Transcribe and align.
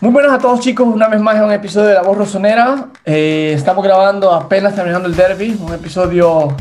Muy 0.00 0.12
buenas 0.12 0.32
a 0.32 0.38
todos 0.38 0.60
chicos, 0.60 0.86
una 0.86 1.08
vez 1.08 1.20
más 1.20 1.34
en 1.34 1.42
un 1.42 1.50
episodio 1.50 1.88
de 1.88 1.94
La 1.94 2.02
Voz 2.02 2.16
Rosonera. 2.16 2.86
Eh, 3.04 3.52
estamos 3.56 3.82
grabando 3.82 4.32
apenas 4.32 4.72
terminando 4.72 5.08
el 5.08 5.16
derby, 5.16 5.58
un 5.60 5.74
episodio 5.74 6.56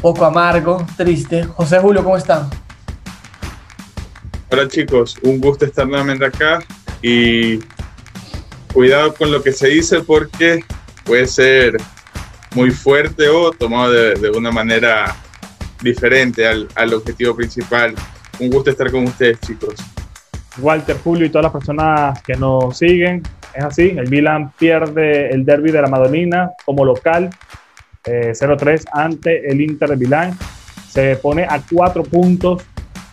poco 0.00 0.24
amargo, 0.24 0.86
triste. 0.96 1.42
José 1.42 1.80
Julio, 1.80 2.04
¿cómo 2.04 2.16
están? 2.16 2.48
Hola 4.48 4.68
chicos, 4.68 5.16
un 5.24 5.40
gusto 5.40 5.64
estar 5.64 5.88
nuevamente 5.88 6.24
acá 6.24 6.60
y 7.02 7.58
cuidado 8.72 9.12
con 9.12 9.32
lo 9.32 9.42
que 9.42 9.50
se 9.50 9.66
dice 9.66 10.02
porque 10.02 10.64
puede 11.02 11.26
ser 11.26 11.76
muy 12.54 12.70
fuerte 12.70 13.28
o 13.28 13.50
tomado 13.50 13.90
de, 13.90 14.30
una 14.30 14.52
manera 14.52 15.16
diferente 15.82 16.46
al, 16.46 16.68
al 16.76 16.94
objetivo 16.94 17.34
principal. 17.34 17.92
Un 18.38 18.50
gusto 18.50 18.70
estar 18.70 18.88
con 18.92 19.02
ustedes 19.02 19.40
chicos. 19.40 19.74
Walter, 20.58 20.96
Julio 21.02 21.26
y 21.26 21.30
todas 21.30 21.44
las 21.44 21.52
personas 21.52 22.22
que 22.22 22.34
nos 22.34 22.78
siguen. 22.78 23.22
Es 23.54 23.64
así, 23.64 23.94
el 23.96 24.08
Milan 24.10 24.52
pierde 24.58 25.30
el 25.30 25.44
derby 25.44 25.70
de 25.70 25.82
la 25.82 25.88
Madonina 25.88 26.50
como 26.64 26.84
local, 26.84 27.30
0-3 28.04 28.80
eh, 28.80 28.84
ante 28.92 29.50
el 29.50 29.60
Inter 29.60 29.90
de 29.90 29.96
Milán. 29.96 30.38
Se 30.88 31.16
pone 31.16 31.44
a 31.44 31.60
cuatro 31.70 32.02
puntos 32.02 32.62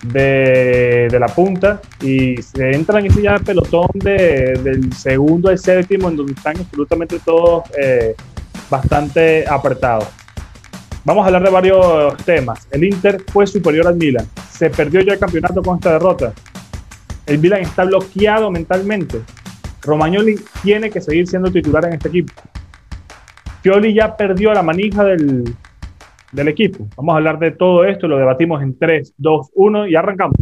de, 0.03 1.07
la 1.17 1.27
punta 1.27 1.81
y 2.01 2.41
se 2.41 2.71
entra 2.71 2.99
en 2.99 3.07
ese 3.07 3.21
ya 3.21 3.39
pelotón 3.39 3.87
del 3.93 4.93
segundo 4.93 5.49
al 5.49 5.57
séptimo, 5.57 6.09
en 6.09 6.17
donde 6.17 6.33
están 6.33 6.57
absolutamente 6.57 7.19
todos 7.19 7.63
eh, 7.77 8.15
bastante 8.69 9.45
apretados. 9.47 10.07
Vamos 11.05 11.23
a 11.23 11.27
hablar 11.27 11.43
de 11.43 11.49
varios 11.49 12.17
temas. 12.23 12.67
El 12.71 12.85
Inter 12.85 13.21
fue 13.31 13.45
superior 13.45 13.87
al 13.87 13.95
Milan. 13.95 14.25
Se 14.49 14.69
perdió 14.69 15.01
ya 15.01 15.13
el 15.13 15.19
campeonato 15.19 15.61
con 15.61 15.75
esta 15.75 15.93
derrota 15.93 16.33
el 17.25 17.39
Milan 17.39 17.61
está 17.61 17.85
bloqueado 17.85 18.51
mentalmente. 18.51 19.21
Romagnoli 19.81 20.35
tiene 20.63 20.89
que 20.89 21.01
seguir 21.01 21.27
siendo 21.27 21.51
titular 21.51 21.85
en 21.85 21.93
este 21.93 22.09
equipo. 22.09 22.33
Pioli 23.61 23.93
ya 23.93 24.15
perdió 24.15 24.53
la 24.53 24.63
manija 24.63 25.03
del, 25.03 25.43
del 26.31 26.47
equipo. 26.47 26.87
Vamos 26.97 27.13
a 27.13 27.17
hablar 27.17 27.39
de 27.39 27.51
todo 27.51 27.85
esto, 27.85 28.07
lo 28.07 28.17
debatimos 28.17 28.61
en 28.61 28.77
3, 28.77 29.13
2, 29.17 29.51
1 29.53 29.87
y 29.87 29.95
arrancamos. 29.95 30.35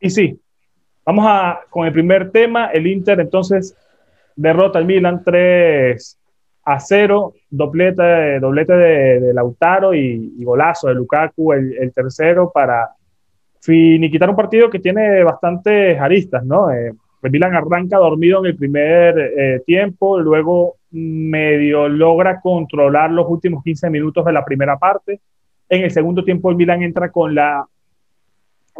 Y 0.00 0.10
sí, 0.10 0.40
vamos 1.04 1.26
a, 1.28 1.60
con 1.68 1.86
el 1.86 1.92
primer 1.92 2.30
tema. 2.30 2.66
El 2.66 2.86
Inter 2.86 3.20
entonces 3.20 3.76
derrota 4.34 4.78
al 4.78 4.86
Milan 4.86 5.22
3 5.24 6.18
a 6.64 6.80
0, 6.80 7.34
doblete, 7.50 8.40
doblete 8.40 8.72
de, 8.72 9.34
Lautaro 9.34 9.94
y, 9.94 10.42
golazo 10.42 10.88
de 10.88 10.94
Lukaku, 10.94 11.52
el, 11.52 11.92
tercero, 11.94 12.50
para 12.52 12.88
finiquitar 13.60 14.30
un 14.30 14.36
partido 14.36 14.70
que 14.70 14.78
tiene 14.78 15.22
bastantes 15.22 16.00
aristas, 16.00 16.44
¿no? 16.44 16.70
Eh, 16.70 16.92
el 17.22 17.30
Milan 17.30 17.54
arranca 17.54 17.98
dormido 17.98 18.38
en 18.40 18.46
el 18.46 18.56
primer 18.56 19.18
eh, 19.18 19.62
tiempo, 19.66 20.18
luego 20.18 20.76
medio 20.90 21.88
logra 21.88 22.40
controlar 22.40 23.10
los 23.10 23.26
últimos 23.28 23.62
15 23.62 23.90
minutos 23.90 24.24
de 24.24 24.32
la 24.32 24.44
primera 24.44 24.78
parte. 24.78 25.20
En 25.68 25.84
el 25.84 25.90
segundo 25.90 26.24
tiempo 26.24 26.50
el 26.50 26.56
Milan 26.56 26.82
entra 26.82 27.10
con 27.10 27.34
la 27.34 27.66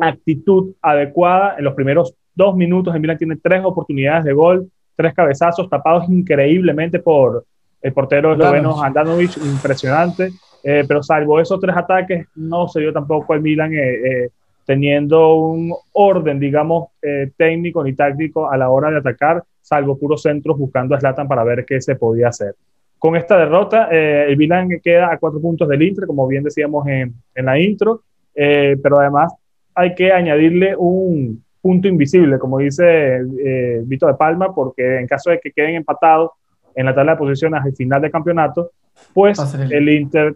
actitud 0.01 0.75
adecuada. 0.83 1.57
En 1.59 1.65
los 1.65 1.75
primeros 1.75 2.15
dos 2.35 2.57
minutos, 2.57 2.95
el 2.95 3.01
Milan 3.01 3.19
tiene 3.19 3.37
tres 3.37 3.63
oportunidades 3.65 4.25
de 4.25 4.33
gol, 4.33 4.69
tres 4.97 5.15
cabezazos 5.15 5.69
tapados 5.69 6.09
increíblemente 6.09 6.99
por 6.99 7.45
el 7.83 7.93
portero 7.93 8.33
esloveno 8.33 8.83
Andanovic, 8.83 9.37
impresionante. 9.39 10.31
Eh, 10.63 10.85
pero 10.87 11.03
salvo 11.03 11.41
esos 11.41 11.59
tres 11.61 11.77
ataques, 11.77 12.27
no 12.37 12.69
se 12.69 12.81
dio 12.81 12.93
tampoco 12.93 13.35
el 13.35 13.41
Milan 13.41 13.73
eh, 13.73 14.25
eh, 14.25 14.29
teniendo 14.67 15.35
un 15.35 15.75
orden, 15.93 16.39
digamos, 16.39 16.91
técnico 17.37 17.83
ni 17.83 17.95
táctico 17.95 18.49
a 18.49 18.57
la 18.57 18.71
hora 18.71 18.89
de 18.91 18.99
atacar, 18.99 19.43
salvo 19.61 19.99
puros 19.99 20.23
centros 20.23 20.57
buscando 20.57 20.95
a 20.95 21.01
Zlatan 21.01 21.27
para 21.27 21.43
ver 21.43 21.65
qué 21.65 21.81
se 21.81 21.97
podía 21.97 22.29
hacer. 22.29 22.55
Con 22.97 23.17
esta 23.17 23.37
derrota, 23.37 23.89
el 23.91 24.37
Milan 24.37 24.69
queda 24.81 25.13
a 25.13 25.19
cuatro 25.19 25.41
puntos 25.41 25.67
del 25.67 25.83
Inter, 25.83 26.07
como 26.07 26.29
bien 26.29 26.45
decíamos 26.45 26.87
en, 26.87 27.15
en 27.35 27.47
la 27.47 27.59
intro, 27.59 28.03
pero 28.33 29.01
además 29.01 29.33
hay 29.75 29.95
que 29.95 30.13
añadirle 30.13 30.75
un 30.77 31.43
punto 31.61 31.89
invisible, 31.89 32.39
como 32.39 32.59
dice 32.59 33.19
eh, 33.45 33.83
Vito 33.85 34.07
de 34.07 34.15
Palma, 34.15 34.55
porque 34.55 34.99
en 34.99 35.07
caso 35.07 35.31
de 35.31 35.39
que 35.39 35.53
queden 35.53 35.77
empatados 35.77 36.31
en 36.75 36.87
la 36.87 36.95
tabla 36.95 37.13
de 37.13 37.19
posiciones 37.19 37.63
al 37.63 37.75
final 37.75 38.01
del 38.01 38.11
campeonato, 38.11 38.71
pues 39.13 39.39
el 39.71 39.89
Inter 39.89 40.35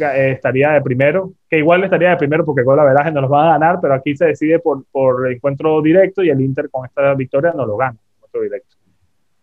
eh, 0.00 0.32
estaría 0.32 0.72
de 0.72 0.82
primero, 0.82 1.32
que 1.48 1.58
igual 1.58 1.84
estaría 1.84 2.10
de 2.10 2.16
primero 2.16 2.44
porque 2.44 2.64
con 2.64 2.76
la 2.76 2.84
verdad 2.84 3.12
no 3.12 3.22
los 3.22 3.30
van 3.30 3.48
a 3.48 3.52
ganar, 3.52 3.78
pero 3.80 3.94
aquí 3.94 4.16
se 4.16 4.26
decide 4.26 4.58
por, 4.58 4.84
por 4.90 5.30
encuentro 5.30 5.80
directo 5.80 6.22
y 6.22 6.30
el 6.30 6.40
Inter 6.40 6.68
con 6.70 6.84
esta 6.84 7.14
victoria 7.14 7.52
no 7.56 7.64
lo 7.64 7.76
gana, 7.76 7.96
encuentro 8.16 8.42
directo. 8.42 8.76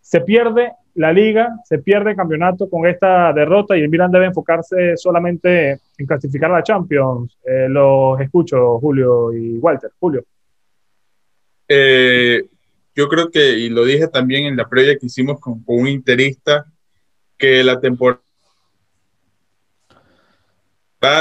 Se 0.00 0.20
pierde 0.20 0.72
la 0.94 1.12
liga, 1.12 1.48
se 1.64 1.78
pierde 1.78 2.10
el 2.10 2.16
campeonato 2.16 2.68
con 2.68 2.86
esta 2.86 3.32
derrota 3.32 3.76
y 3.76 3.80
el 3.80 3.88
Milan 3.88 4.12
debe 4.12 4.26
enfocarse 4.26 4.96
solamente 4.96 5.80
en 5.98 6.06
clasificar 6.06 6.50
a 6.50 6.54
la 6.54 6.62
Champions. 6.62 7.38
Eh, 7.44 7.68
los 7.68 8.20
escucho, 8.20 8.78
Julio 8.78 9.32
y 9.32 9.58
Walter. 9.58 9.90
Julio. 9.98 10.24
Eh, 11.68 12.44
yo 12.94 13.08
creo 13.08 13.30
que, 13.30 13.58
y 13.58 13.68
lo 13.68 13.84
dije 13.84 14.08
también 14.08 14.46
en 14.46 14.56
la 14.56 14.68
previa 14.68 14.96
que 14.98 15.06
hicimos 15.06 15.40
con, 15.40 15.62
un 15.66 15.88
interista, 15.88 16.66
que 17.36 17.64
la 17.64 17.80
temporada 17.80 18.20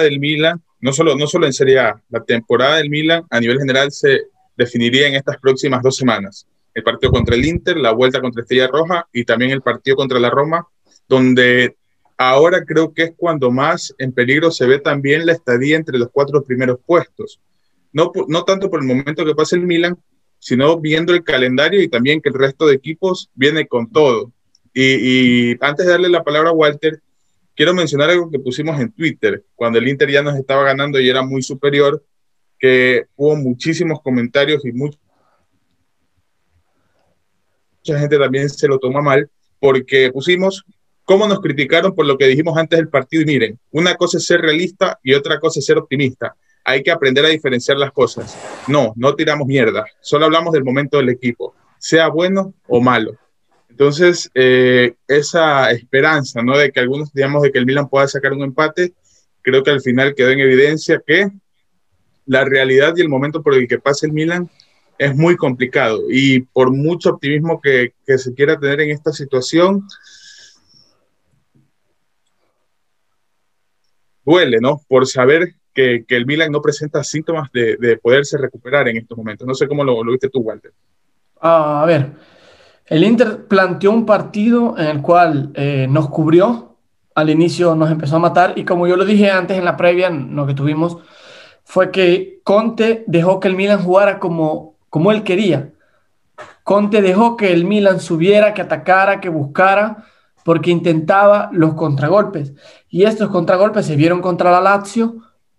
del 0.02 0.20
Milan, 0.20 0.62
no 0.80 0.94
solo, 0.94 1.16
no 1.16 1.28
solo 1.28 1.46
en 1.46 1.54
Serie 1.54 1.80
A, 1.80 2.02
la 2.10 2.24
temporada 2.24 2.78
del 2.78 2.90
Milan 2.90 3.24
a 3.30 3.40
nivel 3.40 3.60
general 3.60 3.92
se 3.92 4.22
definiría 4.56 5.08
en 5.08 5.16
estas 5.16 5.38
próximas 5.38 5.82
dos 5.82 5.96
semanas 5.96 6.48
el 6.74 6.84
partido 6.84 7.12
contra 7.12 7.36
el 7.36 7.46
Inter, 7.46 7.78
la 7.78 7.92
vuelta 7.92 8.22
contra 8.22 8.42
Estrella 8.42 8.68
Roja 8.68 9.08
y 9.14 9.26
también 9.26 9.52
el 9.52 9.62
partido 9.62 9.96
contra 9.96 10.20
la 10.20 10.30
Roma, 10.30 10.68
donde 11.08 11.78
ahora 12.30 12.64
creo 12.66 12.94
que 12.94 13.04
es 13.04 13.14
cuando 13.16 13.52
más 13.52 13.94
en 13.98 14.12
peligro 14.12 14.52
se 14.52 14.66
ve 14.66 14.80
también 14.80 15.26
la 15.26 15.34
estadía 15.34 15.76
entre 15.76 15.98
los 15.98 16.10
cuatro 16.12 16.44
primeros 16.44 16.80
puestos. 16.86 17.40
No, 17.92 18.12
tanto 18.46 18.70
por 18.70 18.82
el 18.82 18.88
momento 18.88 19.24
que 19.24 19.36
pasa 19.36 19.56
el 19.56 19.66
Milan, 19.66 19.98
sino 20.40 20.80
viendo 20.80 21.14
el 21.14 21.24
calendario 21.24 21.82
y 21.82 21.88
también 21.88 22.22
que 22.22 22.30
el 22.30 22.36
resto 22.36 22.66
de 22.66 22.76
equipos 22.76 23.30
viene 23.36 23.68
con 23.68 23.90
todo. 23.92 24.32
Y, 24.74 25.52
antes 25.64 25.86
de 25.86 25.92
darle 25.92 26.10
la 26.10 26.24
palabra 26.24 26.50
a 26.50 26.54
Walter, 26.54 27.02
quiero 27.56 27.74
mencionar 27.74 28.10
algo 28.10 28.32
que 28.32 28.40
pusimos 28.40 28.80
en 28.80 28.92
Twitter, 28.92 29.44
cuando 29.56 29.78
el 29.78 29.88
Inter 29.88 30.10
ya 30.10 30.24
nos 30.24 30.36
estaba 30.36 30.64
ganando 30.64 31.00
y 31.00 31.08
era 31.08 31.22
muy 31.22 31.44
superior, 31.44 32.04
que 32.58 33.06
hubo 33.16 33.36
muchísimos 33.36 34.02
comentarios 34.02 34.66
y 34.66 34.72
mucha 34.72 34.98
gente 37.86 38.18
también 38.18 38.50
se 38.50 38.68
lo 38.68 38.80
toma 38.80 39.02
mal, 39.02 39.30
porque 39.60 40.12
pusimos 40.12 40.66
cómo 41.06 41.28
nos 41.28 41.42
criticaron 41.42 41.94
por 41.94 42.06
lo 42.06 42.18
que 42.18 42.28
dijimos 42.28 42.58
antes 42.58 42.78
del 42.78 42.90
partido. 42.90 43.24
Y 43.24 43.26
miren, 43.26 43.60
una 43.72 43.96
cosa 43.96 44.18
es 44.18 44.26
ser 44.26 44.42
realista 44.42 45.00
y 45.04 45.14
otra 45.14 45.40
cosa 45.40 45.60
es 45.60 45.66
ser 45.66 45.78
optimista. 45.78 46.36
Hay 46.66 46.82
que 46.82 46.92
aprender 46.92 47.26
a 47.26 47.30
diferenciar 47.30 47.78
las 47.78 47.92
cosas. 47.92 48.38
No, 48.68 48.94
no 48.96 49.16
tiramos 49.16 49.48
mierda, 49.48 49.86
solo 50.02 50.26
hablamos 50.26 50.54
del 50.54 50.64
momento 50.64 50.98
del 50.98 51.10
equipo, 51.10 51.56
sea 51.78 52.08
bueno 52.08 52.54
o 52.68 52.80
malo. 52.80 53.18
Entonces, 53.70 54.30
eh, 54.36 54.94
esa 55.08 55.72
esperanza, 55.72 56.44
¿no? 56.44 56.58
De 56.58 56.72
que 56.72 56.80
algunos 56.80 57.12
digamos 57.12 57.42
de 57.42 57.52
que 57.52 57.58
el 57.58 57.66
Milan 57.66 57.90
pueda 57.90 58.08
sacar 58.08 58.32
un 58.32 58.44
empate, 58.44 58.94
creo 59.42 59.64
que 59.64 59.72
al 59.72 59.82
final 59.82 60.14
quedó 60.16 60.30
en 60.30 60.40
evidencia 60.40 61.02
que 61.06 61.30
la 62.26 62.46
realidad 62.46 62.94
y 62.96 63.02
el 63.02 63.10
momento 63.10 63.42
por 63.42 63.56
el 63.56 63.68
que 63.68 63.80
pasa 63.80 64.06
el 64.06 64.14
Milan 64.14 64.50
es 64.98 65.16
muy 65.16 65.36
complicado 65.36 66.02
y 66.10 66.42
por 66.42 66.72
mucho 66.72 67.12
optimismo 67.12 67.60
que, 67.62 67.94
se 68.06 68.34
quiera 68.34 68.60
tener 68.60 68.82
en 68.82 68.92
esta 68.92 69.12
situación, 69.12 69.84
duele, 74.26 74.60
¿no? 74.60 74.82
Por 74.88 75.08
saber 75.08 75.56
que, 75.74 76.06
el 76.08 76.26
Milan 76.26 76.52
no 76.52 76.62
presenta 76.62 77.04
síntomas 77.04 77.52
de, 77.52 78.00
poderse 78.02 78.38
recuperar 78.38 78.88
en 78.88 78.98
estos 78.98 79.18
momentos. 79.18 79.48
No 79.48 79.54
sé 79.54 79.68
cómo 79.68 79.84
lo, 79.84 80.04
viste 80.04 80.30
tú, 80.30 80.40
Walter. 80.40 80.72
a 81.42 81.84
ver, 81.86 82.12
el 82.86 83.04
Inter 83.04 83.46
planteó 83.48 83.92
un 83.92 84.06
partido 84.06 84.76
en 84.78 84.88
el 84.88 85.02
cual 85.02 85.52
eh, 85.56 85.88
nos 85.90 86.10
cubrió 86.10 86.74
al 87.16 87.30
inicio 87.30 87.76
nos 87.76 87.92
empezó 87.92 88.16
a 88.16 88.20
matar 88.20 88.54
y 88.56 88.66
como 88.66 88.88
yo 88.88 88.96
lo 88.96 89.06
dije 89.06 89.30
antes 89.30 89.58
en 89.58 89.66
la 89.66 89.78
previa, 89.78 90.10
lo 90.10 90.48
que 90.48 90.54
tuvimos, 90.54 90.98
fue 91.64 91.92
que 91.92 92.42
Conte 92.44 93.04
dejó 93.08 93.40
que 93.40 93.48
el 93.48 93.56
Milan 93.56 93.84
jugara 93.84 94.20
como, 94.20 94.76
como 94.90 95.12
él 95.12 95.24
quería. 95.24 95.70
Conte 96.64 97.02
dejó 97.02 97.38
que 97.38 97.54
el 97.54 97.66
Milan 97.66 98.00
subiera, 98.00 98.54
que 98.54 98.62
atacara, 98.62 99.22
que 99.22 99.30
buscara, 99.30 100.06
porque 100.44 100.72
intentaba 100.72 101.50
los 101.52 101.74
contragolpes. 101.74 102.54
Y 102.90 103.04
estos 103.04 103.30
contragolpes 103.30 103.86
se 103.86 103.96
vieron 103.96 104.22
contra 104.22 104.52
la 104.52 104.62
Lazio, 104.62 105.18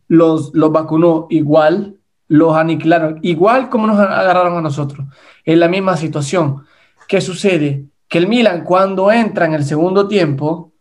los, 0.08 0.52
los 0.54 0.70
vacunó 0.70 1.26
igual, 1.30 1.96
los 2.28 2.56
aniquilaron 2.56 3.18
igual 3.22 3.68
como 3.68 3.86
nos 3.86 3.98
agarraron 3.98 4.56
a 4.56 4.60
nosotros. 4.60 5.06
En 5.44 5.60
la 5.60 5.68
misma 5.68 5.96
situación. 5.96 6.64
¿Qué 7.08 7.20
sucede? 7.20 7.86
Que 8.08 8.18
el 8.18 8.28
Milan 8.28 8.64
cuando 8.64 9.10
entra 9.10 9.46
en 9.46 9.54
el 9.54 9.64
segundo 9.64 10.08
tiempo, 10.08 10.72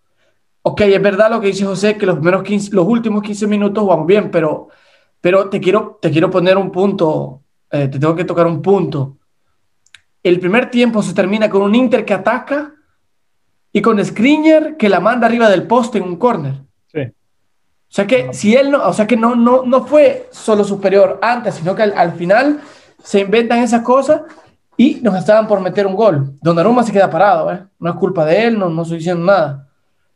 ok, 0.62 0.82
es 0.82 1.02
verdad 1.02 1.30
lo 1.30 1.42
que 1.42 1.48
dice 1.48 1.66
José, 1.66 1.98
que 1.98 2.06
los, 2.06 2.16
primeros 2.16 2.44
15, 2.44 2.74
los 2.74 2.88
últimos 2.88 3.24
15 3.24 3.48
minutos 3.48 3.86
vamos 3.86 4.08
bien, 4.08 4.32
pero, 4.32 4.70
pero 5.20 5.50
te, 5.50 5.60
quiero, 5.60 6.00
te 6.02 6.12
quiero 6.12 6.30
poner 6.30 6.58
un 6.58 6.72
punto, 6.72 7.42
eh, 7.70 7.88
te 7.88 8.00
tengo 8.00 8.16
que 8.16 8.26
tocar 8.26 8.48
un 8.48 8.62
punto. 8.62 9.18
El 10.22 10.40
primer 10.40 10.70
tiempo 10.70 11.04
se 11.04 11.14
termina 11.14 11.50
con 11.50 11.64
un 11.64 11.76
Inter 11.76 12.06
que 12.06 12.14
ataca 12.14 12.74
y 13.74 13.82
con 13.82 14.04
Skriniar 14.04 14.78
que 14.78 14.88
la 14.88 15.00
manda 15.00 15.26
arriba 15.26 15.50
del 15.50 15.66
poste 15.66 15.98
en 15.98 16.04
un 16.04 16.18
corner. 16.18 16.54
Sí. 16.86 17.02
O 17.02 17.96
sea 17.96 18.06
que 18.06 18.32
si 18.34 18.56
él 18.56 18.70
no, 18.72 18.88
o 18.88 18.94
sea 18.94 19.08
que 19.08 19.18
no, 19.18 19.36
no, 19.36 19.64
no 19.66 19.86
fue 19.86 20.30
solo 20.32 20.64
superior 20.64 21.20
antes, 21.24 21.56
sino 21.56 21.76
que 21.76 21.82
al, 21.82 22.14
final 22.14 22.62
se 23.04 23.22
inventan 23.22 23.60
esas 23.60 23.82
cosas 23.82 24.22
y 24.78 25.00
nos 25.02 25.16
estaban 25.16 25.48
por 25.48 25.60
meter 25.60 25.88
un 25.88 25.96
gol. 25.96 26.36
Donnarumma 26.42 26.84
se 26.84 26.92
queda 26.92 27.10
parado, 27.10 27.52
¿eh? 27.52 27.66
no 27.80 27.90
es 27.90 27.96
culpa 27.96 28.24
de 28.26 28.46
él, 28.46 28.60
no, 28.60 28.70
no 28.70 28.84
estoy 28.84 29.00
diciendo 29.00 29.26
nada. 29.26 29.68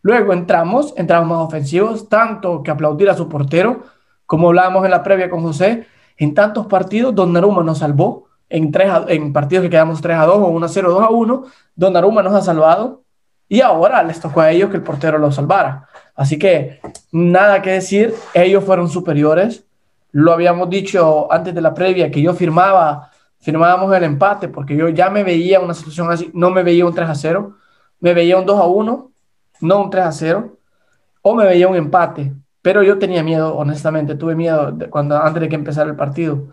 Luego 0.03 0.33
entramos, 0.33 0.93
entramos 0.95 1.27
más 1.27 1.47
ofensivos, 1.47 2.07
tanto 2.07 2.61
que 2.61 2.69
aplaudir 2.69 3.09
a 3.09 3.17
su 3.17 3.27
portero, 3.27 3.83
como 4.27 4.49
hablábamos 4.49 4.85
en 4.85 4.91
la 4.91 5.01
previa 5.01 5.29
con 5.29 5.41
José, 5.41 5.87
en 6.17 6.33
tantos 6.33 6.67
partidos 6.67 7.13
Donnarumma 7.15 7.63
nos 7.63 7.79
salvó, 7.79 8.27
en, 8.49 8.71
tres 8.71 8.89
en 9.07 9.33
partidos 9.33 9.63
que 9.63 9.69
quedamos 9.69 9.99
3 10.01 10.17
a 10.17 10.25
2 10.25 10.37
o 10.37 10.47
1 10.47 10.65
a 10.65 10.69
0, 10.69 10.91
2 10.91 11.03
a 11.03 11.09
1, 11.09 11.43
Donnarumma 11.75 12.23
nos 12.23 12.33
ha 12.33 12.41
salvado 12.41 13.03
y 13.49 13.61
ahora 13.61 14.03
les 14.03 14.19
tocó 14.19 14.41
a 14.41 14.51
ellos 14.51 14.69
que 14.69 14.77
el 14.77 14.83
portero 14.83 15.17
lo 15.17 15.31
salvara. 15.31 15.87
Así 16.15 16.37
que 16.37 16.79
nada 17.11 17.61
que 17.61 17.71
decir, 17.71 18.13
ellos 18.33 18.63
fueron 18.63 18.89
superiores. 18.89 19.65
Lo 20.11 20.33
habíamos 20.33 20.69
dicho 20.69 21.31
antes 21.31 21.53
de 21.53 21.61
la 21.61 21.73
previa 21.73 22.11
que 22.11 22.21
yo 22.21 22.33
firmaba, 22.33 23.11
firmábamos 23.39 23.95
el 23.95 24.03
empate 24.03 24.49
porque 24.49 24.75
yo 24.75 24.89
ya 24.89 25.09
me 25.09 25.23
veía 25.23 25.59
una 25.59 25.73
situación 25.73 26.11
así, 26.11 26.29
no 26.33 26.49
me 26.49 26.63
veía 26.63 26.85
un 26.85 26.93
3 26.93 27.09
a 27.09 27.15
0, 27.15 27.55
me 27.99 28.13
veía 28.13 28.37
un 28.37 28.45
2 28.45 28.59
a 28.59 28.65
1, 28.65 29.11
no 29.61 29.81
un 29.81 29.89
3 29.89 30.05
a 30.05 30.11
0, 30.11 30.57
o 31.21 31.35
me 31.35 31.45
veía 31.45 31.67
un 31.67 31.75
empate. 31.75 32.33
Pero 32.61 32.83
yo 32.83 32.97
tenía 32.99 33.23
miedo, 33.23 33.55
honestamente, 33.55 34.15
tuve 34.15 34.35
miedo 34.35 34.75
cuando, 34.89 35.17
antes 35.17 35.41
de 35.41 35.49
que 35.49 35.55
empezara 35.55 35.89
el 35.89 35.95
partido. 35.95 36.47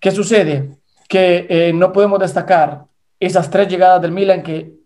¿Qué 0.00 0.10
sucede? 0.10 0.76
Que 1.08 1.46
eh, 1.48 1.72
no 1.72 1.92
podemos 1.92 2.18
destacar 2.18 2.84
esas 3.18 3.48
tres 3.48 3.68
llegadas 3.68 4.02
del 4.02 4.12
Milan 4.12 4.42
que 4.42 4.81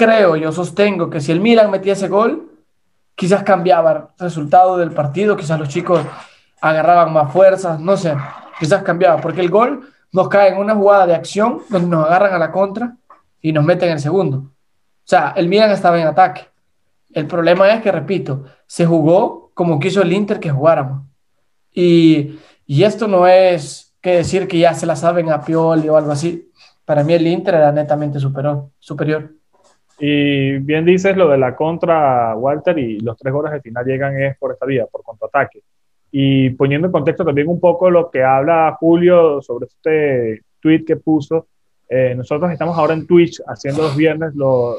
creo, 0.00 0.34
yo 0.34 0.50
sostengo 0.50 1.10
que 1.10 1.20
si 1.20 1.30
el 1.30 1.40
Milan 1.40 1.70
metía 1.70 1.92
ese 1.92 2.08
gol, 2.08 2.50
quizás 3.14 3.42
cambiaba 3.42 3.92
el 3.92 4.24
resultado 4.24 4.78
del 4.78 4.92
partido, 4.92 5.36
quizás 5.36 5.60
los 5.60 5.68
chicos 5.68 6.00
agarraban 6.58 7.12
más 7.12 7.30
fuerzas, 7.30 7.78
no 7.78 7.98
sé, 7.98 8.16
quizás 8.58 8.82
cambiaba, 8.82 9.20
porque 9.20 9.42
el 9.42 9.50
gol 9.50 9.86
nos 10.10 10.30
cae 10.30 10.52
en 10.52 10.58
una 10.58 10.74
jugada 10.74 11.06
de 11.06 11.14
acción 11.14 11.60
donde 11.68 11.88
nos 11.88 12.06
agarran 12.06 12.32
a 12.32 12.38
la 12.38 12.50
contra 12.50 12.96
y 13.42 13.52
nos 13.52 13.62
meten 13.62 13.90
en 13.90 13.94
el 13.96 14.00
segundo. 14.00 14.38
O 14.38 15.04
sea, 15.04 15.34
el 15.36 15.48
Milan 15.48 15.70
estaba 15.70 16.00
en 16.00 16.06
ataque. 16.06 16.48
El 17.12 17.26
problema 17.26 17.70
es 17.70 17.82
que, 17.82 17.92
repito, 17.92 18.44
se 18.66 18.86
jugó 18.86 19.50
como 19.52 19.78
quiso 19.78 20.00
el 20.00 20.14
Inter 20.14 20.40
que 20.40 20.50
jugáramos. 20.50 21.02
Y, 21.74 22.38
y 22.64 22.84
esto 22.84 23.06
no 23.06 23.26
es 23.26 23.94
que 24.00 24.16
decir 24.16 24.48
que 24.48 24.58
ya 24.58 24.72
se 24.72 24.86
la 24.86 24.96
saben 24.96 25.30
a 25.30 25.44
Pioli 25.44 25.90
o 25.90 25.96
algo 25.98 26.12
así. 26.12 26.50
Para 26.86 27.04
mí 27.04 27.12
el 27.12 27.26
Inter 27.26 27.56
era 27.56 27.70
netamente 27.70 28.18
superior. 28.18 28.70
superior. 28.78 29.39
Y 30.00 30.58
bien 30.58 30.86
dices 30.86 31.14
lo 31.14 31.28
de 31.28 31.36
la 31.36 31.54
contra, 31.54 32.34
Walter, 32.34 32.78
y 32.78 32.98
los 33.00 33.18
tres 33.18 33.34
goles 33.34 33.52
de 33.52 33.60
final 33.60 33.84
llegan 33.84 34.20
es 34.20 34.36
por 34.38 34.52
esta 34.52 34.64
vía, 34.64 34.86
por 34.86 35.02
contraataque. 35.02 35.62
Y 36.10 36.50
poniendo 36.50 36.86
en 36.86 36.92
contexto 36.92 37.22
también 37.24 37.48
un 37.48 37.60
poco 37.60 37.90
lo 37.90 38.10
que 38.10 38.24
habla 38.24 38.76
Julio 38.80 39.42
sobre 39.42 39.66
este 39.66 40.42
tweet 40.60 40.84
que 40.86 40.96
puso, 40.96 41.48
eh, 41.86 42.14
nosotros 42.16 42.50
estamos 42.50 42.78
ahora 42.78 42.94
en 42.94 43.06
Twitch 43.06 43.42
haciendo 43.46 43.82
los 43.82 43.96
viernes 43.96 44.34
los 44.34 44.78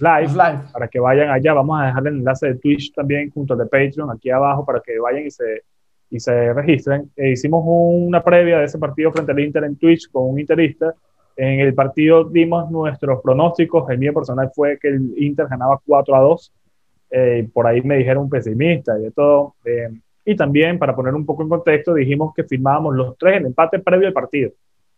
live, 0.00 0.32
live, 0.32 0.62
para 0.72 0.88
que 0.88 0.98
vayan 0.98 1.30
allá. 1.30 1.52
Vamos 1.52 1.78
a 1.78 1.86
dejar 1.86 2.06
el 2.06 2.16
enlace 2.18 2.46
de 2.46 2.54
Twitch 2.54 2.94
también 2.94 3.30
junto 3.30 3.52
al 3.52 3.58
de 3.58 3.66
Patreon 3.66 4.10
aquí 4.10 4.30
abajo 4.30 4.64
para 4.64 4.80
que 4.80 4.98
vayan 4.98 5.26
y 5.26 5.30
se, 5.30 5.62
y 6.10 6.18
se 6.18 6.54
registren. 6.54 7.10
Eh, 7.16 7.32
hicimos 7.32 7.62
una 7.66 8.24
previa 8.24 8.60
de 8.60 8.64
ese 8.64 8.78
partido 8.78 9.12
frente 9.12 9.32
al 9.32 9.40
Inter 9.40 9.64
en 9.64 9.76
Twitch 9.76 10.10
con 10.10 10.30
un 10.30 10.40
interista 10.40 10.94
en 11.36 11.60
el 11.60 11.74
partido 11.74 12.24
dimos 12.24 12.70
nuestros 12.70 13.20
pronósticos. 13.22 13.88
El 13.90 13.98
mío 13.98 14.14
personal 14.14 14.50
fue 14.54 14.78
que 14.78 14.88
el 14.88 15.12
Inter 15.18 15.46
ganaba 15.48 15.80
4 15.84 16.16
a 16.16 16.20
2. 16.20 16.52
Eh, 17.10 17.48
por 17.52 17.66
ahí 17.66 17.82
me 17.82 17.98
dijeron 17.98 18.28
pesimista 18.28 18.98
y 18.98 19.02
de 19.02 19.10
todo. 19.10 19.54
Eh, 19.64 19.90
y 20.24 20.34
también, 20.34 20.78
para 20.78 20.96
poner 20.96 21.14
un 21.14 21.26
poco 21.26 21.42
en 21.42 21.50
contexto, 21.50 21.94
dijimos 21.94 22.32
que 22.34 22.44
firmábamos 22.44 22.96
los 22.96 23.16
tres 23.18 23.36
el 23.36 23.46
empate 23.46 23.78
previo 23.78 24.08
al 24.08 24.14
partido. 24.14 24.50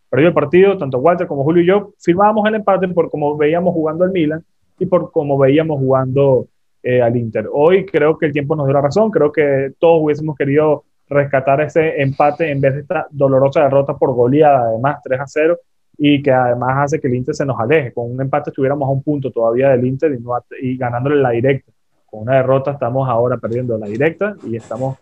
Previo 0.09 0.29
al 0.29 0.33
partido, 0.33 0.77
tanto 0.77 0.97
Walter 0.99 1.27
como 1.27 1.43
Julio 1.43 1.61
y 1.61 1.67
yo 1.67 1.93
firmábamos 1.99 2.47
el 2.47 2.55
empate 2.55 2.87
por 2.87 3.11
cómo 3.11 3.37
veíamos 3.37 3.73
jugando 3.73 4.05
al 4.05 4.11
Milan 4.11 4.43
y 4.79 4.85
por 4.85 5.11
cómo 5.11 5.37
veíamos 5.37 5.77
jugando 5.77 6.47
eh, 6.81 7.01
al 7.01 7.15
Inter. 7.17 7.47
Hoy 7.51 7.85
creo 7.85 8.17
que 8.17 8.27
el 8.27 8.31
tiempo 8.31 8.55
nos 8.55 8.65
dio 8.65 8.73
la 8.73 8.81
razón. 8.81 9.11
Creo 9.11 9.31
que 9.31 9.73
todos 9.77 10.01
hubiésemos 10.01 10.35
querido 10.35 10.85
rescatar 11.09 11.61
ese 11.61 12.01
empate 12.01 12.49
en 12.49 12.61
vez 12.61 12.75
de 12.75 12.81
esta 12.81 13.07
dolorosa 13.11 13.63
derrota 13.63 13.97
por 13.97 14.13
goleada, 14.13 14.69
además 14.69 14.99
3 15.03 15.19
a 15.19 15.27
0 15.27 15.59
y 16.01 16.23
que 16.23 16.31
además 16.31 16.77
hace 16.77 16.99
que 16.99 17.07
el 17.07 17.15
Inter 17.15 17.35
se 17.35 17.45
nos 17.45 17.59
aleje. 17.59 17.91
Con 17.91 18.09
un 18.09 18.21
empate 18.21 18.51
estuviéramos 18.51 18.87
a 18.87 18.91
un 18.91 19.03
punto 19.03 19.29
todavía 19.31 19.69
del 19.69 19.85
Inter 19.85 20.13
y, 20.13 20.23
no, 20.23 20.31
y 20.61 20.77
ganándole 20.77 21.17
la 21.17 21.31
directa. 21.31 21.71
Con 22.05 22.21
una 22.21 22.37
derrota 22.37 22.71
estamos 22.71 23.07
ahora 23.07 23.37
perdiendo 23.37 23.77
la 23.77 23.85
directa 23.85 24.33
y 24.47 24.55
estamos 24.55 24.97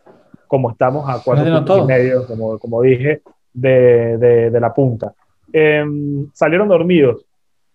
como 0.48 0.72
estamos 0.72 1.08
a 1.08 1.22
cuatro 1.24 1.46
puntos 1.54 1.84
y 1.84 1.86
medio, 1.86 2.26
como, 2.26 2.58
como 2.58 2.82
dije, 2.82 3.22
de, 3.54 4.18
de, 4.18 4.60
la 4.60 4.74
punta. 4.74 5.14
Em, 5.54 6.30
salieron 6.34 6.68
dormidos, 6.68 7.26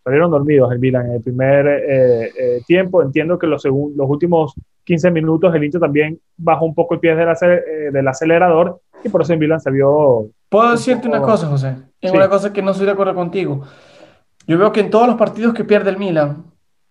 salieron 0.02 0.30
dormidos 0.30 0.72
el 0.72 0.78
Milan 0.78 1.06
en 1.06 1.12
el 1.12 1.22
primer 1.22 1.66
eh, 1.66 2.30
eh, 2.38 2.62
tiempo. 2.66 3.02
Entiendo 3.02 3.38
que 3.38 3.46
los, 3.46 3.64
los 3.64 4.10
últimos 4.10 4.54
15 4.84 5.10
minutos 5.12 5.54
el 5.54 5.62
Inter 5.62 5.80
también 5.80 6.18
bajó 6.36 6.64
un 6.64 6.74
poco 6.74 6.94
el 6.94 7.00
pie 7.00 7.14
del, 7.14 7.28
eh, 7.28 7.90
del 7.92 8.08
acelerador 8.08 8.80
y 9.04 9.08
por 9.08 9.22
eso 9.22 9.32
el 9.32 9.38
Milan 9.38 9.60
se 9.60 9.70
vio 9.70 10.30
Puedo 10.48 10.72
decirte 10.72 11.08
una 11.08 11.22
cosa, 11.22 11.46
José. 11.46 11.76
Es 12.00 12.12
una 12.12 12.28
cosa 12.28 12.52
que 12.52 12.60
no 12.60 12.72
estoy 12.72 12.84
de 12.86 12.92
acuerdo 12.92 13.14
contigo. 13.14 13.62
Yo 14.46 14.58
veo 14.58 14.70
que 14.70 14.80
en 14.80 14.90
todos 14.90 15.06
los 15.06 15.16
partidos 15.16 15.54
que 15.54 15.64
pierde 15.64 15.90
el 15.90 15.96
Milan, 15.96 16.44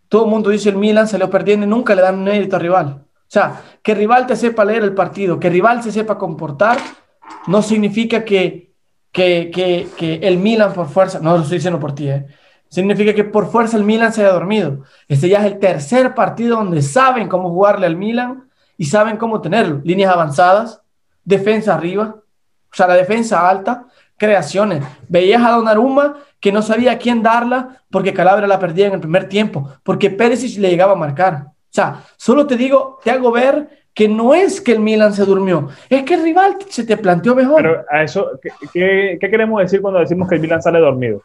todo 0.09 0.25
el 0.25 0.31
mundo 0.31 0.49
dice 0.49 0.69
el 0.69 0.77
Milan 0.77 1.07
salió 1.07 1.29
perdiendo 1.29 1.65
y 1.65 1.69
nunca 1.69 1.93
le 1.93 2.01
dan 2.01 2.15
un 2.15 2.23
mérito 2.23 2.55
al 2.55 2.61
rival. 2.61 2.87
O 3.05 3.33
sea, 3.33 3.61
que 3.83 3.91
el 3.91 3.99
rival 3.99 4.25
te 4.25 4.35
sepa 4.35 4.65
leer 4.65 4.83
el 4.83 4.93
partido, 4.93 5.39
que 5.39 5.47
el 5.47 5.53
rival 5.53 5.83
se 5.83 5.91
sepa 5.91 6.17
comportar, 6.17 6.77
no 7.47 7.61
significa 7.61 8.25
que, 8.25 8.73
que, 9.11 9.51
que, 9.53 9.87
que 9.95 10.15
el 10.15 10.37
Milan 10.37 10.73
por 10.73 10.87
fuerza, 10.87 11.19
no 11.21 11.37
lo 11.37 11.43
estoy 11.43 11.59
diciendo 11.59 11.79
por 11.79 11.93
ti, 11.93 12.09
¿eh? 12.09 12.25
significa 12.71 13.13
que 13.13 13.25
por 13.25 13.51
fuerza 13.51 13.77
el 13.77 13.83
Milan 13.83 14.11
se 14.11 14.21
haya 14.21 14.33
dormido. 14.33 14.83
Este 15.07 15.29
ya 15.29 15.45
es 15.45 15.51
el 15.51 15.59
tercer 15.59 16.15
partido 16.15 16.57
donde 16.57 16.81
saben 16.81 17.27
cómo 17.27 17.49
jugarle 17.49 17.85
al 17.85 17.97
Milan 17.97 18.49
y 18.77 18.85
saben 18.85 19.17
cómo 19.17 19.41
tenerlo. 19.41 19.81
Líneas 19.83 20.11
avanzadas, 20.11 20.81
defensa 21.23 21.75
arriba, 21.75 22.15
o 22.15 22.75
sea, 22.75 22.87
la 22.87 22.95
defensa 22.95 23.47
alta, 23.49 23.85
creaciones. 24.17 24.83
Veías 25.09 25.43
a 25.43 25.51
Donnarumma 25.51 26.17
que 26.39 26.51
no 26.51 26.61
sabía 26.61 26.93
a 26.93 26.97
quién 26.97 27.21
darla 27.21 27.81
porque 27.89 28.13
Calabria 28.13 28.47
la 28.47 28.59
perdía 28.59 28.87
en 28.87 28.93
el 28.93 28.99
primer 28.99 29.27
tiempo, 29.27 29.69
porque 29.83 30.09
Pérez 30.09 30.57
le 30.57 30.69
llegaba 30.69 30.93
a 30.93 30.95
marcar. 30.95 31.45
O 31.45 31.73
sea, 31.73 32.03
solo 32.17 32.45
te 32.45 32.55
digo, 32.57 32.99
te 33.03 33.11
hago 33.11 33.31
ver 33.31 33.81
que 33.93 34.07
no 34.07 34.33
es 34.33 34.61
que 34.61 34.71
el 34.71 34.79
Milan 34.79 35.13
se 35.13 35.25
durmió, 35.25 35.69
es 35.89 36.03
que 36.03 36.13
el 36.13 36.23
rival 36.23 36.57
se 36.69 36.85
te 36.85 36.97
planteó 36.97 37.35
mejor. 37.35 37.61
Pero 37.61 37.85
a 37.89 38.03
eso, 38.03 38.39
¿qué, 38.73 39.17
qué 39.19 39.29
queremos 39.29 39.61
decir 39.61 39.81
cuando 39.81 39.99
decimos 39.99 40.29
que 40.29 40.35
el 40.35 40.41
Milan 40.41 40.61
sale 40.61 40.79
dormido? 40.79 41.21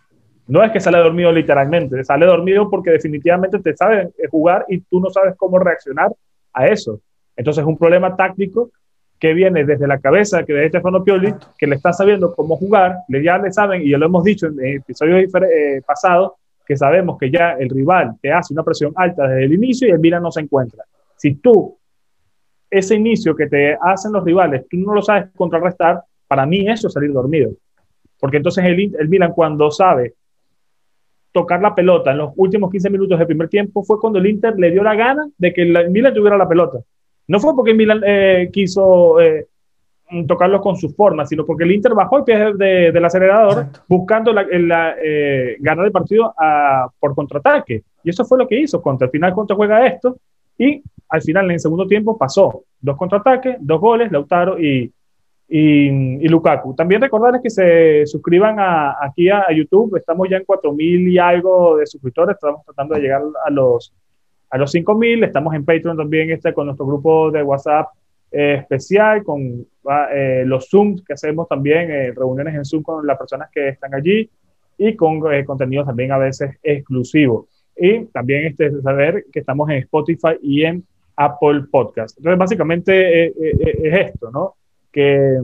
No 0.48 0.62
es 0.62 0.70
que 0.70 0.80
sale 0.80 0.98
dormido 0.98 1.32
literalmente, 1.32 2.04
sale 2.04 2.24
dormido 2.26 2.70
porque 2.70 2.90
definitivamente 2.90 3.58
te 3.58 3.76
sabe 3.76 4.10
jugar 4.30 4.64
y 4.68 4.80
tú 4.80 5.00
no 5.00 5.10
sabes 5.10 5.34
cómo 5.36 5.58
reaccionar 5.58 6.12
a 6.52 6.66
eso. 6.66 7.00
Entonces 7.36 7.62
es 7.62 7.68
un 7.68 7.76
problema 7.76 8.16
táctico 8.16 8.70
que 9.18 9.32
viene 9.32 9.64
desde 9.64 9.86
la 9.86 9.98
cabeza 9.98 10.44
que 10.44 10.52
de 10.52 10.68
Stefano 10.68 11.02
Pioli, 11.02 11.34
que 11.56 11.66
le 11.66 11.76
está 11.76 11.92
sabiendo 11.92 12.34
cómo 12.34 12.56
jugar, 12.56 12.98
le, 13.08 13.22
ya 13.22 13.38
le 13.38 13.50
saben, 13.52 13.82
y 13.82 13.90
ya 13.90 13.98
lo 13.98 14.06
hemos 14.06 14.24
dicho 14.24 14.46
en 14.46 14.76
episodios 14.76 15.32
eh, 15.34 15.80
pasados, 15.86 16.32
que 16.66 16.76
sabemos 16.76 17.16
que 17.18 17.30
ya 17.30 17.52
el 17.52 17.70
rival 17.70 18.16
te 18.20 18.32
hace 18.32 18.52
una 18.52 18.64
presión 18.64 18.92
alta 18.96 19.26
desde 19.28 19.44
el 19.44 19.52
inicio 19.52 19.88
y 19.88 19.92
el 19.92 20.00
Milan 20.00 20.22
no 20.22 20.32
se 20.32 20.40
encuentra. 20.40 20.84
Si 21.16 21.36
tú, 21.36 21.78
ese 22.68 22.96
inicio 22.96 23.34
que 23.36 23.46
te 23.46 23.78
hacen 23.80 24.12
los 24.12 24.24
rivales, 24.24 24.66
tú 24.68 24.76
no 24.78 24.92
lo 24.92 25.00
sabes 25.00 25.30
contrarrestar, 25.34 26.02
para 26.26 26.44
mí 26.44 26.68
eso 26.68 26.88
es 26.88 26.92
salir 26.92 27.12
dormido. 27.12 27.52
Porque 28.18 28.38
entonces 28.38 28.64
el, 28.64 28.94
el 28.98 29.08
Milan 29.08 29.32
cuando 29.32 29.70
sabe 29.70 30.14
tocar 31.30 31.60
la 31.60 31.74
pelota 31.74 32.10
en 32.10 32.18
los 32.18 32.32
últimos 32.36 32.70
15 32.70 32.90
minutos 32.90 33.18
del 33.18 33.26
primer 33.26 33.48
tiempo 33.48 33.84
fue 33.84 34.00
cuando 34.00 34.18
el 34.18 34.26
Inter 34.26 34.58
le 34.58 34.70
dio 34.70 34.82
la 34.82 34.94
gana 34.94 35.28
de 35.38 35.52
que 35.52 35.62
el 35.62 35.90
Milan 35.90 36.14
tuviera 36.14 36.36
la 36.36 36.48
pelota. 36.48 36.78
No 37.28 37.40
fue 37.40 37.54
porque 37.54 37.74
Milan 37.74 38.02
eh, 38.06 38.50
quiso 38.52 39.20
eh, 39.20 39.46
tocarlo 40.26 40.60
con 40.60 40.76
su 40.76 40.90
forma, 40.90 41.26
sino 41.26 41.44
porque 41.44 41.64
el 41.64 41.72
Inter 41.72 41.94
bajó 41.94 42.18
el 42.18 42.24
pie 42.24 42.54
del 42.54 43.04
acelerador 43.04 43.66
buscando 43.88 44.32
la, 44.32 44.46
eh, 45.02 45.56
ganar 45.58 45.86
el 45.86 45.92
partido 45.92 46.32
a, 46.38 46.88
por 46.98 47.14
contraataque. 47.14 47.82
Y 48.04 48.10
eso 48.10 48.24
fue 48.24 48.38
lo 48.38 48.46
que 48.46 48.60
hizo. 48.60 48.80
Contra 48.80 49.06
el 49.06 49.10
final, 49.10 49.32
contra 49.32 49.56
juega 49.56 49.86
esto. 49.86 50.16
Y 50.58 50.82
al 51.08 51.22
final, 51.22 51.46
en 51.46 51.52
el 51.52 51.60
segundo 51.60 51.86
tiempo, 51.86 52.16
pasó 52.16 52.62
dos 52.80 52.96
contraataques, 52.96 53.56
dos 53.60 53.80
goles, 53.80 54.12
Lautaro 54.12 54.60
y, 54.60 54.92
y, 55.48 56.28
Lukaku. 56.28 56.74
También 56.74 57.00
recordarles 57.00 57.42
que 57.42 57.50
se 57.50 58.06
suscriban 58.06 58.56
aquí 59.00 59.28
a, 59.28 59.46
YouTube. 59.52 59.96
Estamos 59.96 60.28
ya 60.30 60.36
en 60.36 60.44
4.000 60.44 61.10
y 61.10 61.18
algo 61.18 61.76
de 61.76 61.86
suscriptores. 61.86 62.36
Estamos 62.36 62.64
tratando 62.64 62.94
de 62.94 63.00
llegar 63.00 63.22
a 63.44 63.50
los, 63.50 63.92
a 64.56 64.58
los 64.58 64.74
5.000. 64.74 65.24
Estamos 65.24 65.54
en 65.54 65.64
Patreon 65.64 65.96
también 65.96 66.30
este, 66.30 66.52
con 66.52 66.66
nuestro 66.66 66.86
grupo 66.86 67.30
de 67.30 67.42
WhatsApp 67.42 67.88
eh, 68.32 68.56
especial, 68.60 69.22
con 69.22 69.66
ah, 69.86 70.08
eh, 70.12 70.44
los 70.46 70.68
Zooms 70.68 71.02
que 71.04 71.12
hacemos 71.12 71.46
también, 71.46 71.90
eh, 71.90 72.12
reuniones 72.12 72.54
en 72.54 72.64
Zoom 72.64 72.82
con 72.82 73.06
las 73.06 73.18
personas 73.18 73.50
que 73.52 73.68
están 73.68 73.94
allí 73.94 74.28
y 74.78 74.96
con 74.96 75.20
contenidos 75.44 75.86
también 75.86 76.12
a 76.12 76.18
veces 76.18 76.56
exclusivos. 76.62 77.46
Y 77.76 78.06
también 78.06 78.46
este, 78.46 78.70
saber 78.80 79.26
que 79.30 79.40
estamos 79.40 79.68
en 79.70 79.76
Spotify 79.76 80.38
y 80.42 80.64
en 80.64 80.84
Apple 81.16 81.64
Podcast. 81.70 82.16
Entonces, 82.18 82.38
básicamente 82.38 83.26
es 83.26 84.08
esto, 84.08 84.30
¿no? 84.30 84.54
que 84.92 85.38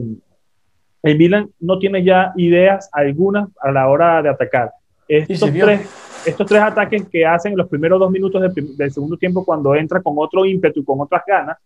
el 1.03 1.17
Milan 1.17 1.49
no 1.59 1.77
tiene 1.77 2.03
ya 2.03 2.33
ideas 2.35 2.89
algunas 2.91 3.49
a 3.61 3.71
la 3.71 3.87
hora 3.87 4.21
de 4.23 4.29
atacar. 4.29 4.71
Estos, 5.07 5.51
tres, 5.51 5.89
estos 6.25 6.47
tres 6.47 6.61
ataques 6.61 7.07
que 7.09 7.25
hacen 7.25 7.53
en 7.53 7.57
los 7.57 7.67
primeros 7.67 7.99
dos 7.99 8.11
minutos 8.11 8.41
del, 8.53 8.91
segundo 8.91 9.17
tiempo 9.17 9.43
cuando 9.45 9.75
entra 9.75 10.01
con 10.01 10.15
otro 10.17 10.45
ímpetu 10.45 10.81
y 10.81 10.85
con 10.85 11.01
otras 11.01 11.23
ganas, 11.27 11.57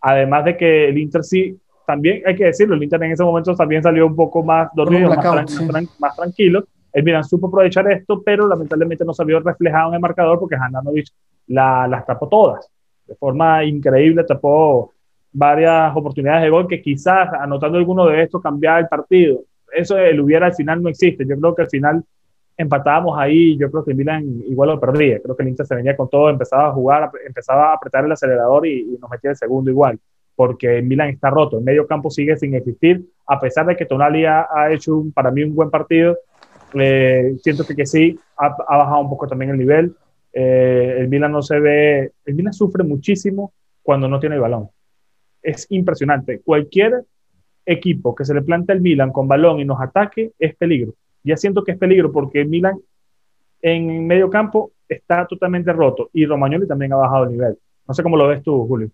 además 0.00 0.44
de 0.44 0.56
que 0.56 0.88
el 0.88 0.98
Inter 0.98 1.24
sí, 1.24 1.58
también 1.86 2.22
hay 2.26 2.36
que 2.36 2.44
decirlo, 2.44 2.74
el 2.74 2.82
Inter 2.82 3.02
en 3.02 3.12
ese 3.12 3.24
momento 3.24 3.54
también 3.54 3.82
salió 3.82 4.06
un 4.06 4.14
poco 4.14 4.42
más 4.42 4.68
dormido, 4.74 5.10
más, 5.98 6.16
tranquilo. 6.16 6.64
El 6.92 7.04
Milan 7.04 7.24
supo 7.24 7.46
aprovechar 7.46 7.90
esto, 7.90 8.20
pero 8.22 8.48
lamentablemente 8.48 9.04
no 9.04 9.14
se 9.14 9.24
vio 9.24 9.38
reflejado 9.40 9.90
en 9.90 9.94
el 9.94 10.00
marcador 10.00 10.40
porque 10.40 10.56
Handanovic 10.56 11.06
la, 11.46 11.86
las 11.86 12.04
tapó 12.04 12.28
todas. 12.28 12.68
De 13.06 13.14
forma 13.14 13.64
increíble 13.64 14.24
tapó 14.24 14.92
varias 15.32 15.96
oportunidades 15.96 16.42
de 16.42 16.50
gol 16.50 16.66
que 16.66 16.82
quizás 16.82 17.32
anotando 17.32 17.78
alguno 17.78 18.06
de 18.06 18.22
estos 18.22 18.42
cambiaba 18.42 18.80
el 18.80 18.88
partido. 18.88 19.40
Eso 19.72 19.96
el 19.98 20.20
hubiera 20.20 20.46
al 20.46 20.54
final 20.54 20.82
no 20.82 20.88
existe. 20.88 21.24
Yo 21.26 21.38
creo 21.38 21.54
que 21.54 21.62
al 21.62 21.70
final 21.70 22.04
empatábamos 22.60 23.18
ahí. 23.18 23.56
Yo 23.56 23.70
creo 23.70 23.84
que 23.84 23.92
el 23.92 23.96
Milan 23.96 24.24
igual 24.46 24.70
lo 24.70 24.80
perdía. 24.80 25.20
Creo 25.20 25.36
que 25.36 25.42
el 25.42 25.48
Inter 25.48 25.66
se 25.66 25.74
venía 25.74 25.96
con 25.96 26.08
todo, 26.08 26.28
empezaba 26.30 26.68
a 26.68 26.72
jugar, 26.72 27.10
empezaba 27.26 27.70
a 27.70 27.74
apretar 27.74 28.04
el 28.04 28.12
acelerador 28.12 28.66
y, 28.66 28.98
nos 29.00 29.10
metía 29.10 29.30
el 29.30 29.36
segundo 29.36 29.70
igual. 29.70 29.98
Porque 30.36 30.78
el 30.78 30.84
Milan 30.84 31.08
está 31.08 31.30
roto. 31.30 31.58
El 31.58 31.64
medio 31.64 31.86
campo 31.86 32.10
sigue 32.10 32.36
sin 32.36 32.54
existir. 32.54 33.04
A 33.26 33.40
pesar 33.40 33.66
de 33.66 33.76
que 33.76 33.86
Tonali 33.86 34.24
ha, 34.24 34.46
hecho 34.70 34.96
un, 34.96 35.12
para 35.12 35.30
mí 35.30 35.42
un 35.42 35.54
buen 35.54 35.70
partido, 35.70 36.18
eh, 36.74 37.34
siento 37.42 37.66
que, 37.66 37.74
que 37.74 37.86
sí, 37.86 38.18
ha, 38.36 38.48
bajado 38.48 39.00
un 39.00 39.10
poco 39.10 39.26
también 39.26 39.50
el 39.50 39.58
nivel. 39.58 39.94
Eh, 40.32 40.96
el 40.98 41.08
Milan 41.08 41.32
no 41.32 41.42
se 41.42 41.58
ve. 41.58 42.12
El 42.24 42.34
Milan 42.34 42.52
sufre 42.52 42.84
muchísimo 42.84 43.52
cuando 43.82 44.08
no 44.08 44.20
tiene 44.20 44.36
el 44.36 44.40
balón 44.40 44.70
es 45.42 45.66
impresionante. 45.70 46.40
Cualquier 46.40 47.04
equipo 47.64 48.14
que 48.14 48.24
se 48.24 48.34
le 48.34 48.42
plante 48.42 48.72
el 48.72 48.80
Milan 48.80 49.12
con 49.12 49.28
balón 49.28 49.60
y 49.60 49.64
nos 49.64 49.80
ataque 49.80 50.32
es 50.38 50.56
peligro. 50.56 50.94
Ya 51.22 51.36
siento 51.36 51.64
que 51.64 51.72
es 51.72 51.78
peligro 51.78 52.10
porque 52.12 52.44
Milan 52.44 52.78
en 53.62 54.06
medio 54.06 54.30
campo 54.30 54.72
está 54.88 55.26
totalmente 55.26 55.72
roto 55.72 56.10
y 56.12 56.26
Romagnoli 56.26 56.66
también 56.66 56.92
ha 56.92 56.96
bajado 56.96 57.24
el 57.24 57.32
nivel. 57.32 57.58
No 57.86 57.94
sé 57.94 58.02
cómo 58.02 58.16
lo 58.16 58.28
ves 58.28 58.42
tú, 58.42 58.66
Julio. 58.66 58.90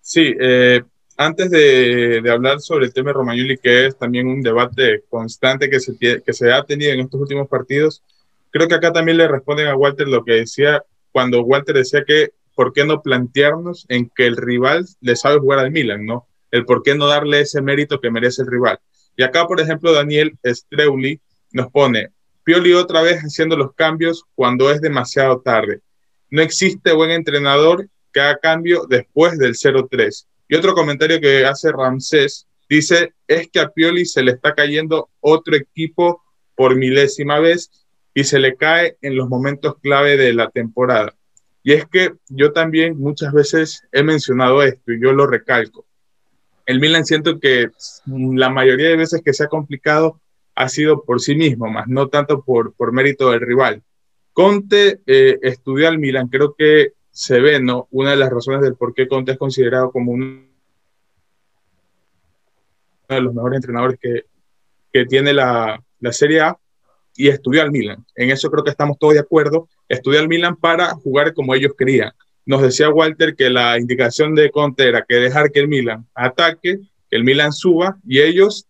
Sí, 0.00 0.34
eh, 0.40 0.82
antes 1.16 1.50
de, 1.50 2.22
hablar 2.30 2.60
sobre 2.60 2.86
el 2.86 2.92
tema 2.92 3.10
de 3.10 3.14
Romagnoli, 3.14 3.58
que 3.58 3.86
es 3.86 3.98
también 3.98 4.28
un 4.28 4.40
debate 4.40 5.04
constante 5.08 5.68
que 5.68 5.80
se, 5.80 5.98
que 5.98 6.32
se 6.32 6.52
ha 6.52 6.62
tenido 6.64 6.92
en 6.92 7.00
estos 7.00 7.20
últimos 7.20 7.48
partidos, 7.48 8.02
creo 8.50 8.68
que 8.68 8.74
acá 8.74 8.92
también 8.92 9.18
le 9.18 9.28
responden 9.28 9.66
a 9.66 9.76
Walter 9.76 10.08
lo 10.08 10.24
que 10.24 10.32
decía 10.32 10.84
cuando 11.12 11.42
Walter 11.42 11.74
decía 11.74 12.04
que 12.04 12.30
¿por 12.54 12.72
qué 12.72 12.84
no 12.84 13.02
plantearnos 13.02 13.86
en 13.88 14.10
que 14.14 14.26
el 14.26 14.36
rival 14.36 14.84
le 15.00 15.14
sabe 15.14 15.38
jugar 15.38 15.60
al 15.60 15.70
Milan, 15.70 16.04
¿no? 16.06 16.26
El 16.50 16.64
por 16.64 16.82
qué 16.82 16.96
no 16.96 17.06
darle 17.06 17.40
ese 17.40 17.62
mérito 17.62 18.00
que 18.00 18.10
merece 18.10 18.42
el 18.42 18.48
rival. 18.48 18.80
Y 19.18 19.24
acá, 19.24 19.48
por 19.48 19.60
ejemplo, 19.60 19.92
Daniel 19.92 20.38
Streuli 20.44 21.20
nos 21.50 21.72
pone, 21.72 22.10
Pioli 22.44 22.72
otra 22.72 23.02
vez 23.02 23.18
haciendo 23.18 23.56
los 23.56 23.74
cambios 23.74 24.22
cuando 24.36 24.70
es 24.70 24.80
demasiado 24.80 25.40
tarde. 25.40 25.80
No 26.30 26.40
existe 26.40 26.92
buen 26.92 27.10
entrenador 27.10 27.88
que 28.12 28.20
haga 28.20 28.38
cambio 28.38 28.86
después 28.88 29.36
del 29.36 29.54
0-3. 29.54 30.24
Y 30.48 30.54
otro 30.54 30.72
comentario 30.72 31.20
que 31.20 31.44
hace 31.44 31.72
Ramsés 31.72 32.46
dice, 32.68 33.12
es 33.26 33.48
que 33.48 33.58
a 33.58 33.70
Pioli 33.70 34.06
se 34.06 34.22
le 34.22 34.30
está 34.30 34.54
cayendo 34.54 35.10
otro 35.18 35.56
equipo 35.56 36.22
por 36.54 36.76
milésima 36.76 37.40
vez 37.40 37.72
y 38.14 38.22
se 38.22 38.38
le 38.38 38.54
cae 38.54 38.98
en 39.02 39.16
los 39.16 39.28
momentos 39.28 39.78
clave 39.82 40.16
de 40.16 40.32
la 40.32 40.48
temporada. 40.48 41.12
Y 41.64 41.72
es 41.72 41.86
que 41.86 42.12
yo 42.28 42.52
también 42.52 42.96
muchas 42.96 43.32
veces 43.32 43.82
he 43.90 44.04
mencionado 44.04 44.62
esto 44.62 44.92
y 44.92 45.02
yo 45.02 45.12
lo 45.12 45.26
recalco. 45.26 45.87
El 46.68 46.80
Milan 46.80 47.06
siento 47.06 47.40
que 47.40 47.70
la 48.04 48.50
mayoría 48.50 48.90
de 48.90 48.96
veces 48.96 49.22
que 49.24 49.32
se 49.32 49.42
ha 49.42 49.48
complicado 49.48 50.20
ha 50.54 50.68
sido 50.68 51.02
por 51.02 51.22
sí 51.22 51.34
mismo, 51.34 51.66
más 51.66 51.88
no 51.88 52.08
tanto 52.08 52.42
por, 52.42 52.74
por 52.74 52.92
mérito 52.92 53.30
del 53.30 53.40
rival. 53.40 53.82
Conte 54.34 55.00
eh, 55.06 55.38
estudió 55.40 55.88
al 55.88 55.98
Milan, 55.98 56.28
creo 56.28 56.54
que 56.54 56.92
se 57.10 57.40
ve, 57.40 57.58
¿no? 57.58 57.88
Una 57.90 58.10
de 58.10 58.18
las 58.18 58.28
razones 58.28 58.60
del 58.60 58.76
por 58.76 58.92
qué 58.92 59.08
Conte 59.08 59.32
es 59.32 59.38
considerado 59.38 59.90
como 59.90 60.12
uno 60.12 60.42
de 63.08 63.20
los 63.22 63.32
mejores 63.32 63.56
entrenadores 63.56 63.98
que, 63.98 64.26
que 64.92 65.06
tiene 65.06 65.32
la, 65.32 65.82
la 66.00 66.12
Serie 66.12 66.42
A 66.42 66.58
y 67.16 67.28
estudió 67.28 67.62
al 67.62 67.70
Milan. 67.70 68.04
En 68.14 68.28
eso 68.28 68.50
creo 68.50 68.62
que 68.62 68.70
estamos 68.70 68.98
todos 68.98 69.14
de 69.14 69.20
acuerdo. 69.20 69.70
Estudió 69.88 70.20
al 70.20 70.28
Milan 70.28 70.54
para 70.54 70.90
jugar 70.90 71.32
como 71.32 71.54
ellos 71.54 71.72
querían. 71.78 72.12
Nos 72.48 72.62
decía 72.62 72.88
Walter 72.88 73.36
que 73.36 73.50
la 73.50 73.78
indicación 73.78 74.34
de 74.34 74.50
Conte 74.50 74.88
era 74.88 75.04
que 75.06 75.16
dejar 75.16 75.52
que 75.52 75.60
el 75.60 75.68
Milan 75.68 76.06
ataque, 76.14 76.78
que 77.10 77.16
el 77.16 77.22
Milan 77.22 77.52
suba 77.52 77.98
y 78.06 78.20
ellos 78.20 78.66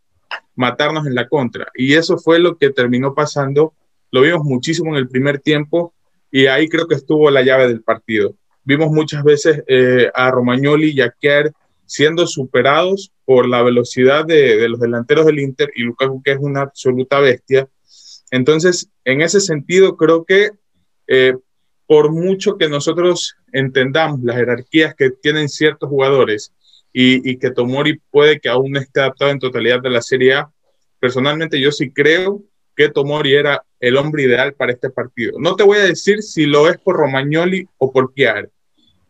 matarnos 0.57 1.07
en 1.07 1.15
la 1.15 1.29
contra. 1.29 1.69
Y 1.77 1.95
eso 1.95 2.19
fue 2.19 2.41
lo 2.41 2.59
que 2.59 2.71
terminó 2.71 3.15
pasando. 3.15 3.75
Lo 4.11 4.23
vimos 4.23 4.43
muchísimo 4.43 4.91
en 4.91 4.97
el 4.97 5.09
primer 5.09 5.39
tiempo 5.39 5.95
y 6.31 6.47
ahí 6.47 6.69
creo 6.69 6.89
que 6.89 6.97
estuvo 6.97 7.31
la 7.31 7.43
llave 7.43 7.69
del 7.69 7.83
partido. 7.83 8.35
Vimos 8.65 8.91
muchas 8.91 9.23
veces 9.23 9.63
eh, 9.69 10.11
a 10.13 10.29
Romagnoli 10.33 10.91
y 10.91 11.01
a 11.01 11.15
Kerr 11.19 11.53
siendo 11.87 12.27
superados 12.27 13.13
por 13.25 13.47
la 13.47 13.63
velocidad 13.63 14.27
de, 14.27 14.69
los 14.69 14.81
delanteros 14.81 15.25
del 15.25 15.39
Inter 15.39 15.71
y 15.77 15.85
Lukaku, 15.85 16.21
que 16.21 16.33
es 16.33 16.39
una 16.41 16.63
absoluta 16.63 17.21
bestia, 17.21 17.69
entonces, 18.31 18.91
en 19.05 19.23
ese 19.23 19.41
sentido, 19.41 19.97
creo 19.97 20.25
que 20.25 20.51
eh, 21.07 21.35
por 21.89 22.13
mucho 22.13 22.59
que 22.59 22.69
nosotros 22.69 23.35
entendamos 23.51 24.21
las 24.23 24.37
jerarquías 24.37 24.95
que 24.95 25.11
tienen 25.11 25.49
ciertos 25.49 25.89
jugadores 25.89 26.53
y, 26.93 27.39
que 27.39 27.51
Tomori 27.51 27.99
puede 28.11 28.41
que 28.41 28.51
aún 28.51 28.73
no 28.73 28.79
esté 28.79 29.01
adaptado 29.01 29.31
en 29.31 29.39
totalidad 29.39 29.81
de 29.81 29.89
la 29.89 30.03
Serie 30.03 30.35
A, 30.35 30.51
personalmente 31.01 31.59
yo 31.59 31.73
sí 31.73 31.91
creo 31.91 32.43
que 32.77 32.91
Tomori 32.91 33.35
era 33.35 33.65
el 33.81 33.97
hombre 33.97 34.25
ideal 34.25 34.53
para 34.53 34.73
este 34.73 34.91
partido. 34.91 35.39
No 35.39 35.57
te 35.57 35.63
voy 35.63 35.79
a 35.79 35.85
decir 35.85 36.23
si 36.23 36.45
lo 36.45 36.69
es 36.69 36.77
por 36.77 36.97
Romagnoli 36.97 37.67
o 37.79 37.91
por 37.91 38.13
Chiar, 38.15 38.51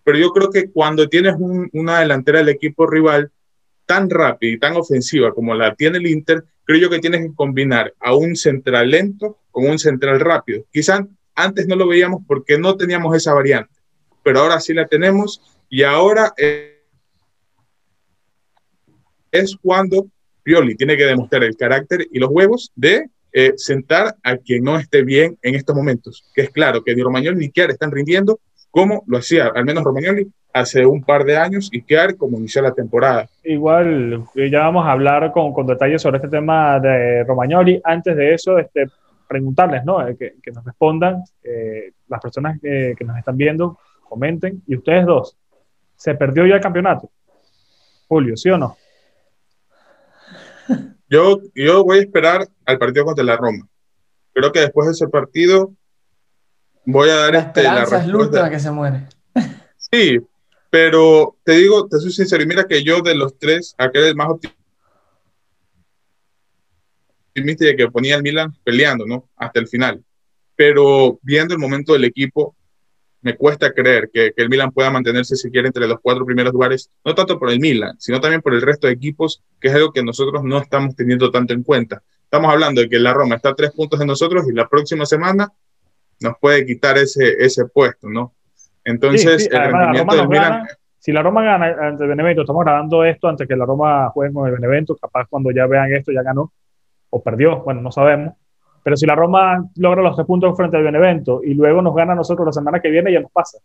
pero 0.04 0.16
yo 0.16 0.30
creo 0.30 0.50
que 0.50 0.70
cuando 0.70 1.08
tienes 1.08 1.34
una 1.72 1.98
delantera 1.98 2.38
del 2.38 2.50
equipo 2.50 2.86
rival 2.86 3.32
tan 3.86 4.08
rápida 4.08 4.52
y 4.52 4.58
tan 4.58 4.76
ofensiva 4.76 5.34
como 5.34 5.52
la 5.54 5.74
tiene 5.74 5.98
el 5.98 6.06
Inter, 6.06 6.44
creo 6.62 6.78
yo 6.78 6.90
que 6.90 7.00
tienes 7.00 7.22
que 7.22 7.34
combinar 7.34 7.92
a 7.98 8.14
un 8.14 8.36
central 8.36 8.90
lento 8.90 9.38
con 9.50 9.68
un 9.68 9.80
central 9.80 10.20
rápido. 10.20 10.64
Quizás 10.72 11.00
antes 11.38 11.66
no 11.66 11.76
lo 11.76 11.86
veíamos 11.86 12.22
porque 12.26 12.58
no 12.58 12.76
teníamos 12.76 13.16
esa 13.16 13.32
variante, 13.32 13.72
pero 14.22 14.40
ahora 14.40 14.60
sí 14.60 14.74
la 14.74 14.86
tenemos 14.86 15.40
y 15.68 15.82
ahora 15.82 16.34
es 19.30 19.56
cuando 19.62 20.06
Pioli 20.42 20.74
tiene 20.74 20.96
que 20.96 21.04
demostrar 21.04 21.44
el 21.44 21.56
carácter 21.56 22.06
y 22.10 22.18
los 22.18 22.30
huevos 22.30 22.72
de 22.74 23.06
eh, 23.32 23.52
sentar 23.56 24.16
a 24.22 24.36
quien 24.38 24.64
no 24.64 24.76
esté 24.78 25.04
bien 25.04 25.38
en 25.42 25.54
estos 25.54 25.76
momentos, 25.76 26.24
que 26.34 26.42
es 26.42 26.50
claro 26.50 26.82
que 26.82 26.94
ni 26.94 27.02
Romagnoli 27.02 27.38
ni 27.38 27.50
Kiar 27.50 27.70
están 27.70 27.92
rindiendo 27.92 28.40
como 28.70 29.04
lo 29.06 29.18
hacía 29.18 29.46
al 29.54 29.64
menos 29.64 29.84
Romagnoli 29.84 30.26
hace 30.52 30.84
un 30.86 31.04
par 31.04 31.24
de 31.24 31.36
años 31.36 31.68
y 31.72 31.82
quedar 31.82 32.16
como 32.16 32.38
inició 32.38 32.62
la 32.62 32.72
temporada. 32.72 33.28
Igual, 33.44 34.24
eh, 34.34 34.50
ya 34.50 34.60
vamos 34.60 34.86
a 34.86 34.92
hablar 34.92 35.30
con, 35.32 35.52
con 35.52 35.66
detalles 35.66 36.02
sobre 36.02 36.16
este 36.16 36.28
tema 36.28 36.80
de 36.80 37.22
Romagnoli. 37.24 37.80
Antes 37.84 38.16
de 38.16 38.34
eso, 38.34 38.58
este, 38.58 38.86
preguntarles, 39.28 39.84
¿no? 39.84 40.06
Eh, 40.06 40.16
que, 40.16 40.36
que 40.42 40.50
nos 40.50 40.64
respondan 40.64 41.22
eh, 41.42 41.92
las 42.08 42.20
personas 42.20 42.58
que, 42.60 42.94
que, 42.98 43.04
nos 43.04 43.16
están 43.18 43.36
viendo, 43.36 43.78
comenten. 44.08 44.62
Y 44.66 44.76
ustedes 44.76 45.06
dos, 45.06 45.36
¿se 45.96 46.14
perdió 46.14 46.46
ya 46.46 46.56
el 46.56 46.60
campeonato? 46.60 47.10
Julio, 48.08 48.36
¿sí 48.36 48.48
o 48.50 48.58
no? 48.58 48.76
Yo, 51.10 51.40
yo 51.54 51.84
voy 51.84 51.98
a 51.98 52.02
esperar 52.02 52.46
al 52.66 52.78
partido 52.78 53.06
contra 53.06 53.24
la 53.24 53.36
Roma. 53.36 53.66
creo 54.34 54.52
que 54.52 54.60
después 54.60 54.86
de 54.88 54.92
ese 54.92 55.08
partido 55.08 55.72
voy 56.84 57.08
a 57.08 57.16
dar 57.16 57.32
La 57.32 57.38
este, 57.40 57.62
la 57.62 57.82
es 57.82 57.90
respuesta. 57.90 58.50
que 58.50 58.60
se 58.60 58.70
muere. 58.70 59.06
Sí, 59.76 60.18
pero 60.68 61.36
te 61.44 61.52
digo, 61.52 61.88
te 61.88 61.98
soy 61.98 62.10
sincero, 62.12 62.42
y 62.42 62.46
mira 62.46 62.66
que 62.66 62.84
yo 62.84 63.00
de 63.00 63.14
los 63.14 63.38
tres, 63.38 63.74
aquel 63.78 64.04
el 64.04 64.16
más 64.16 64.28
optimista 64.28 64.57
y 67.46 67.66
el 67.66 67.76
que 67.76 67.90
ponía 67.90 68.16
al 68.16 68.22
Milan 68.22 68.52
peleando, 68.64 69.06
¿no? 69.06 69.28
Hasta 69.36 69.60
el 69.60 69.68
final. 69.68 70.02
Pero 70.56 71.18
viendo 71.22 71.54
el 71.54 71.60
momento 71.60 71.92
del 71.92 72.04
equipo, 72.04 72.56
me 73.20 73.36
cuesta 73.36 73.72
creer 73.72 74.10
que, 74.12 74.32
que 74.34 74.42
el 74.42 74.48
Milan 74.48 74.70
pueda 74.70 74.90
mantenerse 74.90 75.36
siquiera 75.36 75.66
entre 75.66 75.86
los 75.86 75.98
cuatro 76.00 76.24
primeros 76.24 76.52
lugares, 76.52 76.90
no 77.04 77.14
tanto 77.14 77.38
por 77.38 77.50
el 77.50 77.60
Milan, 77.60 77.96
sino 77.98 78.20
también 78.20 78.42
por 78.42 78.54
el 78.54 78.62
resto 78.62 78.86
de 78.86 78.92
equipos, 78.92 79.42
que 79.60 79.68
es 79.68 79.74
algo 79.74 79.92
que 79.92 80.02
nosotros 80.02 80.42
no 80.44 80.58
estamos 80.58 80.94
teniendo 80.94 81.30
tanto 81.30 81.52
en 81.52 81.62
cuenta. 81.62 82.02
Estamos 82.22 82.52
hablando 82.52 82.80
de 82.80 82.88
que 82.88 82.98
la 82.98 83.14
Roma 83.14 83.36
está 83.36 83.50
a 83.50 83.54
tres 83.54 83.72
puntos 83.72 83.98
de 83.98 84.06
nosotros 84.06 84.46
y 84.48 84.52
la 84.52 84.68
próxima 84.68 85.06
semana 85.06 85.50
nos 86.20 86.34
puede 86.40 86.66
quitar 86.66 86.98
ese, 86.98 87.36
ese 87.38 87.66
puesto, 87.66 88.08
¿no? 88.08 88.34
Entonces, 88.84 89.42
Sí, 89.42 89.48
sí, 89.48 89.48
el 89.50 89.56
además, 89.56 89.72
la 89.72 89.78
rendimiento 89.78 90.10
Roma 90.12 90.22
del 90.22 90.28
Milan, 90.28 90.52
gana. 90.52 90.68
Si 90.98 91.12
la 91.12 91.22
Roma 91.22 91.42
gana 91.42 91.88
ante 91.88 92.02
el 92.02 92.08
Benevento, 92.08 92.42
estamos 92.42 92.64
grabando 92.64 93.04
esto 93.04 93.28
antes 93.28 93.46
que 93.48 93.56
la 93.56 93.64
Roma 93.64 94.10
juegue 94.10 94.32
con 94.32 94.46
el 94.46 94.54
Benevento, 94.54 94.96
capaz 94.96 95.26
cuando 95.28 95.50
ya 95.50 95.66
vean 95.66 95.92
esto 95.92 96.12
ya 96.12 96.22
ganó 96.22 96.52
o 97.10 97.22
perdió, 97.22 97.62
bueno, 97.62 97.80
no 97.80 97.92
sabemos. 97.92 98.34
Pero 98.82 98.96
si 98.96 99.06
la 99.06 99.14
Roma 99.14 99.64
logra 99.76 100.02
los 100.02 100.14
tres 100.14 100.26
puntos 100.26 100.56
frente 100.56 100.76
al 100.76 100.82
Benevento 100.82 101.40
y 101.42 101.54
luego 101.54 101.82
nos 101.82 101.94
gana 101.94 102.12
a 102.12 102.16
nosotros 102.16 102.46
la 102.46 102.52
semana 102.52 102.80
que 102.80 102.90
viene, 102.90 103.12
ya 103.12 103.20
nos 103.20 103.30
pasa. 103.30 103.58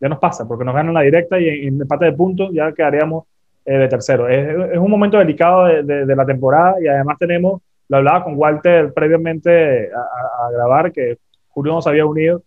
Ya 0.00 0.08
nos 0.08 0.18
pasa, 0.18 0.46
porque 0.46 0.64
nos 0.64 0.74
ganan 0.74 0.94
la 0.94 1.00
directa 1.00 1.38
y 1.40 1.48
en, 1.48 1.74
en 1.74 1.80
empate 1.82 2.06
de 2.06 2.12
puntos 2.12 2.50
ya 2.52 2.72
quedaríamos 2.72 3.24
eh, 3.68 3.78
de 3.78 3.88
tercero. 3.88 4.28
Es, 4.28 4.78
un 4.78 4.90
momento 4.90 5.18
delicado 5.18 5.64
de, 5.64 6.06
la 6.14 6.24
temporada 6.24 6.76
y 6.80 6.86
además 6.86 7.18
tenemos, 7.18 7.60
lo 7.88 7.96
hablaba 7.96 8.22
con 8.22 8.34
Walter 8.36 8.92
previamente 8.94 9.90
a 9.92 10.50
grabar, 10.52 10.92
que 10.92 11.18
Julio 11.48 11.72
nos 11.72 11.86
había 11.88 12.06
unido, 12.06 12.42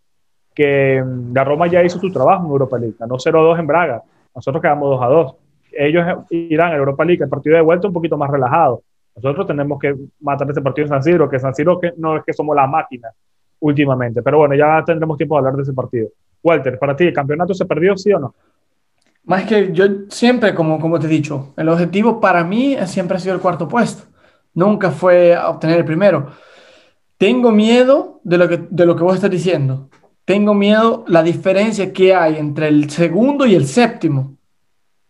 que 0.56 1.04
mm, 1.04 1.34
la 1.34 1.44
Roma 1.44 1.68
ya 1.68 1.84
hizo 1.84 2.00
su 2.00 2.10
trabajo 2.10 2.46
en 2.46 2.52
Europa 2.52 2.78
League, 2.78 2.96
ganó 2.98 3.16
0-2 3.16 3.60
en 3.60 3.68
Braga, 3.68 4.02
nosotros 4.34 4.62
quedamos 4.62 4.98
2-2. 4.98 5.36
Ellos 5.74 6.06
irán 6.30 6.72
a 6.72 6.78
Europa 6.78 7.04
League, 7.04 7.24
el 7.24 7.30
partido 7.30 7.58
de 7.58 7.62
vuelta 7.64 7.88
un 7.88 7.94
poquito 7.94 8.18
más 8.18 8.30
relajado. 8.30 8.82
Nosotros 9.22 9.48
tenemos 9.48 9.80
que 9.80 9.96
matar 10.22 10.48
este 10.50 10.62
partido 10.62 10.86
en 10.86 10.90
San 10.90 11.04
Siro, 11.04 11.30
que 11.30 11.40
San 11.40 11.54
Siro 11.54 11.80
que 11.80 11.94
no 11.98 12.18
es 12.18 12.24
que 12.24 12.34
somos 12.34 12.56
la 12.56 12.68
máquina 12.68 13.10
últimamente, 13.60 14.22
pero 14.22 14.38
bueno, 14.38 14.56
ya 14.56 14.84
tendremos 14.86 15.18
tiempo 15.18 15.36
de 15.36 15.40
hablar 15.40 15.56
de 15.56 15.64
ese 15.64 15.74
partido. 15.74 16.10
Walter, 16.42 16.80
para 16.80 16.96
ti, 16.96 17.06
¿el 17.06 17.14
campeonato 17.14 17.54
se 17.54 17.66
perdió, 17.66 17.98
sí 17.98 18.12
o 18.14 18.20
no? 18.20 18.36
Más 19.26 19.44
que 19.44 19.72
yo 19.74 19.86
siempre, 20.10 20.56
como, 20.56 20.80
como 20.80 21.00
te 21.00 21.08
he 21.08 21.10
dicho, 21.10 21.54
el 21.58 21.70
objetivo 21.70 22.20
para 22.20 22.44
mí 22.44 22.78
siempre 22.86 23.18
ha 23.18 23.20
sido 23.20 23.36
el 23.36 23.42
cuarto 23.42 23.68
puesto. 23.68 24.04
Nunca 24.54 24.92
fue 24.92 25.38
obtener 25.38 25.80
el 25.80 25.86
primero. 25.86 26.28
Tengo 27.18 27.52
miedo 27.52 28.22
de 28.24 28.38
lo 28.38 28.48
que, 28.48 28.66
de 28.70 28.86
lo 28.86 28.96
que 28.96 29.04
vos 29.04 29.16
estás 29.16 29.30
diciendo. 29.30 29.90
Tengo 30.26 30.54
miedo 30.54 31.04
la 31.08 31.22
diferencia 31.22 31.92
que 31.92 32.16
hay 32.16 32.38
entre 32.38 32.70
el 32.70 32.90
segundo 32.90 33.46
y 33.46 33.56
el 33.56 33.66
séptimo. 33.66 34.38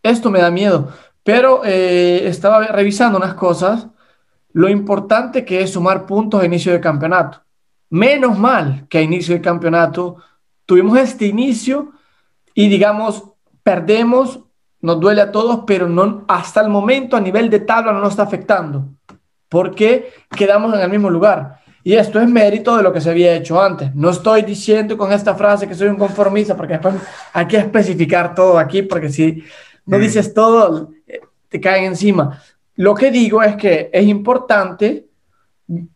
Esto 0.01 0.32
me 0.32 0.39
da 0.39 0.50
miedo. 0.50 0.89
Pero 1.24 1.62
eh, 1.63 2.28
estaba 2.28 2.66
revisando 2.68 3.18
unas 3.18 3.36
cosas. 3.36 3.88
Lo 4.53 4.70
importante 4.70 5.46
que 5.46 5.62
es 5.62 5.74
sumar 5.74 6.06
puntos 6.06 6.41
a 6.41 6.46
inicio 6.46 6.72
de 6.72 6.79
campeonato. 6.79 7.41
Menos 7.89 8.38
mal 8.38 8.88
que 8.89 8.98
a 8.98 9.01
inicio 9.01 9.36
de 9.36 9.41
campeonato 9.41 10.18
tuvimos 10.65 10.98
este 11.00 11.25
inicio 11.25 11.91
y 12.53 12.68
digamos, 12.68 13.24
perdemos, 13.63 14.39
nos 14.82 15.00
duele 15.00 15.22
a 15.22 15.32
todos, 15.32 15.62
pero 15.65 15.88
no, 15.88 16.25
hasta 16.27 16.62
el 16.62 16.70
momento 16.70 17.15
a 17.15 17.22
nivel 17.22 17.50
de 17.50 17.62
tabla 17.62 17.91
no 17.91 18.00
nos 18.00 18.12
está 18.12 18.24
afectando, 18.24 18.86
porque 19.48 20.13
quedamos 20.36 20.74
en 20.74 20.82
el 20.82 20.89
mismo 20.89 21.10
lugar. 21.10 21.60
Y 21.84 21.94
esto 21.94 22.20
es 22.20 22.29
mérito 22.29 22.75
de 22.75 22.84
lo 22.84 22.91
que 22.91 23.01
se 23.01 23.10
había 23.10 23.34
hecho 23.34 23.62
antes. 23.62 23.96
No 23.96 24.10
estoy 24.10 24.41
diciendo 24.41 24.98
con 24.98 25.12
esta 25.12 25.34
frase 25.36 25.68
que 25.68 25.75
soy 25.75 25.88
un 25.88 25.96
conformista, 25.96 26.56
porque 26.56 26.74
después 26.74 26.96
hay 27.34 27.48
que 27.48 27.58
especificar 27.58 28.36
todo 28.36 28.60
aquí, 28.60 28.84
porque 28.84 29.10
si 29.10 29.44
no 29.86 29.98
dices 29.98 30.34
todo, 30.34 30.91
te 31.48 31.59
caen 31.59 31.85
encima. 31.85 32.42
Lo 32.79 32.96
que 32.96 33.11
digo 33.11 33.44
es 33.44 33.57
que 33.57 33.89
es 33.92 34.07
importante 34.07 35.09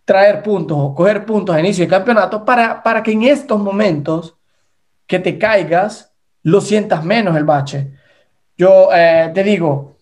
traer 0.04 0.43
puntos 0.43 0.78
o 0.78 0.93
coger 0.93 1.26
puntos 1.26 1.56
a 1.56 1.62
inicio 1.62 1.86
de 1.86 1.89
campeonato 1.89 2.43
para, 2.43 2.84
para 2.84 3.02
que 3.02 3.13
en 3.13 3.24
estos 3.24 3.58
momentos 3.58 4.36
que 5.08 5.19
te 5.19 5.38
caigas, 5.38 6.13
lo 6.43 6.60
sientas 6.60 7.06
menos 7.06 7.38
el 7.38 7.46
bache. 7.46 7.93
Yo 8.58 8.89
eh, 8.93 9.32
te 9.34 9.46
digo, 9.46 9.96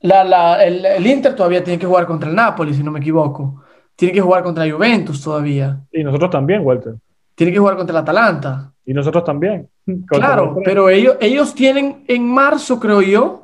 la, 0.00 0.24
la, 0.24 0.64
el, 0.64 0.84
el, 0.84 1.06
Inter 1.06 1.36
todavía 1.36 1.62
tiene 1.62 1.78
que 1.78 1.86
jugar 1.86 2.04
contra 2.04 2.28
el 2.28 2.34
Napoli, 2.34 2.74
si 2.74 2.82
no 2.82 2.90
me 2.90 2.98
equivoco. 2.98 3.62
Tiene 3.94 4.12
que 4.12 4.20
jugar 4.20 4.42
contra 4.42 4.68
Juventus 4.68 5.22
todavía. 5.22 5.84
Y 5.92 6.02
nosotros 6.02 6.30
también, 6.30 6.66
Walter. 6.66 6.94
Tiene 7.36 7.52
que 7.52 7.60
jugar 7.60 7.76
contra 7.76 7.96
el 7.96 8.02
Atalanta. 8.02 8.72
Y 8.84 8.92
nosotros 8.92 9.22
también. 9.22 9.68
Claro, 10.08 10.56
pero 10.64 10.88
ellos, 10.88 11.16
ellos 11.20 11.54
tienen 11.54 12.02
en 12.08 12.26
marzo, 12.26 12.80
creo 12.80 13.02
yo, 13.02 13.41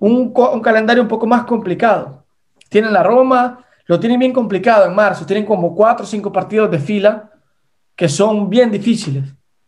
un, 0.00 0.34
un 0.34 0.60
calendario 0.60 1.02
un 1.02 1.08
poco 1.08 1.26
más 1.26 1.44
complicado. 1.44 2.24
Tienen 2.68 2.92
la 2.92 3.02
Roma, 3.02 3.64
lo 3.86 4.00
tienen 4.00 4.18
bien 4.18 4.32
complicado 4.32 4.86
en 4.86 4.94
marzo. 4.94 5.24
Tienen 5.24 5.46
como 5.46 5.74
cuatro 5.74 6.04
o 6.04 6.08
cinco 6.08 6.32
partidos 6.32 6.70
de 6.70 6.78
fila 6.78 7.30
que 7.94 8.08
son 8.08 8.50
bien 8.50 8.70
difíciles. 8.70 9.24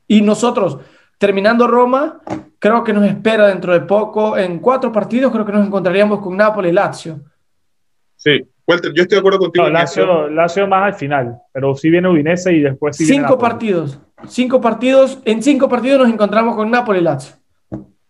Y 0.09 0.23
nosotros, 0.23 0.79
terminando 1.19 1.67
Roma, 1.67 2.21
creo 2.59 2.83
que 2.83 2.93
nos 2.93 3.05
espera 3.05 3.49
dentro 3.49 3.73
de 3.73 3.81
poco, 3.81 4.37
en 4.37 4.59
cuatro 4.59 4.91
partidos, 4.91 5.33
creo 5.33 5.45
que 5.45 5.53
nos 5.53 5.67
encontraríamos 5.67 6.21
con 6.21 6.37
Napoli 6.37 6.71
y 6.71 6.73
Lazio. 6.73 7.21
Sí, 8.17 8.41
Walter, 8.67 8.93
yo 8.95 9.03
estoy 9.03 9.17
de 9.17 9.21
acuerdo 9.21 9.39
contigo. 9.39 9.67
No, 9.67 9.71
Lazio, 9.71 10.29
Lazio, 10.29 10.67
más 10.67 10.85
al 10.85 10.95
final, 10.95 11.39
pero 11.53 11.75
sí 11.75 11.91
viene 11.91 12.09
Udinese 12.09 12.53
y 12.53 12.61
después 12.61 12.97
sí 12.97 13.05
Cinco 13.05 13.37
partidos, 13.37 14.01
cinco 14.27 14.61
partidos, 14.61 15.19
en 15.25 15.43
cinco 15.43 15.69
partidos 15.69 16.01
nos 16.01 16.09
encontramos 16.09 16.55
con 16.55 16.71
Napoli 16.71 17.01
y 17.01 17.03
Lazio. 17.03 17.35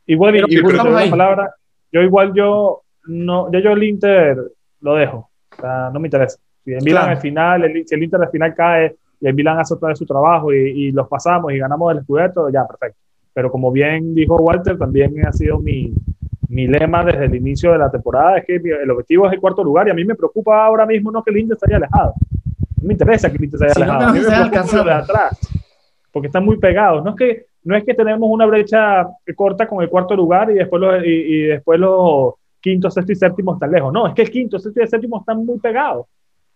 Igual, 0.06 0.36
y, 0.36 0.54
y 0.54 0.58
una 0.58 0.84
palabra, 1.10 1.54
yo 1.92 2.02
igual 2.02 2.32
yo, 2.34 2.82
no, 3.06 3.50
ya 3.52 3.60
yo 3.60 3.72
el 3.72 3.82
Inter 3.82 4.38
lo 4.80 4.94
dejo, 4.94 5.30
o 5.56 5.60
sea, 5.60 5.90
no 5.92 6.00
me 6.00 6.08
interesa. 6.08 6.38
Si 6.64 6.72
el 6.72 6.82
Milan 6.82 7.02
claro. 7.02 7.16
al 7.16 7.20
final, 7.20 7.64
el, 7.64 7.86
si 7.86 7.94
el 7.94 8.02
Inter 8.02 8.22
al 8.22 8.30
final 8.30 8.54
cae 8.54 8.96
y 9.20 9.26
el 9.26 9.34
Milan 9.34 9.58
hace 9.58 9.74
otra 9.74 9.88
vez 9.88 9.98
su 9.98 10.06
trabajo 10.06 10.52
y, 10.52 10.58
y, 10.58 10.92
los 10.92 11.08
pasamos 11.08 11.52
y 11.52 11.58
ganamos 11.58 11.94
el 11.94 12.02
Scudetto, 12.02 12.48
ya, 12.50 12.66
perfecto. 12.66 12.98
Pero 13.34 13.50
como 13.50 13.70
bien 13.70 14.14
dijo 14.14 14.36
Walter, 14.36 14.78
también 14.78 15.26
ha 15.26 15.32
sido 15.32 15.58
mi, 15.58 15.92
mi 16.52 16.66
lema 16.66 17.02
desde 17.02 17.24
el 17.24 17.34
inicio 17.34 17.72
de 17.72 17.78
la 17.78 17.90
temporada, 17.90 18.36
es 18.36 18.44
que 18.44 18.56
el 18.56 18.90
objetivo 18.90 19.26
es 19.26 19.32
el 19.32 19.40
cuarto 19.40 19.64
lugar 19.64 19.88
y 19.88 19.90
a 19.90 19.94
mí 19.94 20.04
me 20.04 20.14
preocupa 20.14 20.66
ahora 20.66 20.84
mismo 20.84 21.10
no 21.10 21.22
que 21.22 21.30
el 21.30 21.38
Inter 21.38 21.56
esté 21.60 21.74
alejado. 21.74 22.12
No 22.76 22.88
me 22.88 22.92
interesa 22.92 23.30
que 23.30 23.38
el 23.38 23.44
Inter 23.44 23.62
esté 23.62 23.74
sí, 23.74 23.82
alejado. 23.82 24.02
No 24.02 24.08
a 24.08 24.12
mí 24.12 24.20
me 24.20 24.50
preocupa 24.50 24.84
de 24.84 24.92
atrás, 24.92 25.40
porque 26.12 26.26
están 26.26 26.44
muy 26.44 26.58
pegados. 26.58 27.02
No 27.02 27.12
es 27.12 27.16
que, 27.16 27.46
no 27.64 27.76
es 27.76 27.84
que 27.84 27.94
tenemos 27.94 28.28
una 28.30 28.46
brecha 28.46 29.06
corta 29.36 29.66
con 29.66 29.82
el 29.82 29.88
cuarto 29.88 30.16
lugar 30.16 30.50
y 30.50 30.54
después 30.54 30.80
los, 30.80 31.04
y, 31.04 31.08
y 31.08 31.42
después 31.42 31.78
los 31.78 32.34
quinto, 32.62 32.90
sexto 32.90 33.12
y 33.12 33.16
séptimo 33.16 33.54
están 33.54 33.70
lejos. 33.70 33.92
No, 33.92 34.06
es 34.06 34.14
que 34.14 34.22
el 34.22 34.30
quinto, 34.30 34.58
sexto 34.58 34.82
y 34.82 34.86
séptimo 34.86 35.20
están 35.20 35.44
muy 35.44 35.58
pegados. 35.58 36.06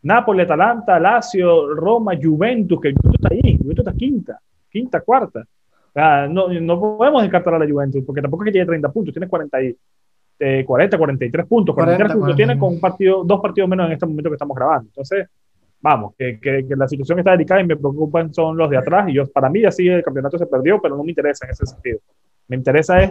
Nápoles, 0.02 0.44
Atalanta, 0.44 0.98
Lazio, 1.00 1.74
Roma, 1.74 2.12
Juventus, 2.20 2.80
que 2.80 2.88
el 2.88 2.94
Juventus 2.94 3.20
está 3.22 3.34
ahí, 3.34 3.58
Juventus 3.58 3.86
está 3.86 3.92
quinta, 3.92 4.40
quinta, 4.70 5.00
cuarta. 5.00 5.40
O 5.40 5.92
sea, 5.92 6.28
no, 6.28 6.48
no 6.48 6.96
podemos 6.96 7.22
descartar 7.22 7.54
a 7.54 7.58
la 7.58 7.68
Juventus, 7.68 8.04
porque 8.04 8.22
tampoco 8.22 8.44
es 8.44 8.46
que 8.46 8.52
llegue 8.52 8.66
30 8.66 8.92
puntos, 8.92 9.12
tiene 9.12 9.28
40, 9.28 9.62
y, 9.64 9.76
eh, 10.38 10.64
40 10.64 10.98
43 10.98 11.46
puntos, 11.46 11.74
43 11.74 11.98
40, 11.98 12.14
puntos 12.14 12.36
40. 12.36 12.36
tiene 12.36 12.58
con 12.58 12.74
un 12.74 12.80
partido, 12.80 13.24
dos 13.24 13.40
partidos 13.40 13.68
menos 13.68 13.86
en 13.86 13.92
este 13.92 14.06
momento 14.06 14.30
que 14.30 14.34
estamos 14.34 14.56
grabando. 14.56 14.88
Entonces, 14.88 15.28
vamos, 15.80 16.14
que, 16.18 16.38
que, 16.40 16.64
la 16.76 16.88
situación 16.88 17.18
está 17.18 17.32
delicada 17.32 17.60
y 17.60 17.66
me 17.66 17.76
preocupan 17.76 18.32
son 18.32 18.56
los 18.56 18.70
de 18.70 18.76
atrás, 18.76 19.08
y 19.08 19.14
yo, 19.14 19.26
para 19.26 19.48
mí 19.48 19.64
así 19.64 19.86
el 19.88 20.02
campeonato 20.02 20.38
se 20.38 20.46
perdió, 20.46 20.80
pero 20.80 20.96
no 20.96 21.04
me 21.04 21.10
interesa 21.10 21.44
en 21.44 21.52
ese 21.52 21.66
sentido. 21.66 21.98
Me 22.48 22.56
interesa 22.56 23.02
es, 23.02 23.10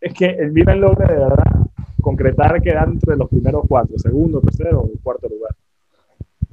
es 0.00 0.14
que 0.14 0.26
el 0.26 0.52
Milan 0.52 0.80
logre 0.80 1.12
de 1.12 1.18
verdad 1.18 1.68
concretar 2.00 2.62
quedar 2.62 2.88
entre 2.88 3.16
los 3.16 3.28
primeros 3.28 3.64
cuatro, 3.68 3.98
segundo, 3.98 4.40
tercero 4.40 4.88
y 4.92 4.98
cuarto 4.98 5.28
lugar. 5.28 5.54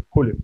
Julio. 0.09 0.35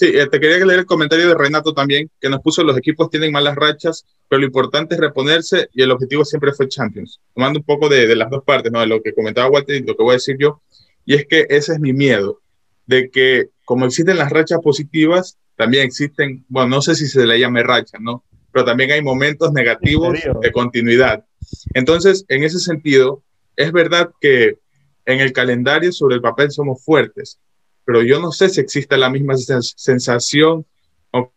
Sí, 0.00 0.06
eh, 0.14 0.26
te 0.28 0.40
quería 0.40 0.64
leer 0.64 0.78
el 0.78 0.86
comentario 0.86 1.28
de 1.28 1.34
Renato 1.34 1.74
también, 1.74 2.10
que 2.18 2.30
nos 2.30 2.40
puso 2.40 2.64
los 2.64 2.74
equipos 2.78 3.10
tienen 3.10 3.32
malas 3.32 3.54
rachas, 3.54 4.06
pero 4.30 4.40
lo 4.40 4.46
importante 4.46 4.94
es 4.94 5.00
reponerse 5.02 5.68
y 5.74 5.82
el 5.82 5.90
objetivo 5.90 6.24
siempre 6.24 6.54
fue 6.54 6.68
Champions. 6.68 7.20
Tomando 7.34 7.58
un 7.58 7.66
poco 7.66 7.90
de, 7.90 8.06
de 8.06 8.16
las 8.16 8.30
dos 8.30 8.42
partes, 8.42 8.72
¿no? 8.72 8.80
de 8.80 8.86
lo 8.86 9.02
que 9.02 9.12
comentaba 9.12 9.50
Walter 9.50 9.76
y 9.76 9.86
lo 9.86 9.94
que 9.94 10.02
voy 10.02 10.12
a 10.12 10.14
decir 10.14 10.38
yo, 10.40 10.62
y 11.04 11.16
es 11.16 11.26
que 11.26 11.44
ese 11.50 11.74
es 11.74 11.80
mi 11.80 11.92
miedo, 11.92 12.40
de 12.86 13.10
que 13.10 13.50
como 13.66 13.84
existen 13.84 14.16
las 14.16 14.30
rachas 14.30 14.60
positivas, 14.64 15.36
también 15.54 15.84
existen, 15.84 16.46
bueno, 16.48 16.70
no 16.70 16.80
sé 16.80 16.94
si 16.94 17.06
se 17.06 17.26
le 17.26 17.38
llame 17.38 17.62
racha, 17.62 17.98
¿no? 18.00 18.24
Pero 18.52 18.64
también 18.64 18.92
hay 18.92 19.02
momentos 19.02 19.52
negativos 19.52 20.18
de 20.40 20.50
continuidad. 20.50 21.26
Entonces, 21.74 22.24
en 22.28 22.42
ese 22.42 22.58
sentido, 22.58 23.22
es 23.54 23.70
verdad 23.70 24.12
que 24.18 24.60
en 25.04 25.20
el 25.20 25.34
calendario 25.34 25.92
sobre 25.92 26.14
el 26.14 26.22
papel 26.22 26.50
somos 26.50 26.82
fuertes, 26.82 27.38
pero 27.84 28.02
yo 28.02 28.20
no 28.20 28.32
sé 28.32 28.48
si 28.48 28.60
existe 28.60 28.96
la 28.96 29.10
misma 29.10 29.36
sensación 29.36 30.66
o 31.10 31.32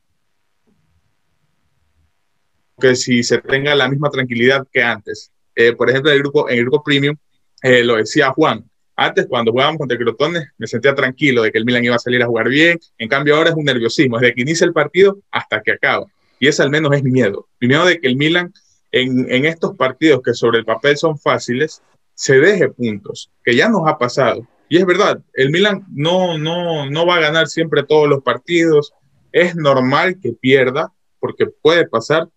que 2.79 2.95
si 2.95 3.23
se 3.23 3.39
tenga 3.39 3.75
la 3.75 3.89
misma 3.89 4.09
tranquilidad 4.09 4.67
que 4.71 4.83
antes. 4.83 5.31
Eh, 5.55 5.73
por 5.73 5.89
ejemplo, 5.89 6.11
en 6.11 6.17
el 6.17 6.23
grupo, 6.23 6.49
en 6.49 6.57
el 6.57 6.63
grupo 6.65 6.83
premium, 6.83 7.15
eh, 7.61 7.83
lo 7.83 7.95
decía 7.95 8.31
Juan, 8.31 8.65
Antes, 8.95 9.25
cuando 9.27 9.51
jugábamos 9.51 9.79
contra 9.79 9.97
Crotone, 9.97 10.51
me 10.57 10.67
sentía 10.67 10.93
tranquilo 10.93 11.41
de 11.41 11.51
que 11.51 11.57
el 11.57 11.65
Milan 11.65 11.83
iba 11.83 11.95
a 11.95 11.99
salir 11.99 12.21
a 12.21 12.27
jugar 12.27 12.47
bien. 12.47 12.79
En 12.97 13.09
cambio, 13.09 13.35
ahora 13.35 13.49
es 13.49 13.55
un 13.55 13.65
nerviosismo, 13.65 14.19
desde 14.19 14.35
que 14.35 14.41
inicia 14.41 14.65
el 14.65 14.73
partido 14.73 15.19
hasta 15.31 15.61
que 15.61 15.71
acaba. 15.71 16.05
Y 16.39 16.47
ese 16.47 16.61
al 16.61 16.69
menos 16.69 16.93
es 16.93 17.03
mi 17.03 17.09
miedo. 17.09 17.47
Mi 17.59 17.67
miedo 17.67 17.85
de 17.85 17.99
que 17.99 18.07
el 18.07 18.17
Milan, 18.17 18.53
en, 18.91 19.31
en 19.31 19.45
estos 19.45 19.75
partidos 19.75 20.21
que 20.23 20.33
sobre 20.33 20.59
el 20.59 20.65
papel 20.65 20.97
son 20.97 21.17
fáciles, 21.17 21.81
se 22.13 22.39
deje 22.39 22.69
puntos, 22.69 23.31
que 23.43 23.55
ya 23.55 23.67
nos 23.67 23.87
ha 23.87 23.97
pasado. 23.97 24.47
Y 24.73 24.77
es 24.77 24.87
verdad, 24.87 25.21
el 25.35 25.51
Milan 25.51 25.85
no, 25.91 26.35
no, 26.39 26.89
no 26.89 27.05
va 27.05 27.17
a 27.17 27.19
ganar 27.19 27.47
siempre 27.47 27.83
todos 27.83 28.09
los 28.09 28.23
partidos. 28.23 28.91
Es 29.31 29.55
normal 29.55 30.19
que 30.19 30.33
pierda, 30.33 30.91
porque 31.19 31.45
puede 31.45 31.87
pasar, 31.87 32.27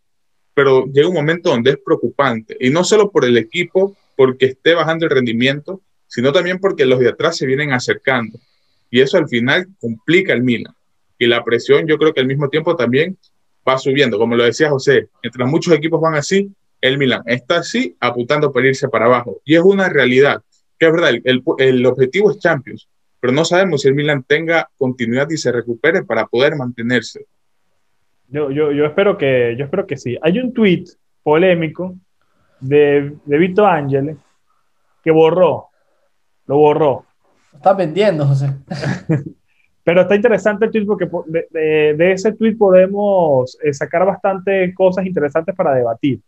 pero 0.53 0.85
llega 0.85 1.09
un 1.09 1.15
momento 1.15 1.49
donde 1.49 1.71
es 1.71 1.79
preocupante. 1.83 2.55
Y 2.61 2.69
no 2.69 2.85
solo 2.85 3.11
por 3.11 3.25
el 3.25 3.39
equipo, 3.39 3.97
porque 4.17 4.45
esté 4.45 4.75
bajando 4.75 5.07
el 5.07 5.13
rendimiento, 5.13 5.81
sino 6.09 6.31
también 6.31 6.59
porque 6.59 6.85
los 6.85 6.99
de 6.99 7.09
atrás 7.09 7.39
se 7.39 7.47
vienen 7.47 7.73
acercando. 7.73 8.39
Y 8.91 9.01
eso 9.01 9.17
al 9.17 9.29
final 9.29 9.69
complica 9.81 10.35
el 10.35 10.43
Milan. 10.43 10.75
Y 11.19 11.29
la 11.29 11.43
presión 11.43 11.87
yo 11.87 11.97
creo 11.97 12.13
que 12.13 12.21
al 12.21 12.27
mismo 12.27 12.51
tiempo 12.51 12.77
también 12.77 13.17
va 13.67 13.79
subiendo. 13.79 14.19
Como 14.19 14.37
lo 14.37 14.45
decía 14.45 14.69
José, 14.69 15.09
mientras 15.23 15.49
muchos 15.49 15.73
equipos 15.73 16.03
van 16.03 16.17
así, 16.17 16.53
el 16.83 16.99
Milan 16.99 17.23
está 17.25 17.61
así 17.61 17.97
apuntando 17.99 18.53
para 18.53 18.69
irse 18.69 18.91
para 18.91 19.07
abajo. 19.07 19.41
Y 19.47 19.55
es 19.55 19.63
una 19.63 19.89
realidad, 19.89 20.43
que 20.79 20.87
es 20.87 20.93
verdad, 20.93 21.11
el, 21.25 21.43
el 21.59 21.87
objetivo 21.87 22.31
es 22.31 22.39
Champions, 22.39 22.89
pero 23.21 23.33
no 23.33 23.45
sabemos 23.45 23.83
si 23.83 23.89
el 23.89 23.95
Milan 23.95 24.25
tenga 24.25 24.69
continuidad 24.77 25.29
y 25.31 25.37
se 25.37 25.53
recupere 25.53 26.05
para 26.05 26.27
poder 26.27 26.57
mantenerse. 26.57 27.27
Yo, 28.29 28.51
yo, 28.51 28.73
yo, 28.73 28.85
espero, 28.87 29.17
que, 29.17 29.55
yo 29.57 29.65
espero 29.65 29.87
que 29.87 29.97
sí. 29.97 30.19
Hay 30.21 30.39
un 30.39 30.53
tweet 30.53 30.85
polémico 31.23 31.95
de, 32.61 33.15
de 33.25 33.39
Vito 33.39 33.67
Ángeles 33.67 34.17
que 35.03 35.11
borró 35.11 35.69
lo 36.47 36.59
borró. 36.59 37.05
está 37.53 37.73
vendiendo, 37.75 38.27
José. 38.27 38.51
Pero 39.85 40.01
está 40.01 40.17
interesante 40.17 40.65
el 40.67 40.73
tweet 40.73 40.87
porque 40.87 41.09
de, 41.61 42.13
ese 42.13 42.33
tweet 42.33 42.57
podemos 42.57 43.57
eh, 43.63 43.73
sacar 43.73 44.05
bastante 44.05 44.75
cosas 44.75 45.07
interesantes 45.07 45.55
para 45.55 45.75
debatir. 45.75 46.21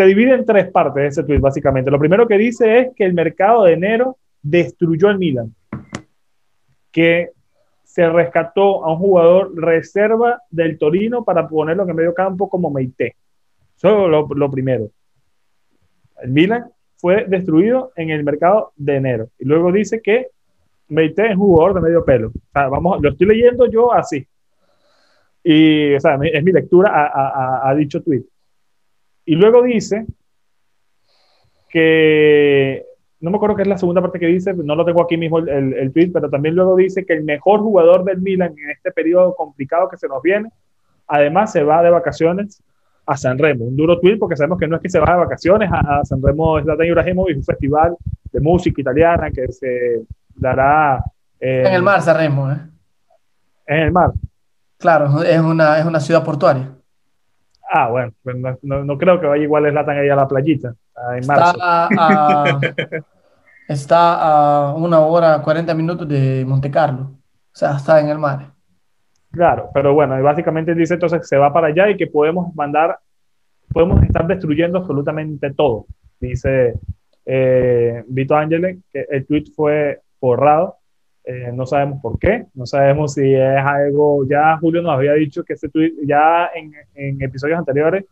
Se 0.00 0.06
divide 0.06 0.32
en 0.32 0.46
tres 0.46 0.70
partes 0.70 1.12
ese 1.12 1.24
tweet, 1.24 1.40
básicamente. 1.40 1.90
Lo 1.90 1.98
primero 1.98 2.26
que 2.26 2.38
dice 2.38 2.78
es 2.78 2.94
que 2.96 3.04
el 3.04 3.12
mercado 3.12 3.64
de 3.64 3.74
enero 3.74 4.16
destruyó 4.40 5.10
el 5.10 5.18
Milan. 5.18 5.54
Que 6.90 7.32
se 7.84 8.08
rescató 8.08 8.82
a 8.82 8.94
un 8.94 8.98
jugador 8.98 9.54
reserva 9.54 10.40
del 10.48 10.78
Torino 10.78 11.22
para 11.22 11.46
ponerlo 11.46 11.86
en 11.86 11.94
medio 11.94 12.14
campo 12.14 12.48
como 12.48 12.70
Meite. 12.70 13.16
Eso 13.76 14.06
es 14.06 14.38
lo, 14.38 14.50
primero. 14.50 14.88
El 16.22 16.30
Milan 16.30 16.70
fue 16.96 17.26
destruido 17.28 17.92
en 17.94 18.08
el 18.08 18.24
mercado 18.24 18.72
de 18.76 18.96
enero. 18.96 19.28
Y 19.38 19.44
luego 19.44 19.70
dice 19.70 20.00
que 20.00 20.28
Meite 20.88 21.30
es 21.30 21.36
jugador 21.36 21.74
de 21.74 21.80
medio 21.82 22.06
pelo. 22.06 22.32
vamos, 22.54 23.02
lo 23.02 23.10
estoy 23.10 23.26
leyendo 23.26 23.66
yo 23.66 23.92
así. 23.92 24.26
Y 25.44 25.92
o 25.92 25.98
es 25.98 26.42
mi 26.42 26.52
lectura 26.52 27.12
a, 27.68 27.74
dicho 27.74 28.02
tweet. 28.02 28.24
Y 29.30 29.36
luego 29.36 29.62
dice 29.62 30.06
que, 31.68 32.84
no 33.20 33.30
me 33.30 33.36
acuerdo 33.36 33.54
qué 33.54 33.62
es 33.62 33.68
la 33.68 33.78
segunda 33.78 34.00
parte 34.00 34.18
que 34.18 34.26
dice, 34.26 34.52
no 34.54 34.74
lo 34.74 34.84
tengo 34.84 35.00
aquí 35.04 35.16
mismo 35.16 35.38
el, 35.38 35.72
el, 35.72 35.92
tweet, 35.92 36.10
pero 36.12 36.28
también 36.28 36.56
luego 36.56 36.74
dice 36.74 37.06
que 37.06 37.12
el 37.12 37.22
mejor 37.22 37.60
jugador 37.60 38.02
del 38.02 38.20
Milan 38.20 38.56
en 38.58 38.70
este 38.70 38.90
periodo 38.90 39.36
complicado 39.36 39.88
que 39.88 39.98
se 39.98 40.08
nos 40.08 40.20
viene, 40.20 40.50
además 41.06 41.52
se 41.52 41.62
va 41.62 41.80
de 41.80 41.90
vacaciones 41.90 42.60
a 43.06 43.16
San 43.16 43.38
Remo. 43.38 43.66
Un 43.66 43.76
duro 43.76 44.00
tweet 44.00 44.18
porque 44.18 44.34
sabemos 44.34 44.58
que 44.58 44.66
no 44.66 44.74
es 44.74 44.82
que 44.82 44.90
se 44.90 44.98
va 44.98 45.12
de 45.12 45.18
vacaciones 45.18 45.70
a, 45.72 46.04
San 46.04 46.20
Remo 46.20 46.60
Zlatan 46.60 46.88
Ibrahimovic, 46.88 47.36
un 47.36 47.44
festival 47.44 47.96
de 48.32 48.40
música 48.40 48.80
italiana 48.80 49.30
que 49.30 49.46
se 49.52 50.02
dará... 50.34 51.04
Eh, 51.38 51.62
en 51.68 51.74
el 51.74 51.84
mar, 51.84 52.02
San 52.02 52.16
Remo, 52.16 52.50
¿eh? 52.50 52.58
En 53.68 53.78
el 53.78 53.92
mar. 53.92 54.10
Claro, 54.76 55.22
es 55.22 55.38
una, 55.38 55.78
es 55.78 55.86
una 55.86 56.00
ciudad 56.00 56.24
portuaria. 56.24 56.79
Ah, 57.72 57.88
bueno, 57.88 58.12
pues 58.24 58.36
no, 58.62 58.84
no, 58.84 58.98
creo 58.98 59.20
que 59.20 59.28
vaya 59.28 59.44
igual 59.44 59.70
Zlatan 59.70 59.98
ahí 59.98 60.08
a 60.08 60.16
la 60.16 60.26
playita, 60.26 60.74
en 61.12 61.18
está 61.18 61.54
A, 61.96 62.60
está 63.68 64.70
a 64.70 64.74
una 64.74 64.98
hora, 64.98 65.40
40 65.40 65.72
minutos 65.74 66.08
de 66.08 66.44
Monte 66.44 66.68
Carlo. 66.68 67.02
O 67.02 67.56
sea, 67.56 67.76
está 67.76 68.00
en 68.00 68.08
el 68.08 68.18
mar. 68.18 68.52
Claro, 69.30 69.70
pero 69.72 69.94
bueno, 69.94 70.20
básicamente 70.20 70.74
dice 70.74 70.94
entonces 70.94 71.20
que 71.20 71.26
se 71.26 71.36
va 71.36 71.52
para 71.52 71.68
allá 71.68 71.88
y 71.88 71.96
que 71.96 72.08
podemos 72.08 72.52
mandar, 72.56 72.98
podemos 73.72 74.02
estar 74.02 74.26
destruyendo 74.26 74.78
absolutamente 74.78 75.52
todo. 75.54 75.86
Dice 76.18 76.74
eh, 77.24 78.02
Vito 78.08 78.34
Ángele 78.34 78.80
que 78.92 79.06
el 79.08 79.26
tweet 79.26 79.44
fue 79.54 80.00
borrado. 80.20 80.78
Eh, 81.24 81.50
no 81.52 81.66
sabemos 81.66 82.00
por 82.00 82.18
qué, 82.18 82.46
no 82.54 82.66
sabemos 82.66 83.14
si 83.14 83.34
es 83.34 83.64
algo, 83.64 84.26
ya 84.26 84.56
Julio 84.58 84.80
nos 84.82 84.92
había 84.92 85.12
dicho 85.12 85.44
que 85.44 85.52
ese 85.52 85.68
tweet, 85.68 85.92
ya 86.04 86.50
en, 86.54 86.72
en 86.94 87.22
episodios 87.22 87.58
anteriores, 87.58 88.04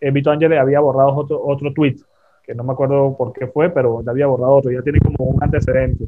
eh, 0.00 0.10
Vito 0.10 0.30
Ángele 0.30 0.58
había 0.58 0.80
borrado 0.80 1.14
otro, 1.14 1.44
otro 1.44 1.72
tweet, 1.72 1.96
que 2.42 2.54
no 2.54 2.64
me 2.64 2.72
acuerdo 2.72 3.14
por 3.16 3.32
qué 3.32 3.46
fue, 3.46 3.70
pero 3.70 4.02
ya 4.02 4.10
había 4.10 4.26
borrado 4.26 4.52
otro, 4.52 4.70
ya 4.70 4.82
tiene 4.82 4.98
como 5.00 5.30
un 5.30 5.42
antecedente 5.42 6.06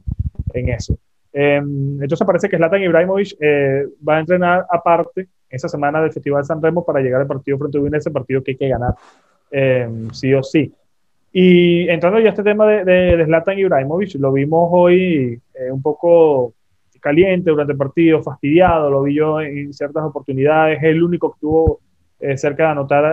en 0.54 0.68
eso. 0.70 0.96
Em, 1.32 2.02
entonces 2.02 2.26
parece 2.26 2.48
que 2.48 2.56
Zlatan 2.56 2.82
Ibrahimovic 2.82 3.36
eh, 3.40 3.86
va 4.06 4.16
a 4.16 4.20
entrenar 4.20 4.66
aparte 4.70 5.28
esa 5.48 5.68
semana 5.68 6.00
del 6.00 6.12
Festival 6.12 6.44
San 6.44 6.62
Remo 6.62 6.84
para 6.84 7.00
llegar 7.00 7.20
al 7.20 7.26
partido 7.26 7.58
frente 7.58 7.78
a 7.78 7.80
Udinese, 7.80 8.10
partido 8.10 8.42
que 8.42 8.52
hay 8.52 8.56
que 8.56 8.68
ganar 8.68 8.94
em, 9.50 10.10
sí 10.10 10.32
o 10.32 10.42
sí. 10.42 10.72
Y 11.32 11.88
entrando 11.88 12.20
ya 12.20 12.26
a 12.26 12.30
este 12.30 12.42
tema 12.42 12.66
de, 12.66 12.84
de, 12.84 13.24
Zlatan 13.24 13.58
Ibrahimovic, 13.58 14.14
lo 14.16 14.32
vimos 14.32 14.68
hoy 14.72 15.40
eh, 15.66 15.72
un 15.72 15.82
poco 15.82 16.54
caliente 17.00 17.50
durante 17.50 17.72
el 17.72 17.78
partido, 17.78 18.22
fastidiado, 18.22 18.90
lo 18.90 19.02
vi 19.02 19.14
yo 19.16 19.40
en 19.40 19.72
ciertas 19.72 20.04
oportunidades, 20.04 20.78
es 20.78 20.84
el 20.84 21.02
único 21.02 21.30
que 21.30 21.36
estuvo 21.36 21.80
eh, 22.20 22.36
cerca 22.36 22.64
de 22.64 22.70
anotar 22.70 23.04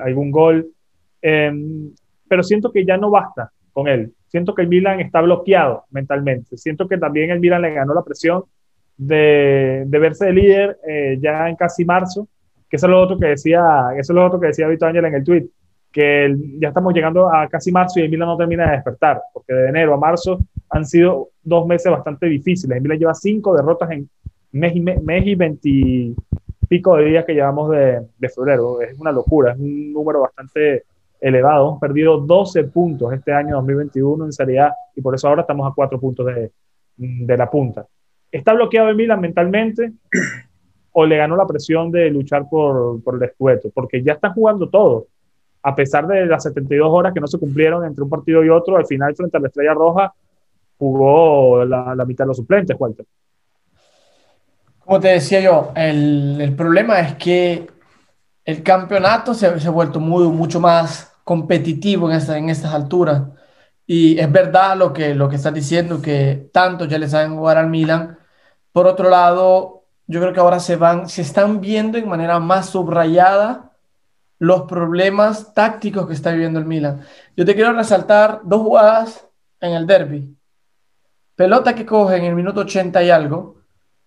algún 0.00 0.32
gol, 0.32 0.66
em, 1.22 1.90
pero 2.28 2.42
siento 2.42 2.72
que 2.72 2.84
ya 2.84 2.96
no 2.96 3.10
basta 3.10 3.52
con 3.72 3.86
él. 3.86 4.12
Siento 4.26 4.54
que 4.54 4.62
el 4.62 4.68
Milan 4.68 5.00
está 5.00 5.20
bloqueado 5.20 5.84
mentalmente. 5.90 6.56
Siento 6.56 6.88
que 6.88 6.98
también 6.98 7.30
el 7.30 7.40
Milan 7.40 7.62
le 7.62 7.72
ganó 7.72 7.94
la 7.94 8.02
presión 8.02 8.42
de, 8.96 9.84
de 9.86 9.98
verse 9.98 10.26
de 10.26 10.32
líder 10.32 10.78
eh, 10.86 11.18
ya 11.20 11.48
en 11.48 11.56
casi 11.56 11.84
marzo, 11.84 12.28
que 12.68 12.76
eso 12.76 12.86
es 12.86 12.90
lo 12.90 13.00
otro 13.00 13.18
que 13.18 13.28
decía, 13.28 13.62
eso 13.92 14.12
es 14.12 14.16
lo 14.16 14.26
otro 14.26 14.40
que 14.40 14.48
decía 14.48 14.68
Vito 14.68 14.84
Ángel 14.84 15.04
en 15.04 15.14
el 15.14 15.24
tweet, 15.24 15.46
que 15.98 16.32
ya 16.60 16.68
estamos 16.68 16.94
llegando 16.94 17.28
a 17.28 17.48
casi 17.48 17.72
marzo 17.72 17.98
y 17.98 18.04
el 18.04 18.08
Milan 18.08 18.28
no 18.28 18.36
termina 18.36 18.66
de 18.66 18.76
despertar, 18.76 19.20
porque 19.34 19.52
de 19.52 19.68
enero 19.68 19.94
a 19.94 19.96
marzo 19.96 20.38
han 20.70 20.86
sido 20.86 21.30
dos 21.42 21.66
meses 21.66 21.90
bastante 21.90 22.26
difíciles. 22.26 22.76
El 22.76 22.82
Milan 22.84 22.98
lleva 23.00 23.14
cinco 23.14 23.52
derrotas 23.56 23.90
en 23.90 24.08
mes 24.52 24.76
y, 24.76 24.80
mes 24.80 25.26
y 25.26 25.34
veintipico 25.34 26.96
de 26.96 27.04
días 27.04 27.24
que 27.24 27.34
llevamos 27.34 27.72
de, 27.72 28.00
de 28.16 28.28
febrero. 28.28 28.80
Es 28.80 28.96
una 28.96 29.10
locura, 29.10 29.54
es 29.54 29.58
un 29.58 29.92
número 29.92 30.20
bastante 30.20 30.84
elevado. 31.20 31.66
Hemos 31.66 31.80
perdido 31.80 32.18
12 32.18 32.62
puntos 32.64 33.12
este 33.12 33.32
año 33.32 33.56
2021 33.56 34.24
en 34.24 34.32
Serie 34.32 34.60
A 34.60 34.72
y 34.94 35.00
por 35.00 35.16
eso 35.16 35.26
ahora 35.26 35.40
estamos 35.40 35.68
a 35.68 35.74
4 35.74 35.98
puntos 35.98 36.26
de, 36.26 36.52
de 36.96 37.36
la 37.36 37.50
punta. 37.50 37.84
¿Está 38.30 38.54
bloqueado 38.54 38.88
el 38.88 38.94
Milan 38.94 39.20
mentalmente 39.20 39.94
o 40.92 41.04
le 41.04 41.16
ganó 41.16 41.34
la 41.34 41.46
presión 41.48 41.90
de 41.90 42.08
luchar 42.08 42.48
por, 42.48 43.02
por 43.02 43.14
el 43.14 43.20
descueto? 43.20 43.68
Porque 43.74 44.00
ya 44.00 44.12
están 44.12 44.32
jugando 44.32 44.68
todo. 44.68 45.08
A 45.62 45.74
pesar 45.74 46.06
de 46.06 46.26
las 46.26 46.42
72 46.44 46.88
horas 46.90 47.12
que 47.12 47.20
no 47.20 47.26
se 47.26 47.38
cumplieron 47.38 47.84
entre 47.84 48.04
un 48.04 48.10
partido 48.10 48.44
y 48.44 48.48
otro, 48.48 48.76
al 48.76 48.86
final 48.86 49.14
frente 49.14 49.36
a 49.36 49.40
la 49.40 49.48
Estrella 49.48 49.74
Roja 49.74 50.12
jugó 50.78 51.64
la, 51.64 51.94
la 51.94 52.04
mitad 52.04 52.24
de 52.24 52.28
los 52.28 52.36
suplentes, 52.36 52.76
Walter. 52.78 53.04
Como 54.84 55.00
te 55.00 55.08
decía 55.08 55.40
yo, 55.40 55.72
el, 55.74 56.40
el 56.40 56.54
problema 56.54 57.00
es 57.00 57.14
que 57.16 57.66
el 58.44 58.62
campeonato 58.62 59.34
se, 59.34 59.60
se, 59.60 59.68
ha 59.68 59.70
vuelto 59.70 60.00
muy, 60.00 60.26
mucho 60.28 60.60
más 60.60 61.12
competitivo 61.24 62.10
en, 62.10 62.16
esta, 62.16 62.38
en 62.38 62.48
estas 62.48 62.72
alturas. 62.72 63.24
Y 63.86 64.18
es 64.18 64.32
verdad 64.32 64.76
lo 64.76 64.94
que, 64.94 65.14
lo 65.14 65.28
que 65.28 65.36
estás 65.36 65.52
diciendo, 65.52 66.00
que 66.00 66.48
tanto 66.54 66.86
ya 66.86 66.98
le 66.98 67.08
saben 67.08 67.36
jugar 67.36 67.58
al 67.58 67.68
Milan. 67.68 68.18
Por 68.72 68.86
otro 68.86 69.10
lado, 69.10 69.84
yo 70.06 70.20
creo 70.20 70.32
que 70.32 70.40
ahora 70.40 70.60
se 70.60 70.76
van, 70.76 71.08
se 71.08 71.20
están 71.20 71.60
viendo 71.60 71.98
en 71.98 72.08
manera 72.08 72.38
más 72.38 72.70
subrayada 72.70 73.67
los 74.38 74.62
problemas 74.62 75.52
tácticos 75.52 76.06
que 76.06 76.14
está 76.14 76.32
viviendo 76.32 76.58
el 76.58 76.64
Milan. 76.64 77.00
Yo 77.36 77.44
te 77.44 77.54
quiero 77.54 77.72
resaltar 77.72 78.40
dos 78.44 78.62
jugadas 78.62 79.26
en 79.60 79.72
el 79.72 79.86
derby. 79.86 80.36
Pelota 81.34 81.74
que 81.74 81.86
coge 81.86 82.16
en 82.16 82.24
el 82.24 82.34
minuto 82.34 82.60
80 82.60 83.02
y 83.02 83.10
algo, 83.10 83.56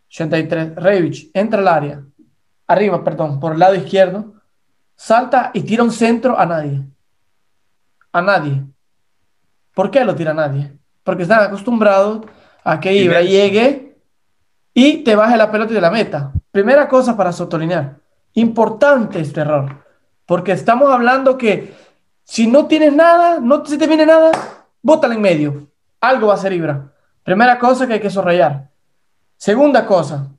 83, 0.10 0.76
Revich 0.76 1.32
entra 1.34 1.60
al 1.60 1.68
área, 1.68 2.04
arriba, 2.68 3.04
perdón, 3.04 3.40
por 3.40 3.54
el 3.54 3.60
lado 3.60 3.76
izquierdo, 3.76 4.34
salta 4.96 5.52
y 5.54 5.62
tira 5.62 5.84
un 5.84 5.92
centro 5.92 6.38
a 6.38 6.46
nadie. 6.46 6.82
A 8.12 8.22
nadie. 8.22 8.64
¿Por 9.74 9.90
qué 9.90 10.04
lo 10.04 10.16
tira 10.16 10.32
a 10.32 10.36
nadie? 10.36 10.74
Porque 11.04 11.24
están 11.24 11.44
acostumbrados 11.44 12.26
a 12.64 12.80
que 12.80 12.94
Ibra 12.94 13.22
llegue 13.22 13.98
y 14.74 14.98
te 15.04 15.16
baje 15.16 15.38
la 15.38 15.52
pelota 15.52 15.74
de 15.74 15.82
la 15.82 15.92
meta. 15.92 16.34
Primera 16.52 16.88
cosa 16.88 17.16
para 17.16 17.32
sotolinear. 17.32 17.96
Importante 18.34 19.20
este 19.20 19.42
error. 19.42 19.84
Porque 20.32 20.54
estamos 20.54 20.90
hablando 20.90 21.38
que 21.38 21.74
si 22.24 22.48
no 22.48 22.66
tienes 22.66 22.94
nada, 22.94 23.42
no 23.42 23.66
se 23.66 23.78
te 23.78 23.86
viene 23.86 24.06
nada, 24.06 24.32
bótala 24.82 25.14
en 25.14 25.20
medio. 25.20 25.68
algo 26.00 26.28
va 26.28 26.36
a 26.36 26.38
ser 26.38 26.54
Ibra. 26.54 26.94
Primera 27.22 27.60
cosa 27.60 27.86
que 27.86 27.96
hay 27.96 28.00
que 28.00 28.10
subrayar. 28.10 28.70
Segunda 29.36 29.86
cosa, 29.86 30.30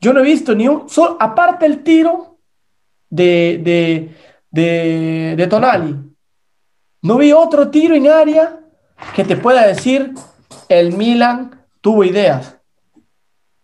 yo 0.00 0.12
no 0.12 0.20
he 0.20 0.22
visto 0.22 0.54
ni 0.54 0.68
un 0.68 0.86
solo, 0.90 1.16
aparte 1.18 1.64
el 1.64 1.82
tiro 1.82 2.40
de, 3.08 3.62
de, 3.64 4.14
de, 4.50 5.34
de 5.34 5.46
Tonali, 5.46 5.96
no 7.00 7.16
vi 7.16 7.32
otro 7.32 7.70
tiro 7.70 7.94
en 7.94 8.06
área 8.06 8.60
que 9.16 9.24
te 9.24 9.38
pueda 9.38 9.66
decir 9.66 10.12
el 10.68 10.92
Milan 10.92 11.64
tuvo 11.80 12.04
ideas. 12.04 12.54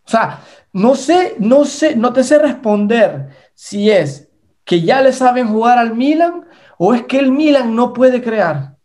O 0.07 0.11
sea, 0.11 0.41
no 0.73 0.95
sé, 0.95 1.35
no 1.39 1.67
sé, 1.67 1.95
no 1.95 2.15
te 2.15 2.25
sé 2.25 2.39
responder 2.39 3.29
si 3.53 3.91
es 3.91 4.27
que 4.67 4.83
ya 4.83 5.01
le 5.01 5.13
saben 5.13 5.49
jugar 5.49 5.79
al 5.79 5.95
Milan 5.95 6.45
o 6.77 6.93
es 6.93 7.05
que 7.05 7.19
el 7.19 7.33
Milan 7.33 7.75
no 7.75 7.95
puede 7.95 8.21
crear. 8.21 8.77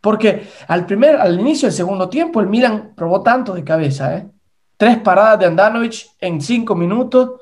Porque 0.00 0.46
al 0.68 0.86
primer, 0.86 1.16
al 1.16 1.38
inicio 1.38 1.66
del 1.66 1.74
segundo 1.74 2.08
tiempo, 2.08 2.40
el 2.40 2.46
Milan 2.46 2.92
probó 2.96 3.22
tanto 3.22 3.52
de 3.52 3.64
cabeza, 3.64 4.16
¿eh? 4.16 4.28
Tres 4.76 4.98
paradas 4.98 5.40
de 5.40 5.46
Andanovic 5.46 6.06
en 6.20 6.40
cinco 6.40 6.74
minutos. 6.74 7.40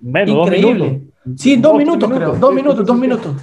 increíble. 0.00 1.02
Sí, 1.36 1.56
dos, 1.56 1.76
minutos, 1.76 2.10
creo. 2.10 2.36
Dos 2.36 2.54
minutos, 2.54 2.86
dos 2.86 2.96
minutos. 2.96 3.34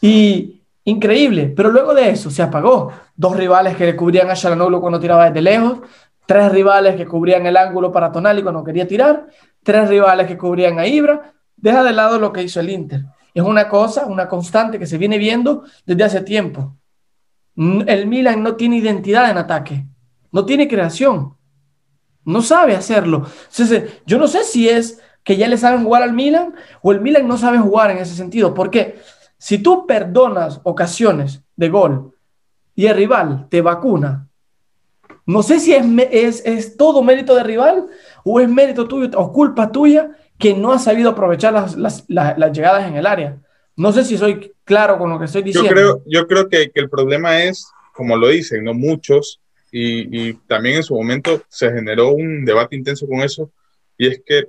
Y 0.00 0.62
increíble. 0.84 1.52
Pero 1.56 1.70
luego 1.70 1.94
de 1.94 2.10
eso 2.10 2.30
se 2.30 2.42
apagó. 2.42 2.92
Dos 3.16 3.36
rivales 3.36 3.76
que 3.76 3.86
le 3.86 3.96
cubrían 3.96 4.30
a 4.30 4.34
Shalanoglu 4.34 4.80
cuando 4.80 5.00
tiraba 5.00 5.26
desde 5.26 5.42
lejos. 5.42 5.80
Tres 6.26 6.52
rivales 6.52 6.94
que 6.94 7.06
cubrían 7.06 7.46
el 7.46 7.56
ángulo 7.56 7.90
para 7.90 8.12
Tonali 8.12 8.42
cuando 8.42 8.62
quería 8.62 8.86
tirar. 8.86 9.26
Tres 9.62 9.88
rivales 9.88 10.26
que 10.26 10.38
cubrían 10.38 10.78
a 10.78 10.86
Ibra. 10.86 11.32
Deja 11.62 11.84
de 11.84 11.92
lado 11.92 12.18
lo 12.18 12.32
que 12.32 12.42
hizo 12.42 12.60
el 12.60 12.68
Inter. 12.68 13.06
Es 13.32 13.42
una 13.42 13.68
cosa, 13.68 14.04
una 14.06 14.28
constante 14.28 14.78
que 14.78 14.86
se 14.86 14.98
viene 14.98 15.16
viendo 15.16 15.64
desde 15.86 16.04
hace 16.04 16.20
tiempo. 16.20 16.76
El 17.56 18.06
Milan 18.08 18.42
no 18.42 18.56
tiene 18.56 18.78
identidad 18.78 19.30
en 19.30 19.38
ataque. 19.38 19.86
No 20.32 20.44
tiene 20.44 20.68
creación. 20.68 21.36
No 22.24 22.42
sabe 22.42 22.74
hacerlo. 22.74 23.26
yo 24.04 24.18
no 24.18 24.26
sé 24.26 24.44
si 24.44 24.68
es 24.68 25.00
que 25.22 25.36
ya 25.36 25.46
le 25.46 25.56
saben 25.56 25.84
jugar 25.84 26.02
al 26.02 26.12
Milan 26.12 26.52
o 26.82 26.90
el 26.90 27.00
Milan 27.00 27.28
no 27.28 27.38
sabe 27.38 27.58
jugar 27.58 27.92
en 27.92 27.98
ese 27.98 28.16
sentido. 28.16 28.52
Porque 28.54 29.00
si 29.38 29.58
tú 29.58 29.86
perdonas 29.86 30.60
ocasiones 30.64 31.42
de 31.54 31.68
gol 31.68 32.16
y 32.74 32.86
el 32.86 32.96
rival 32.96 33.46
te 33.48 33.60
vacuna, 33.60 34.28
no 35.26 35.44
sé 35.44 35.60
si 35.60 35.72
es, 35.72 35.86
es, 36.10 36.42
es 36.44 36.76
todo 36.76 37.04
mérito 37.04 37.36
del 37.36 37.44
rival 37.44 37.86
o 38.24 38.40
es 38.40 38.48
mérito 38.48 38.88
tuyo 38.88 39.08
o 39.16 39.32
culpa 39.32 39.70
tuya 39.70 40.10
que 40.42 40.54
no 40.54 40.72
ha 40.72 40.78
sabido 40.80 41.10
aprovechar 41.10 41.52
las, 41.52 41.76
las, 41.76 42.04
las, 42.08 42.52
llegadas 42.52 42.88
en 42.88 42.96
el 42.96 43.06
área. 43.06 43.38
No 43.76 43.92
sé 43.92 44.04
si 44.04 44.18
soy 44.18 44.52
claro 44.64 44.98
con 44.98 45.08
lo 45.08 45.16
que 45.16 45.26
estoy 45.26 45.44
diciendo. 45.44 45.70
Yo 45.70 45.74
creo, 45.74 46.02
yo 46.04 46.26
creo 46.26 46.48
que, 46.48 46.72
que 46.72 46.80
el 46.80 46.90
problema 46.90 47.44
es, 47.44 47.68
como 47.94 48.16
lo 48.16 48.26
dicen, 48.26 48.64
no 48.64 48.74
muchos, 48.74 49.40
y, 49.70 50.34
también 50.48 50.76
en 50.76 50.82
su 50.82 50.96
momento 50.96 51.42
se 51.48 51.70
generó 51.70 52.10
un 52.10 52.44
debate 52.44 52.74
intenso 52.74 53.06
con 53.06 53.20
eso, 53.20 53.52
y 53.96 54.08
es 54.08 54.20
que 54.26 54.48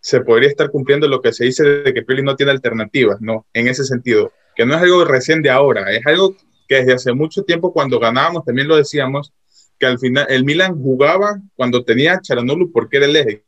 se 0.00 0.22
podría 0.22 0.48
estar 0.48 0.70
cumpliendo 0.70 1.06
lo 1.06 1.20
que 1.20 1.34
se 1.34 1.44
dice 1.44 1.62
de 1.62 1.92
que 1.92 2.02
Pioli 2.02 2.22
no 2.22 2.34
tiene 2.34 2.52
alternativas, 2.52 3.20
¿no? 3.20 3.46
En 3.52 3.68
ese 3.68 3.84
sentido, 3.84 4.32
que 4.56 4.64
no 4.64 4.76
es 4.76 4.82
algo 4.82 5.04
recién 5.04 5.42
de 5.42 5.50
ahora, 5.50 5.92
es 5.92 6.06
algo 6.06 6.34
que 6.66 6.76
desde 6.76 6.94
hace 6.94 7.12
mucho 7.12 7.42
tiempo 7.42 7.74
cuando 7.74 8.00
ganábamos, 8.00 8.46
también 8.46 8.66
lo 8.66 8.76
decíamos, 8.76 9.30
que 9.78 9.84
al 9.84 9.98
final 9.98 10.26
el 10.30 10.44
Milan 10.44 10.80
jugaba 10.82 11.38
cuando 11.54 11.84
tenía 11.84 12.14
a 12.14 12.20
Charanoglu 12.22 12.72
porque 12.72 12.96
era 12.96 13.06
el 13.06 13.14
eje. 13.14 13.44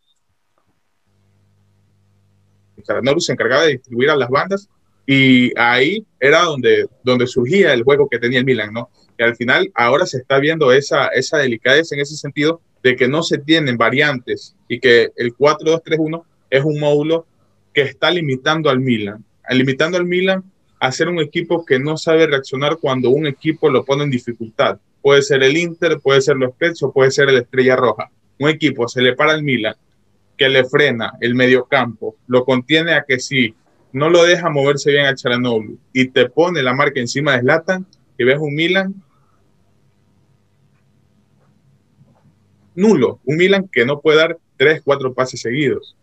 Charanoglu 2.82 3.20
se 3.20 3.32
encargaba 3.32 3.62
de 3.62 3.72
distribuir 3.72 4.10
a 4.10 4.16
las 4.16 4.28
bandas 4.28 4.68
y 5.06 5.52
ahí 5.58 6.04
era 6.20 6.42
donde, 6.42 6.86
donde 7.02 7.26
surgía 7.26 7.72
el 7.72 7.82
juego 7.82 8.08
que 8.08 8.18
tenía 8.18 8.38
el 8.38 8.44
Milan, 8.44 8.72
¿no? 8.72 8.90
Y 9.18 9.22
al 9.22 9.36
final 9.36 9.70
ahora 9.74 10.06
se 10.06 10.18
está 10.18 10.38
viendo 10.38 10.72
esa, 10.72 11.08
esa 11.08 11.38
delicadeza 11.38 11.94
en 11.94 12.00
ese 12.00 12.16
sentido 12.16 12.60
de 12.82 12.96
que 12.96 13.08
no 13.08 13.22
se 13.22 13.38
tienen 13.38 13.76
variantes 13.76 14.56
y 14.68 14.80
que 14.80 15.10
el 15.16 15.36
4-2-3-1 15.36 16.22
es 16.50 16.64
un 16.64 16.80
módulo 16.80 17.26
que 17.74 17.82
está 17.82 18.10
limitando 18.10 18.70
al 18.70 18.80
Milan, 18.80 19.24
limitando 19.50 19.98
al 19.98 20.06
Milan 20.06 20.44
a 20.78 20.92
ser 20.92 21.08
un 21.08 21.20
equipo 21.20 21.64
que 21.64 21.78
no 21.78 21.96
sabe 21.96 22.26
reaccionar 22.26 22.78
cuando 22.80 23.10
un 23.10 23.26
equipo 23.26 23.68
lo 23.68 23.84
pone 23.84 24.04
en 24.04 24.10
dificultad. 24.10 24.78
Puede 25.02 25.22
ser 25.22 25.42
el 25.42 25.56
Inter, 25.56 26.00
puede 26.00 26.22
ser 26.22 26.36
los 26.36 26.52
o 26.82 26.92
puede 26.92 27.10
ser 27.10 27.28
el 27.28 27.38
Estrella 27.38 27.76
Roja. 27.76 28.10
Un 28.38 28.48
equipo 28.48 28.88
se 28.88 29.02
le 29.02 29.14
para 29.14 29.32
al 29.32 29.42
Milan, 29.42 29.74
que 30.40 30.48
le 30.48 30.64
frena 30.64 31.12
el 31.20 31.34
mediocampo, 31.34 32.16
lo 32.26 32.46
contiene 32.46 32.94
a 32.94 33.04
que 33.06 33.18
si 33.18 33.54
no 33.92 34.08
lo 34.08 34.24
deja 34.24 34.48
moverse 34.48 34.90
bien 34.90 35.04
a 35.04 35.14
Charanoglu 35.14 35.76
y 35.92 36.08
te 36.08 36.30
pone 36.30 36.62
la 36.62 36.72
marca 36.72 36.98
encima 36.98 37.34
de 37.34 37.40
Zlatan 37.40 37.84
y 38.16 38.24
ves 38.24 38.38
un 38.38 38.54
Milan 38.54 38.94
nulo, 42.74 43.20
un 43.26 43.36
Milan 43.36 43.68
que 43.70 43.84
no 43.84 44.00
puede 44.00 44.16
dar 44.16 44.38
tres, 44.56 44.80
cuatro 44.82 45.12
pases 45.12 45.42
seguidos. 45.42 45.94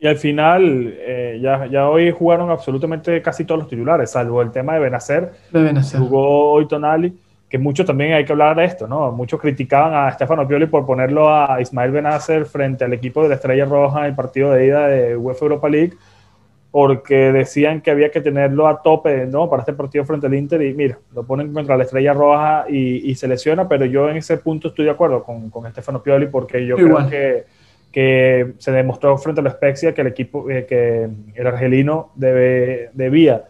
Y 0.00 0.08
al 0.08 0.16
final, 0.16 0.92
eh, 0.98 1.38
ya, 1.40 1.66
ya, 1.66 1.88
hoy 1.88 2.10
jugaron 2.10 2.50
absolutamente 2.50 3.22
casi 3.22 3.44
todos 3.44 3.60
los 3.60 3.70
titulares, 3.70 4.10
salvo 4.10 4.42
el 4.42 4.50
tema 4.50 4.74
de 4.74 4.80
Benacer. 4.80 5.30
De 5.52 5.62
Benacer. 5.62 6.00
Jugó 6.00 6.50
hoy 6.50 6.66
Tonali, 6.66 7.16
que 7.48 7.58
mucho 7.58 7.84
también 7.84 8.14
hay 8.14 8.24
que 8.24 8.32
hablar 8.32 8.56
de 8.56 8.64
esto, 8.64 8.88
¿no? 8.88 9.12
Muchos 9.12 9.40
criticaban 9.40 9.94
a 9.94 10.10
Stefano 10.12 10.46
Pioli 10.46 10.66
por 10.66 10.86
ponerlo 10.86 11.32
a 11.32 11.60
Ismael 11.60 11.92
Benacer 11.92 12.46
frente 12.46 12.84
al 12.84 12.92
equipo 12.92 13.22
de 13.22 13.28
la 13.28 13.34
Estrella 13.36 13.64
Roja 13.64 14.00
en 14.00 14.06
el 14.06 14.14
partido 14.14 14.50
de 14.52 14.66
ida 14.66 14.88
de 14.88 15.16
UEFA 15.16 15.44
Europa 15.44 15.68
League, 15.68 15.92
porque 16.70 17.30
decían 17.30 17.80
que 17.80 17.92
había 17.92 18.10
que 18.10 18.20
tenerlo 18.20 18.66
a 18.66 18.82
tope, 18.82 19.26
¿no? 19.26 19.48
Para 19.48 19.60
este 19.60 19.74
partido 19.74 20.04
frente 20.04 20.26
al 20.26 20.34
Inter 20.34 20.62
y 20.62 20.74
mira, 20.74 20.98
lo 21.14 21.24
ponen 21.24 21.52
contra 21.52 21.76
la 21.76 21.84
Estrella 21.84 22.12
Roja 22.12 22.64
y, 22.68 23.14
se 23.14 23.28
lesiona, 23.28 23.68
pero 23.68 23.84
yo 23.84 24.08
en 24.10 24.16
ese 24.16 24.38
punto 24.38 24.68
estoy 24.68 24.86
de 24.86 24.90
acuerdo 24.90 25.22
con, 25.22 25.50
con 25.50 25.70
Stefano 25.70 26.02
Pioli 26.02 26.26
porque 26.26 26.66
yo 26.66 26.74
creo 26.74 27.08
que, 27.08 27.44
que, 27.92 28.54
se 28.58 28.72
demostró 28.72 29.16
frente 29.18 29.40
a 29.40 29.44
la 29.44 29.50
Spezia 29.50 29.94
que 29.94 30.00
el 30.00 30.08
equipo, 30.08 30.50
eh, 30.50 30.66
que 30.66 31.08
el 31.34 31.46
argelino 31.46 32.10
debe, 32.16 32.90
debía 32.94 33.44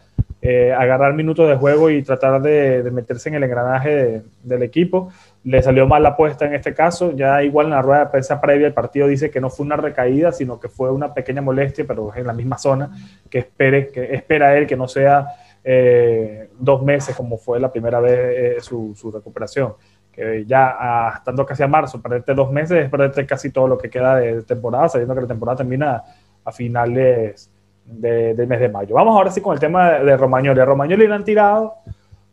eh, 0.47 0.75
agarrar 0.75 1.15
minutos 1.15 1.49
de 1.49 1.57
juego 1.57 1.89
y 1.89 2.03
tratar 2.03 2.43
de, 2.43 2.83
meterse 2.93 3.31
en 3.31 3.37
el 3.37 3.45
engranaje 3.45 4.25
del 4.43 4.63
equipo 4.63 5.09
le 5.43 5.63
salió 5.63 5.87
mal 5.87 6.03
la 6.03 6.11
apuesta 6.11 6.45
en 6.45 6.55
este 6.55 6.75
caso. 6.75 7.13
Ya 7.13 7.43
igual 7.43 7.69
en 7.69 7.73
la 7.73 7.81
rueda 7.81 8.01
de 8.01 8.11
prensa 8.11 8.43
previa 8.43 8.67
el 8.67 8.75
partido 8.75 9.07
dice 9.09 9.31
que 9.31 9.41
no 9.41 9.49
fue 9.49 9.65
una 9.65 9.77
recaída, 9.77 10.33
sino 10.33 10.61
que 10.61 10.69
fue 10.69 10.93
una 10.93 11.15
pequeña 11.15 11.41
molestia, 11.41 11.87
pero 11.89 12.15
en 12.15 12.27
la 12.27 12.35
misma 12.35 12.59
zona, 12.59 12.91
que, 13.31 13.39
espere, 13.39 13.89
que 13.89 14.15
espera 14.15 14.55
él 14.59 14.67
que 14.67 14.77
no 14.77 14.87
sea 14.87 15.29
eh, 15.65 16.51
dos 16.59 16.83
meses 16.83 17.17
como 17.17 17.39
fue 17.39 17.59
la 17.59 17.73
primera 17.73 17.99
vez 18.01 18.59
eh, 18.59 18.61
su, 18.61 18.95
recuperación. 19.15 19.73
Que 20.13 20.45
ya 20.45 20.77
ah, 20.79 21.15
estando 21.17 21.47
casi 21.47 21.63
a 21.63 21.69
marzo, 21.69 22.03
perderte 22.03 22.35
dos 22.35 22.53
meses 22.53 22.85
es 22.85 22.91
perderte 22.91 23.25
casi 23.25 23.49
todo 23.49 23.67
lo 23.67 23.79
que 23.79 23.89
queda 23.89 24.17
de 24.17 24.43
temporada, 24.43 24.91
sabiendo 24.91 25.15
que 25.15 25.23
la 25.23 25.27
temporada 25.27 25.57
termina 25.57 26.03
a 26.45 26.53
finales 26.53 27.51
del 27.85 28.47
mes 28.47 28.61
de 28.61 28.69
mayo. 28.69 28.95
Vamos 28.95 29.17
ahora 29.17 29.31
sí 29.31 29.41
con 29.41 29.55
el 29.55 29.61
tema 29.61 29.91
de, 29.91 30.05
de 30.05 30.17
Romagnoli. 30.17 30.61
A 30.61 30.65
Romagnoli 30.65 31.07
le 31.07 31.15
han 31.15 31.25
tirado 31.25 31.75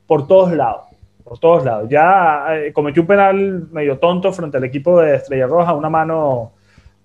por 0.08 0.28
todos 0.28 0.52
lados 0.54 0.92
por 1.32 1.40
todos 1.40 1.64
lados. 1.64 1.88
Ya 1.90 2.46
eh, 2.50 2.74
cometió 2.74 3.04
un 3.04 3.08
penal 3.08 3.68
medio 3.72 3.98
tonto 3.98 4.34
frente 4.34 4.58
al 4.58 4.66
equipo 4.66 5.00
de 5.00 5.16
Estrella 5.16 5.48
Roja, 5.48 5.74
una 5.74 5.90
mano 5.90 6.52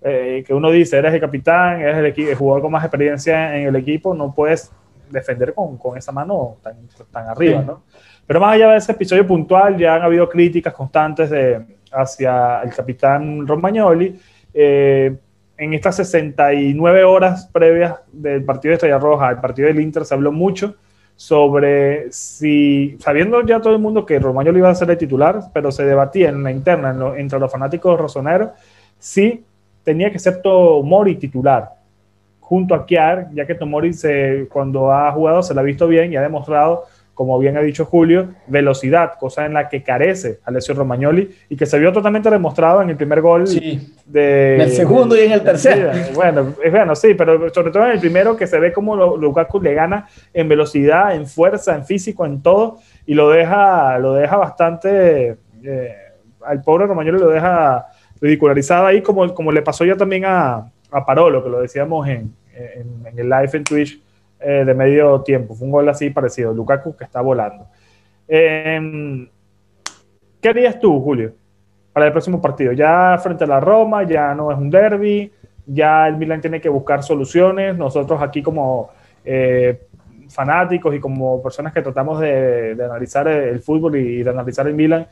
eh, 0.01 0.43
que 0.45 0.53
uno 0.53 0.69
dice, 0.69 0.97
eres 0.97 1.13
el 1.13 1.21
capitán, 1.21 1.79
eres 1.79 2.17
el, 2.17 2.35
jugador 2.35 2.61
con 2.61 2.73
más 2.73 2.83
experiencia 2.83 3.55
en 3.55 3.67
el 3.67 3.77
equipo, 3.77 4.13
no 4.13 4.33
puedes 4.33 4.69
defender 5.09 5.53
con, 5.53 5.77
con 5.77 5.97
esa 5.97 6.11
mano 6.11 6.57
tan, 6.61 6.75
tan 7.09 7.29
arriba, 7.29 7.61
¿no? 7.61 7.83
Pero 8.25 8.41
más 8.41 8.55
allá 8.55 8.71
de 8.71 8.77
ese 8.79 8.91
episodio 8.91 9.25
puntual, 9.25 9.77
ya 9.77 9.95
han 9.95 10.01
habido 10.01 10.27
críticas 10.27 10.73
constantes 10.73 11.29
de, 11.29 11.65
hacia 11.93 12.61
el 12.63 12.75
capitán 12.75 13.47
Romagnoli. 13.47 14.19
Eh, 14.53 15.15
en 15.57 15.73
estas 15.73 15.95
69 15.97 17.03
horas 17.03 17.49
previas 17.51 17.95
del 18.11 18.43
partido 18.43 18.71
de 18.71 18.75
Estrella 18.75 18.99
Roja, 18.99 19.31
el 19.31 19.39
partido 19.39 19.67
del 19.67 19.79
Inter, 19.79 20.05
se 20.05 20.13
habló 20.13 20.31
mucho 20.31 20.75
sobre 21.15 22.11
si, 22.11 22.95
sabiendo 22.99 23.41
ya 23.41 23.59
todo 23.59 23.73
el 23.73 23.79
mundo 23.79 24.05
que 24.05 24.19
Romagnoli 24.19 24.59
iba 24.59 24.69
a 24.69 24.75
ser 24.75 24.91
el 24.91 24.97
titular, 24.97 25.41
pero 25.51 25.71
se 25.71 25.83
debatía 25.83 26.29
en 26.29 26.43
la 26.43 26.51
interna 26.51 26.95
entre 27.17 27.39
los 27.39 27.51
fanáticos 27.51 27.99
rosoneros 27.99 28.51
si 28.99 29.43
tenía 29.83 30.11
que 30.11 30.19
ser 30.19 30.41
Tomori 30.41 31.15
titular 31.15 31.71
junto 32.39 32.75
a 32.75 32.85
Kiar, 32.85 33.29
ya 33.33 33.45
que 33.45 33.55
Tomori 33.55 33.93
se, 33.93 34.47
cuando 34.51 34.91
ha 34.91 35.11
jugado 35.11 35.41
se 35.41 35.53
la 35.53 35.61
ha 35.61 35.63
visto 35.63 35.87
bien 35.87 36.13
y 36.13 36.17
ha 36.17 36.21
demostrado 36.21 36.85
como 37.17 37.39
bien 37.39 37.57
ha 37.57 37.61
dicho 37.61 37.83
Julio, 37.83 38.35
velocidad, 38.45 39.13
cosa 39.19 39.47
en 39.47 39.55
la 39.55 39.69
que 39.69 39.81
carece 39.81 40.39
Alessio 40.45 40.75
Romagnoli 40.75 41.31
y 41.49 41.55
que 41.55 41.65
se 41.65 41.79
vio 41.79 41.91
totalmente 41.91 42.29
demostrado 42.29 42.79
en 42.83 42.91
el 42.91 42.95
primer 42.95 43.21
gol. 43.21 43.47
Sí. 43.47 43.91
De, 44.05 44.53
en 44.53 44.61
el 44.61 44.71
segundo 44.71 45.17
y 45.17 45.21
en 45.21 45.31
el 45.31 45.41
tercero. 45.41 45.89
Bueno, 46.13 46.53
es 46.63 46.71
bueno, 46.71 46.95
sí, 46.95 47.15
pero 47.15 47.51
sobre 47.51 47.71
todo 47.71 47.85
en 47.85 47.93
el 47.93 47.99
primero 47.99 48.37
que 48.37 48.45
se 48.45 48.59
ve 48.59 48.71
como 48.71 49.17
Lukaku 49.17 49.59
le 49.59 49.73
gana 49.73 50.07
en 50.31 50.47
velocidad, 50.47 51.15
en 51.15 51.25
fuerza, 51.25 51.73
en 51.73 51.85
físico, 51.85 52.23
en 52.23 52.43
todo 52.43 52.77
y 53.07 53.15
lo 53.15 53.31
deja, 53.31 53.97
lo 53.97 54.13
deja 54.13 54.37
bastante, 54.37 55.37
eh, 55.63 55.95
al 56.45 56.61
pobre 56.61 56.85
Romagnoli 56.85 57.17
lo 57.17 57.29
deja 57.29 57.87
ridicularizado 58.21 58.85
ahí 58.85 59.01
como, 59.01 59.33
como 59.33 59.51
le 59.51 59.63
pasó 59.63 59.83
ya 59.85 59.95
también 59.95 60.23
a, 60.25 60.71
a 60.91 61.03
Parolo, 61.03 61.43
que 61.43 61.49
lo 61.49 61.61
decíamos 61.61 62.07
en, 62.07 62.31
en, 62.53 63.07
en 63.07 63.17
el 63.17 63.27
live 63.27 63.49
en 63.53 63.63
Twitch 63.63 64.03
eh, 64.39 64.63
de 64.65 64.73
medio 64.73 65.21
tiempo. 65.21 65.55
Fue 65.55 65.65
un 65.65 65.71
gol 65.71 65.89
así 65.89 66.09
parecido. 66.09 66.53
Lukaku 66.53 66.95
que 66.95 67.03
está 67.03 67.21
volando. 67.21 67.67
Em, 68.27 69.25
¿Qué 69.25 69.91
¿qué 70.41 70.49
harías 70.49 70.79
tú, 70.79 71.01
Julio, 71.01 71.33
para 71.93 72.07
el 72.07 72.11
próximo 72.11 72.41
partido? 72.41 72.71
Ya 72.71 73.17
frente 73.21 73.45
a 73.45 73.47
la 73.47 73.59
Roma, 73.59 74.03
ya 74.03 74.35
no 74.35 74.51
es 74.51 74.57
un 74.57 74.69
derby, 74.69 75.31
ya 75.65 76.07
el 76.07 76.17
Milan 76.17 76.41
tiene 76.41 76.61
que 76.61 76.69
buscar 76.69 77.03
soluciones. 77.03 77.75
Nosotros 77.75 78.21
aquí 78.21 78.43
como 78.43 78.91
eh, 79.25 79.87
fanáticos 80.29 80.93
y 80.93 80.99
como 80.99 81.41
personas 81.41 81.73
que 81.73 81.81
tratamos 81.81 82.19
de, 82.19 82.77
analizar 82.79 83.27
el 83.27 83.59
fútbol 83.59 83.95
y, 83.95 84.23
de 84.23 84.29
analizar 84.29 84.67
el 84.67 84.73
Milan, 84.73 85.07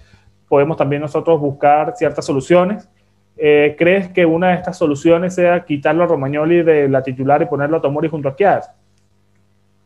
podemos 0.48 0.78
también 0.78 1.02
nosotros 1.02 1.40
buscar 1.40 1.94
ciertas 1.96 2.26
soluciones. 2.26 2.90
Eh, 3.38 3.76
¿Crees 3.78 4.10
que 4.10 4.26
una 4.26 4.50
de 4.50 4.56
estas 4.56 4.78
soluciones 4.78 5.36
sea 5.36 5.66
quitarlo 5.66 6.04
a 6.04 6.08
Romagnoli 6.08 6.64
de 6.64 6.88
la 6.88 7.04
titular 7.04 7.42
y 7.42 7.46
ponerlo 7.46 7.78
a 7.78 7.82
Tomori 7.82 8.08
junto 8.08 8.30
a 8.30 8.36
Kiar? 8.36 8.62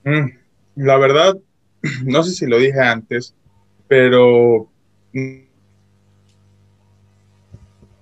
Mm, 0.04 0.30
la 0.76 0.98
verdad, 0.98 1.38
no 2.06 2.24
sé 2.24 2.32
si 2.32 2.46
lo 2.46 2.58
dije 2.58 2.80
antes, 2.80 3.36
pero 3.88 4.70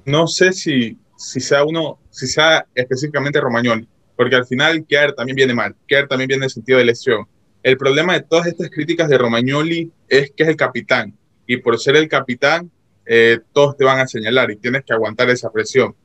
no 0.05 0.27
sé 0.27 0.53
si, 0.53 0.97
si 1.17 1.39
sea 1.39 1.63
uno, 1.63 1.99
si 2.09 2.27
sea 2.27 2.65
específicamente 2.75 3.41
Romagnoli, 3.41 3.87
porque 4.15 4.35
al 4.35 4.45
final 4.45 4.85
Kier 4.85 5.13
también 5.13 5.35
viene 5.35 5.53
mal, 5.53 5.75
Kier 5.87 6.07
también 6.07 6.27
viene 6.27 6.45
en 6.45 6.49
sentido 6.49 6.77
de 6.77 6.85
lesión. 6.85 7.25
El 7.63 7.77
problema 7.77 8.13
de 8.13 8.21
todas 8.21 8.47
estas 8.47 8.69
críticas 8.69 9.09
de 9.09 9.17
Romagnoli 9.17 9.91
es 10.07 10.31
que 10.31 10.43
es 10.43 10.49
el 10.49 10.55
capitán, 10.55 11.17
y 11.45 11.57
por 11.57 11.79
ser 11.79 11.95
el 11.95 12.07
capitán, 12.07 12.71
eh, 13.05 13.39
todos 13.53 13.77
te 13.77 13.85
van 13.85 13.99
a 13.99 14.07
señalar 14.07 14.51
y 14.51 14.57
tienes 14.57 14.83
que 14.83 14.93
aguantar 14.93 15.29
esa 15.29 15.51
presión. 15.51 15.95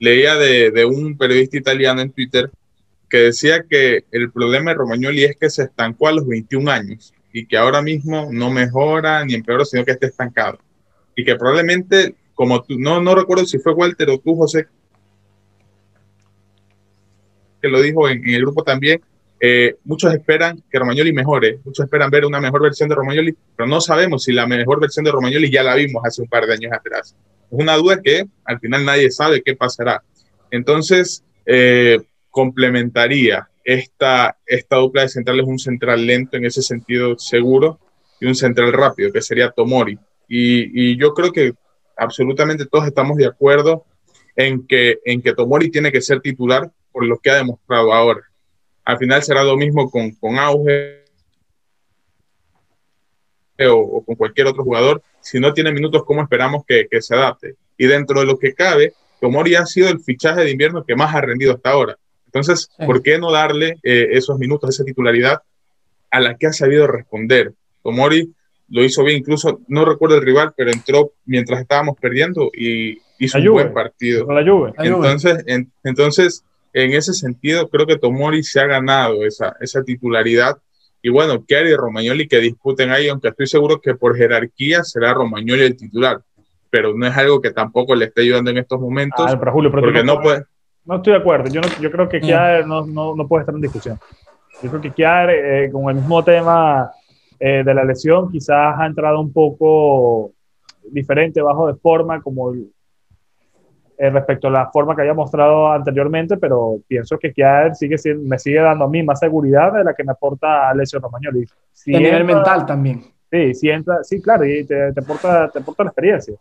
Leía 0.00 0.36
de 0.36 0.84
un 0.84 1.16
periodista 1.16 1.56
italiano 1.56 2.00
en 2.00 2.12
Twitter 2.12 2.50
que 3.08 3.18
decía 3.18 3.64
que 3.68 4.04
el 4.10 4.30
problema 4.30 4.70
de 4.70 4.76
Romagnoli 4.76 5.24
es 5.24 5.36
que 5.36 5.50
se 5.50 5.64
estancó 5.64 6.08
a 6.08 6.12
los 6.12 6.26
21 6.26 6.70
años 6.70 7.14
y 7.32 7.46
que 7.46 7.56
ahora 7.56 7.82
mismo 7.82 8.28
no 8.30 8.50
mejora 8.50 9.24
ni 9.24 9.34
empeora, 9.34 9.64
sino 9.64 9.84
que 9.84 9.92
está 9.92 10.06
estancado. 10.06 10.58
Y 11.14 11.24
que 11.24 11.36
probablemente, 11.36 12.14
como 12.34 12.62
tú, 12.62 12.78
no, 12.78 13.00
no 13.00 13.14
recuerdo 13.14 13.44
si 13.46 13.58
fue 13.58 13.72
Walter 13.72 14.10
o 14.10 14.18
tú, 14.18 14.36
José, 14.36 14.66
que 17.60 17.68
lo 17.68 17.80
dijo 17.80 18.08
en, 18.08 18.26
el 18.28 18.42
grupo 18.42 18.62
también, 18.62 19.00
eh, 19.40 19.76
muchos 19.84 20.12
esperan 20.12 20.62
que 20.70 20.78
Romagnoli 20.78 21.12
mejore, 21.12 21.60
muchos 21.64 21.84
esperan 21.84 22.10
ver 22.10 22.24
una 22.24 22.40
mejor 22.40 22.62
versión 22.62 22.88
de 22.88 22.94
Romagnoli, 22.94 23.36
pero 23.56 23.68
no 23.68 23.80
sabemos 23.80 24.24
si 24.24 24.32
la 24.32 24.46
mejor 24.46 24.80
versión 24.80 25.04
de 25.04 25.12
Romagnoli 25.12 25.50
ya 25.50 25.62
la 25.62 25.74
vimos 25.74 26.02
hace 26.04 26.22
un 26.22 26.28
par 26.28 26.46
de 26.46 26.54
años 26.54 26.72
atrás. 26.72 27.14
Es 27.50 27.58
una 27.58 27.76
duda 27.76 28.00
que 28.02 28.26
al 28.44 28.58
final 28.58 28.84
nadie 28.84 29.10
sabe 29.10 29.42
qué 29.42 29.54
pasará. 29.54 30.02
Entonces, 30.50 31.24
eh, 31.46 31.98
complementaría 32.38 33.48
esta, 33.64 34.38
esta 34.46 34.76
dupla 34.76 35.02
de 35.02 35.08
centrales 35.08 35.44
un 35.44 35.58
central 35.58 36.06
lento 36.06 36.36
en 36.36 36.44
ese 36.44 36.62
sentido 36.62 37.18
seguro 37.18 37.80
y 38.20 38.26
un 38.26 38.36
central 38.36 38.72
rápido, 38.72 39.12
que 39.12 39.20
sería 39.20 39.50
Tomori. 39.50 39.98
Y, 40.28 40.96
yo 40.96 41.14
creo 41.14 41.32
que 41.32 41.54
absolutamente 41.96 42.66
todos 42.66 42.86
estamos 42.86 43.16
de 43.16 43.26
acuerdo 43.26 43.86
en 44.36 44.64
que, 44.68 45.00
en 45.04 45.20
que 45.20 45.34
Tomori 45.34 45.68
tiene 45.68 45.90
que 45.90 46.00
ser 46.00 46.20
titular 46.20 46.70
por 46.92 47.06
lo 47.06 47.18
que 47.18 47.30
ha 47.30 47.34
demostrado 47.34 47.92
ahora. 47.92 48.20
Al 48.84 48.98
final 48.98 49.20
será 49.24 49.42
lo 49.42 49.56
mismo 49.56 49.90
con, 49.90 50.12
con 50.12 50.38
Auge 50.38 51.02
o, 53.68 54.04
con 54.04 54.14
cualquier 54.14 54.46
otro 54.46 54.62
jugador. 54.62 55.02
Si 55.20 55.40
no 55.40 55.52
tiene 55.52 55.72
minutos, 55.72 56.04
¿cómo 56.04 56.22
esperamos 56.22 56.64
que, 56.64 56.86
que 56.88 57.02
se 57.02 57.16
adapte? 57.16 57.56
Y 57.76 57.86
dentro 57.88 58.20
de 58.20 58.26
lo 58.26 58.38
que 58.38 58.54
cabe, 58.54 58.92
Tomori 59.20 59.56
ha 59.56 59.66
sido 59.66 59.88
el 59.88 59.98
fichaje 59.98 60.42
de 60.42 60.52
invierno 60.52 60.84
que 60.84 60.94
más 60.94 61.12
ha 61.12 61.20
rendido 61.20 61.54
hasta 61.54 61.70
ahora. 61.70 61.98
Entonces, 62.28 62.70
¿por 62.84 63.02
qué 63.02 63.18
no 63.18 63.32
darle 63.32 63.78
eh, 63.82 64.08
esos 64.12 64.38
minutos, 64.38 64.68
esa 64.68 64.84
titularidad 64.84 65.40
a 66.10 66.20
la 66.20 66.36
que 66.36 66.46
ha 66.46 66.52
sabido 66.52 66.86
responder? 66.86 67.54
Tomori 67.82 68.30
lo 68.68 68.84
hizo 68.84 69.02
bien, 69.02 69.18
incluso 69.18 69.60
no 69.66 69.86
recuerdo 69.86 70.16
el 70.16 70.22
rival, 70.22 70.52
pero 70.54 70.70
entró 70.70 71.12
mientras 71.24 71.60
estábamos 71.62 71.96
perdiendo 71.98 72.50
y 72.52 72.98
hizo 73.18 73.38
un 73.38 73.52
buen 73.52 73.72
partido. 73.72 74.30
la 74.30 74.44
Juve. 74.44 74.74
Entonces, 74.76 75.42
en, 75.46 75.72
entonces, 75.84 76.44
en 76.74 76.92
ese 76.92 77.14
sentido, 77.14 77.68
creo 77.68 77.86
que 77.86 77.96
Tomori 77.96 78.42
se 78.42 78.60
ha 78.60 78.66
ganado 78.66 79.24
esa, 79.24 79.56
esa 79.60 79.82
titularidad. 79.82 80.58
Y 81.00 81.08
bueno, 81.08 81.42
Chiari 81.46 81.70
y 81.70 81.76
Romagnoli 81.76 82.28
que 82.28 82.40
disputen 82.40 82.90
ahí, 82.90 83.08
aunque 83.08 83.28
estoy 83.28 83.46
seguro 83.46 83.80
que 83.80 83.94
por 83.94 84.18
jerarquía 84.18 84.84
será 84.84 85.14
Romagnoli 85.14 85.62
el 85.62 85.76
titular, 85.78 86.20
pero 86.68 86.92
no 86.94 87.06
es 87.06 87.16
algo 87.16 87.40
que 87.40 87.52
tampoco 87.52 87.94
le 87.94 88.06
esté 88.06 88.20
ayudando 88.20 88.50
en 88.50 88.58
estos 88.58 88.78
momentos. 88.78 89.24
Ah, 89.26 89.50
Julio, 89.50 89.70
porque 89.70 90.04
no 90.04 90.20
puede 90.20 90.44
no 90.88 90.96
estoy 90.96 91.12
de 91.12 91.18
acuerdo. 91.18 91.50
Yo, 91.50 91.60
no, 91.60 91.68
yo 91.80 91.90
creo 91.90 92.08
que 92.08 92.18
Kiar 92.18 92.66
no, 92.66 92.86
no, 92.86 93.14
no, 93.14 93.28
puede 93.28 93.42
estar 93.42 93.54
en 93.54 93.60
discusión. 93.60 93.98
Yo 94.62 94.70
creo 94.70 94.80
que 94.80 94.90
Kiar, 94.90 95.30
eh, 95.30 95.70
con 95.70 95.88
el 95.90 95.96
mismo 95.96 96.24
tema 96.24 96.90
eh, 97.38 97.62
de 97.62 97.74
la 97.74 97.84
lesión, 97.84 98.30
quizás 98.32 98.74
ha 98.78 98.86
entrado 98.86 99.20
un 99.20 99.30
poco 99.30 100.32
diferente, 100.90 101.42
bajo 101.42 101.66
de 101.66 101.74
forma, 101.74 102.22
como 102.22 102.54
eh, 102.54 104.10
respecto 104.10 104.48
a 104.48 104.50
la 104.50 104.70
forma 104.70 104.96
que 104.96 105.02
había 105.02 105.12
mostrado 105.12 105.70
anteriormente, 105.70 106.38
pero 106.38 106.78
pienso 106.88 107.18
que 107.18 107.34
Kiar 107.34 107.74
sigue 107.74 107.96
me 108.14 108.38
sigue 108.38 108.60
dando 108.60 108.86
a 108.86 108.88
mí 108.88 109.02
más 109.02 109.20
seguridad 109.20 109.74
de 109.74 109.84
la 109.84 109.92
que 109.92 110.04
me 110.04 110.12
aporta 110.12 110.70
Alessio 110.70 111.00
Romagnoli. 111.00 111.44
Si 111.70 111.94
a 111.94 112.00
nivel 112.00 112.24
mental 112.24 112.64
también. 112.64 113.02
Sí, 113.30 113.54
si 113.54 113.68
entra, 113.68 114.02
sí, 114.02 114.22
claro, 114.22 114.46
y 114.46 114.64
te, 114.64 114.94
te, 114.94 115.00
aporta, 115.00 115.50
te 115.50 115.58
aporta 115.58 115.84
la 115.84 115.90
experiencia. 115.90 116.34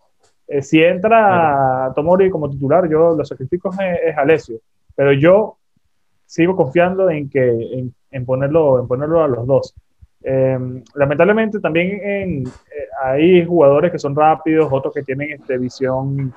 Eh, 0.48 0.62
si 0.62 0.82
entra 0.82 1.92
Tomori 1.94 2.30
como 2.30 2.50
titular, 2.50 2.88
yo 2.90 3.16
lo 3.16 3.26
sacrifico 3.26 3.70
es, 3.72 4.00
es 4.06 4.18
Alessio, 4.18 4.60
pero 4.96 5.12
yo 5.12 5.58
sigo 6.26 6.56
confiando 6.56 7.10
en 7.10 7.30
que 7.30 7.92
en, 8.12 8.26
ponerlo, 8.26 8.80
en 8.80 8.88
ponerlo 8.88 9.24
a 9.24 9.28
los 9.28 9.46
dos. 9.46 9.76
Em, 10.24 10.84
lamentablemente 10.96 11.60
también 11.60 12.00
en, 12.02 12.48
eh, 12.48 12.88
hay 13.04 13.46
jugadores 13.46 13.92
que 13.92 14.00
son 14.00 14.16
rápidos, 14.16 14.68
otros 14.72 14.94
que 14.94 15.04
tienen 15.04 15.32
este, 15.32 15.58
visión 15.58 16.34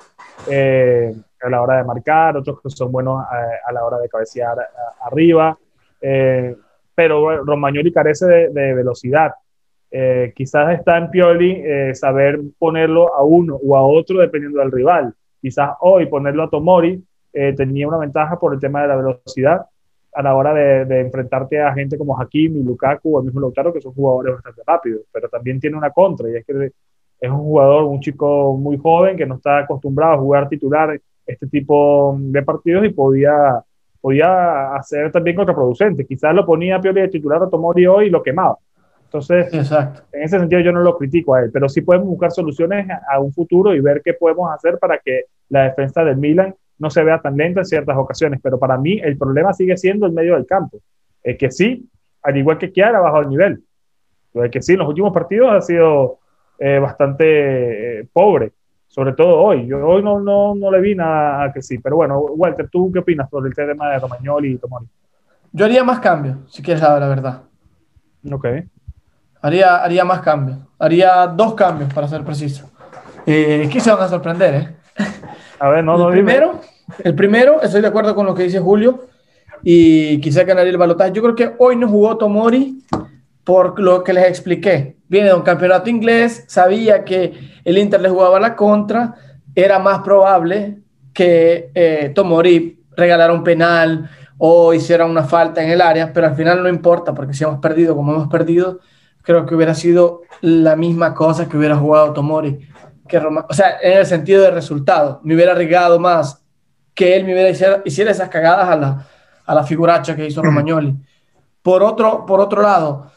eh, 0.49 1.13
a 1.41 1.49
la 1.49 1.61
hora 1.61 1.77
de 1.77 1.83
marcar, 1.83 2.37
otros 2.37 2.61
que 2.61 2.69
son 2.69 2.91
buenos 2.91 3.23
a, 3.23 3.71
la 3.71 3.83
hora 3.83 3.97
de 3.97 4.07
cabecear 4.07 4.57
arriba, 5.01 5.57
pero 6.93 7.43
Romagnoli 7.43 7.91
carece 7.91 8.49
de 8.49 8.73
velocidad 8.73 9.31
eh, 9.93 10.31
quizás 10.33 10.79
está 10.79 10.97
en 10.97 11.09
Pioli 11.09 11.51
eh, 11.51 11.93
saber 11.93 12.39
ponerlo 12.57 13.13
a 13.13 13.23
uno 13.23 13.59
o 13.61 13.75
a 13.75 13.81
otro 13.81 14.19
dependiendo 14.19 14.59
del 14.59 14.71
rival. 14.71 15.13
Quizás 15.41 15.71
hoy 15.81 16.05
ponerlo 16.05 16.43
a 16.43 16.49
Tomori 16.49 17.03
eh, 17.33 17.53
tenía 17.53 17.87
una 17.87 17.97
ventaja 17.97 18.39
por 18.39 18.53
el 18.53 18.59
tema 18.59 18.81
de 18.81 18.87
la 18.87 18.95
velocidad 18.95 19.65
a 20.13 20.21
la 20.21 20.35
hora 20.35 20.53
de, 20.53 20.99
enfrentarte 21.01 21.61
a 21.61 21.73
gente 21.73 21.97
como 21.97 22.19
Hakimi, 22.19 22.63
Lukaku 22.63 23.15
o 23.15 23.19
el 23.19 23.25
mismo 23.25 23.39
Lautaro, 23.41 23.73
que 23.73 23.81
son 23.81 23.93
jugadores 23.93 24.35
bastante 24.35 24.61
rápidos, 24.65 25.01
pero 25.11 25.29
también 25.29 25.59
tiene 25.59 25.77
una 25.77 25.91
contra 25.91 26.29
y 26.29 26.35
es 26.35 26.45
que 26.45 26.71
es 27.19 27.29
un 27.31 27.39
jugador, 27.39 27.83
un 27.85 27.99
chico 28.01 28.57
muy 28.57 28.77
joven 28.77 29.15
que 29.15 29.25
no 29.25 29.35
está 29.35 29.59
acostumbrado 29.59 30.13
a 30.13 30.17
jugar 30.17 30.49
titular 30.49 30.99
este 31.25 31.47
tipo 31.47 32.17
de 32.19 32.43
partidos 32.43 32.83
y 32.85 32.89
podía, 32.89 33.63
podía 34.01 34.73
hacer 34.75 35.11
también 35.11 35.35
contraproducente. 35.35 36.05
Quizás 36.05 36.33
lo 36.33 36.45
ponía 36.45 36.77
a 36.77 36.81
Pioli 36.81 37.01
de 37.01 37.07
titular 37.07 37.43
a 37.43 37.49
Tomori 37.49 37.87
hoy 37.87 38.07
y 38.07 38.09
lo 38.09 38.23
quemaba 38.23 38.57
entonces, 39.11 39.53
en 40.13 40.23
ese 40.23 40.39
sentido 40.39 40.61
yo 40.61 40.71
no 40.71 40.79
lo 40.79 40.97
critico 40.97 41.35
a 41.35 41.41
él, 41.41 41.51
pero 41.51 41.67
sí 41.67 41.81
podemos 41.81 42.07
buscar 42.07 42.31
soluciones 42.31 42.87
a 43.11 43.19
un 43.19 43.33
futuro 43.33 43.75
y 43.75 43.81
ver 43.81 44.01
qué 44.01 44.13
podemos 44.13 44.49
hacer 44.53 44.79
para 44.79 44.99
que 44.99 45.25
la 45.49 45.63
defensa 45.63 46.05
del 46.05 46.15
Milan 46.15 46.55
no 46.79 46.89
se 46.89 47.03
vea 47.03 47.19
tan 47.19 47.35
lenta 47.35 47.59
en 47.59 47.65
ciertas 47.65 47.97
ocasiones. 47.97 48.39
Pero 48.41 48.57
para 48.57 48.77
mí 48.77 49.01
el 49.03 49.17
problema 49.17 49.51
sigue 49.51 49.75
siendo 49.75 50.05
el 50.05 50.13
medio 50.13 50.35
del 50.35 50.45
campo. 50.45 50.79
Es 51.21 51.37
que 51.37 51.51
sí, 51.51 51.89
al 52.23 52.37
igual 52.37 52.57
que 52.57 52.71
Chiara, 52.71 53.01
bajo 53.01 53.19
el 53.19 53.27
nivel. 53.27 53.61
Lo 54.33 54.49
que 54.49 54.61
sí, 54.61 54.73
en 54.73 54.79
los 54.79 54.87
últimos 54.87 55.11
partidos 55.11 55.51
ha 55.51 55.59
sido 55.59 56.19
eh, 56.57 56.79
bastante 56.79 57.99
eh, 57.99 58.07
pobre, 58.13 58.53
sobre 58.87 59.11
todo 59.11 59.41
hoy. 59.41 59.67
Yo 59.67 59.85
hoy 59.85 60.01
no, 60.01 60.21
no, 60.21 60.55
no 60.55 60.71
le 60.71 60.79
vi 60.79 60.95
nada 60.95 61.43
a 61.43 61.51
que 61.51 61.61
sí. 61.61 61.79
Pero 61.79 61.97
bueno, 61.97 62.17
Walter, 62.17 62.69
¿tú 62.69 62.89
qué 62.93 62.99
opinas 62.99 63.29
sobre 63.29 63.49
el 63.49 63.55
tema 63.55 63.89
de 63.89 63.99
Romagnoli 63.99 64.53
y 64.53 64.57
Tomori? 64.57 64.85
Yo 65.51 65.65
haría 65.65 65.83
más 65.83 65.99
cambios, 65.99 66.37
si 66.47 66.63
quieres 66.63 66.79
saber 66.79 67.01
la 67.01 67.09
verdad. 67.09 67.41
Ok. 68.31 68.45
Haría, 69.41 69.77
haría 69.77 70.05
más 70.05 70.21
cambios. 70.21 70.59
Haría 70.77 71.27
dos 71.27 71.53
cambios, 71.55 71.93
para 71.93 72.07
ser 72.07 72.23
preciso. 72.23 72.69
Eh, 73.25 73.69
se 73.79 73.91
van 73.91 74.03
a 74.03 74.07
sorprender, 74.07 74.53
¿eh? 74.53 74.75
A 75.59 75.69
ver, 75.69 75.83
no, 75.83 75.95
el 75.95 76.01
no, 76.01 76.09
primero, 76.09 76.61
El 77.03 77.15
primero, 77.15 77.61
estoy 77.61 77.81
de 77.81 77.87
acuerdo 77.87 78.15
con 78.15 78.25
lo 78.25 78.33
que 78.33 78.43
dice 78.43 78.59
Julio, 78.59 79.07
y 79.63 80.19
quizá 80.19 80.43
ganaría 80.43 80.71
el 80.71 80.77
balotaje. 80.77 81.11
Yo 81.11 81.21
creo 81.21 81.35
que 81.35 81.55
hoy 81.59 81.75
no 81.75 81.87
jugó 81.87 82.17
Tomori 82.17 82.83
por 83.43 83.79
lo 83.79 84.03
que 84.03 84.13
les 84.13 84.27
expliqué. 84.27 84.97
Viene 85.07 85.27
de 85.27 85.33
un 85.33 85.41
campeonato 85.41 85.89
inglés, 85.89 86.45
sabía 86.47 87.03
que 87.03 87.33
el 87.63 87.77
Inter 87.77 88.01
le 88.01 88.09
jugaba 88.09 88.39
la 88.39 88.55
contra, 88.55 89.15
era 89.53 89.79
más 89.79 89.99
probable 89.99 90.79
que 91.13 91.69
eh, 91.73 92.11
Tomori 92.15 92.83
regalara 92.95 93.33
un 93.33 93.43
penal 93.43 94.09
o 94.37 94.73
hiciera 94.73 95.05
una 95.05 95.23
falta 95.23 95.63
en 95.63 95.69
el 95.69 95.81
área, 95.81 96.11
pero 96.13 96.27
al 96.27 96.35
final 96.35 96.63
no 96.63 96.69
importa, 96.69 97.13
porque 97.13 97.33
si 97.33 97.43
hemos 97.43 97.59
perdido 97.59 97.95
como 97.95 98.13
hemos 98.13 98.27
perdido, 98.27 98.79
creo 99.21 99.45
que 99.45 99.55
hubiera 99.55 99.73
sido 99.73 100.21
la 100.41 100.75
misma 100.75 101.13
cosa 101.13 101.47
que 101.47 101.57
hubiera 101.57 101.75
jugado 101.75 102.13
Tomori. 102.13 102.67
Que 103.07 103.17
o 103.17 103.53
sea, 103.53 103.77
en 103.81 103.97
el 103.99 104.05
sentido 104.05 104.41
de 104.41 104.51
resultado, 104.51 105.19
me 105.23 105.35
hubiera 105.35 105.51
arriesgado 105.51 105.99
más 105.99 106.41
que 106.93 107.15
él 107.15 107.25
me 107.25 107.33
hubiera 107.33 107.49
hiciera, 107.49 107.81
hiciera 107.85 108.11
esas 108.11 108.29
cagadas 108.29 108.69
a 108.69 108.75
la, 108.75 109.07
a 109.45 109.55
la 109.55 109.63
figuracha 109.63 110.15
que 110.15 110.27
hizo 110.27 110.41
Romagnoli. 110.41 110.95
Por 111.61 111.83
otro, 111.83 112.25
por 112.25 112.39
otro 112.39 112.61
lado, 112.61 113.11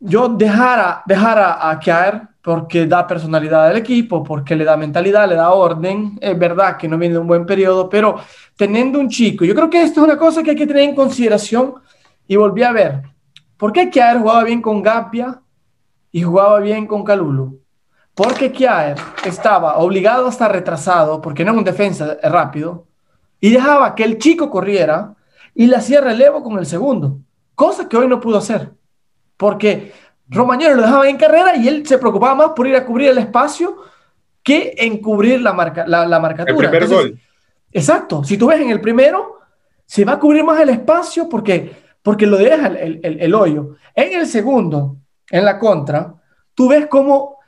yo 0.00 0.28
dejara, 0.28 1.02
dejara 1.06 1.70
a 1.70 1.78
Kiaer 1.78 2.22
porque 2.42 2.86
da 2.86 3.06
personalidad 3.06 3.68
al 3.68 3.76
equipo, 3.76 4.22
porque 4.24 4.56
le 4.56 4.64
da 4.64 4.76
mentalidad, 4.76 5.28
le 5.28 5.36
da 5.36 5.52
orden. 5.52 6.18
Es 6.20 6.36
verdad 6.36 6.76
que 6.76 6.88
no 6.88 6.98
viene 6.98 7.14
de 7.14 7.20
un 7.20 7.26
buen 7.26 7.46
periodo, 7.46 7.88
pero 7.88 8.16
teniendo 8.56 8.98
un 8.98 9.08
chico, 9.08 9.44
yo 9.44 9.54
creo 9.54 9.70
que 9.70 9.82
esto 9.82 10.00
es 10.00 10.04
una 10.04 10.18
cosa 10.18 10.42
que 10.42 10.50
hay 10.50 10.56
que 10.56 10.66
tener 10.66 10.82
en 10.82 10.94
consideración 10.94 11.74
y 12.26 12.36
volví 12.36 12.62
a 12.64 12.72
ver. 12.72 13.02
¿Por 13.62 13.72
qué 13.72 13.90
Kiaer 13.90 14.18
jugaba 14.18 14.42
bien 14.42 14.60
con 14.60 14.82
Gapia 14.82 15.40
y 16.10 16.20
jugaba 16.20 16.58
bien 16.58 16.84
con 16.84 17.04
Calulu? 17.04 17.60
Porque 18.12 18.50
Kiaer 18.50 18.96
estaba 19.24 19.76
obligado 19.76 20.26
a 20.26 20.30
estar 20.30 20.50
retrasado, 20.50 21.20
porque 21.20 21.44
no 21.44 21.52
es 21.52 21.58
un 21.58 21.62
defensa 21.62 22.16
rápido, 22.24 22.88
y 23.38 23.50
dejaba 23.50 23.94
que 23.94 24.02
el 24.02 24.18
chico 24.18 24.50
corriera 24.50 25.14
y 25.54 25.68
le 25.68 25.76
hacía 25.76 26.00
relevo 26.00 26.42
con 26.42 26.58
el 26.58 26.66
segundo, 26.66 27.20
cosa 27.54 27.88
que 27.88 27.96
hoy 27.96 28.08
no 28.08 28.18
pudo 28.18 28.38
hacer, 28.38 28.72
porque 29.36 29.92
Romagnoli 30.26 30.74
lo 30.74 30.82
dejaba 30.82 31.08
en 31.08 31.16
carrera 31.16 31.54
y 31.54 31.68
él 31.68 31.86
se 31.86 31.98
preocupaba 31.98 32.34
más 32.34 32.48
por 32.56 32.66
ir 32.66 32.74
a 32.74 32.84
cubrir 32.84 33.10
el 33.10 33.18
espacio 33.18 33.76
que 34.42 34.74
en 34.76 34.98
cubrir 34.98 35.40
la, 35.40 35.52
marca, 35.52 35.86
la, 35.86 36.04
la 36.04 36.18
marcatura. 36.18 36.68
El 36.68 36.68
primer 36.68 36.88
gol. 36.88 37.20
Exacto. 37.70 38.24
Si 38.24 38.36
tú 38.36 38.48
ves 38.48 38.60
en 38.60 38.70
el 38.70 38.80
primero, 38.80 39.38
se 39.86 40.04
va 40.04 40.14
a 40.14 40.18
cubrir 40.18 40.42
más 40.42 40.58
el 40.58 40.70
espacio 40.70 41.28
porque, 41.28 41.81
porque 42.02 42.26
lo 42.26 42.36
deja 42.36 42.66
el, 42.66 43.00
el, 43.02 43.20
el, 43.20 43.34
hoyo. 43.34 43.76
En 43.94 44.18
el 44.18 44.26
segundo, 44.26 44.98
en 45.30 45.44
la 45.44 45.58
contra, 45.58 46.14
tú 46.54 46.68
ves 46.68 46.86
cómo 46.88 47.38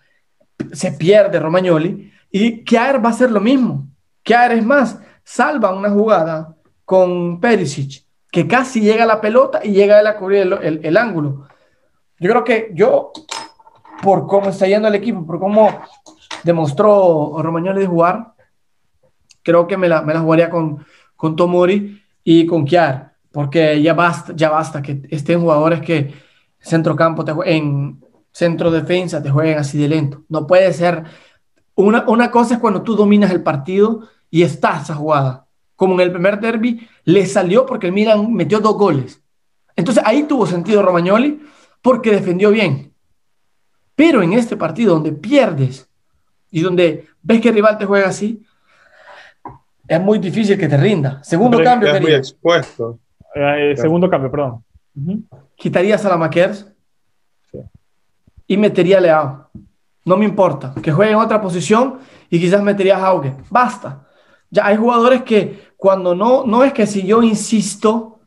se 0.73 0.93
pierde 0.93 1.41
Romagnoli 1.41 2.13
y 2.31 2.65
Kjaer 2.65 3.05
va 3.05 3.11
a 3.11 3.13
hacer 3.13 3.31
lo 3.31 3.41
mismo. 3.41 3.89
Kjaer 4.25 4.53
es 4.53 4.65
más, 4.65 4.99
salva 5.25 5.75
una 5.75 5.91
jugada 5.91 6.57
con 6.85 7.41
Perisic, 7.41 8.05
que 8.31 8.47
casi 8.47 8.81
llega 8.81 9.05
a 9.05 9.09
la 9.09 9.21
pelota 9.21 9.61
y 9.63 9.73
llega 9.73 10.09
a 10.09 10.17
cubrir 10.17 10.43
el, 10.43 10.81
el 10.83 10.97
ángulo. 10.97 11.49
Yo 12.19 12.31
creo 12.31 12.45
que 12.45 12.71
yo, 12.75 13.13
por 14.03 14.27
cómo 14.27 14.51
está 14.51 14.67
yendo 14.67 14.89
el 14.89 14.95
equipo, 14.95 15.27
por 15.27 15.39
cómo 15.39 15.81
demostró 16.43 17.37
Romagnoli 17.39 17.81
de 17.81 17.87
jugar, 17.87 18.35
creo 19.43 19.67
que 19.67 19.77
me 19.77 19.89
la, 19.89 20.03
me 20.03 20.15
la 20.15 20.21
jugaría 20.21 20.51
con, 20.51 20.85
con 21.17 21.37
Tomori 21.37 22.03
y 22.23 22.47
con 22.47 22.65
Kiar, 22.65 23.14
porque 23.35 23.83
ya 23.83 23.95
basta, 23.95 24.33
ya 24.37 24.49
basta 24.49 24.81
que 24.81 25.03
estén 25.11 25.41
jugadores 25.41 25.81
que 25.81 26.15
centrocampo, 26.61 27.25
te, 27.25 27.33
en 27.47 28.01
centro 28.31 28.71
defensa, 28.71 29.21
te 29.21 29.29
jueguen 29.29 29.59
así 29.59 29.77
de 29.77 29.89
lento. 29.89 30.23
No 30.29 30.47
puede 30.47 30.73
ser. 30.73 31.03
Una, 31.75 32.05
una 32.07 32.31
cosa 32.31 32.55
es 32.55 32.61
cuando 32.61 32.83
tú 32.83 32.95
dominas 32.95 33.33
el 33.33 33.43
partido 33.43 34.09
y 34.31 34.45
está 34.45 34.81
esa 34.81 34.95
jugada. 34.95 35.49
Como 35.75 35.95
en 35.95 36.01
el 36.03 36.13
primer 36.13 36.39
derby, 36.39 36.89
le 37.03 37.27
salió 37.27 37.67
porque 37.67 37.89
el 37.89 37.93
Milan 37.93 38.33
metió 38.33 38.61
dos 38.61 38.79
goles. 38.79 39.21
Entonces 39.75 40.05
ahí 40.07 40.23
tuvo 40.23 40.47
sentido 40.47 40.81
Romagnoli 40.83 41.45
porque 41.83 42.13
defendió 42.13 42.53
bien. 42.53 42.93
Pero 43.97 44.23
en 44.23 44.33
este 44.33 44.57
partido 44.57 44.95
donde 44.95 45.11
pierdes 45.11 45.89
y 46.53 46.61
donde 46.61 47.09
ves 47.21 47.41
que 47.41 47.49
el 47.49 47.57
rival 47.57 47.79
te 47.79 47.85
juega 47.85 48.07
así, 48.11 48.47
es 49.89 50.01
muy 50.01 50.21
difícil 50.21 50.57
que 50.57 50.69
te 50.69 50.77
rinda. 50.77 51.21
Segundo 51.25 51.61
cambio. 51.65 51.93
Es 51.93 52.01
muy 52.01 52.15
expuesto. 52.15 53.01
Eh, 53.35 53.75
segundo 53.77 54.09
cambio, 54.09 54.31
perdón. 54.31 54.65
Quitaría 55.57 55.97
a 55.97 56.17
la 56.17 56.31
sí. 57.51 57.59
y 58.47 58.57
metería 58.57 58.99
a 58.99 59.01
Leao. 59.01 59.51
No 60.05 60.17
me 60.17 60.25
importa. 60.25 60.75
Que 60.83 60.93
juegue 60.93 61.13
en 61.13 61.19
otra 61.19 61.41
posición 61.41 61.99
y 62.31 62.39
quizás 62.39 62.63
metería 62.63 62.97
a 62.97 63.07
Hauge. 63.07 63.35
Basta. 63.51 64.07
Ya 64.51 64.67
hay 64.67 64.77
jugadores 64.77 65.23
que 65.23 65.73
cuando 65.77 66.15
no, 66.15 66.45
no 66.45 66.63
es 66.63 66.73
que 66.73 66.87
si 66.87 67.07
yo 67.07 67.23
insisto, 67.23 68.21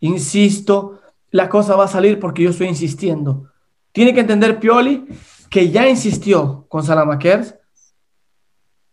insisto, 0.00 1.00
la 1.30 1.48
cosa 1.48 1.76
va 1.76 1.84
a 1.84 1.88
salir 1.88 2.18
porque 2.18 2.42
yo 2.42 2.50
estoy 2.50 2.68
insistiendo. 2.68 3.50
Tiene 3.92 4.14
que 4.14 4.20
entender 4.20 4.58
Pioli 4.58 5.06
que 5.50 5.70
ya 5.70 5.88
insistió 5.88 6.66
con 6.68 6.82
Salamakers. 6.82 7.54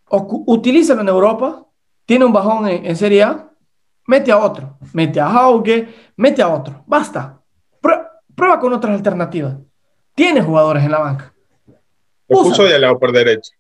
Utilízalo 0.10 1.02
en 1.02 1.10
Europa. 1.10 1.66
Tiene 2.06 2.26
un 2.26 2.34
bajón 2.34 2.68
en, 2.68 2.96
Serie 2.96 3.24
A. 3.24 3.53
Mete 4.08 4.32
a 4.32 4.38
otro. 4.38 4.78
Mete 4.94 5.20
a 5.20 5.28
Hauge. 5.28 5.88
Mete 6.18 6.42
a 6.42 6.50
otro. 6.50 6.84
Basta. 6.86 7.40
Prueba, 8.36 8.60
con 8.60 8.74
otras 8.74 8.96
alternativas. 8.96 9.56
Tiene 10.16 10.42
jugadores 10.42 10.84
en 10.84 10.92
la 10.92 11.00
banca. 11.00 11.34
Lo 12.28 12.44
puso 12.44 12.64
de 12.64 12.80
lado 12.80 12.98
por 12.98 13.12
derecho. 13.12 13.52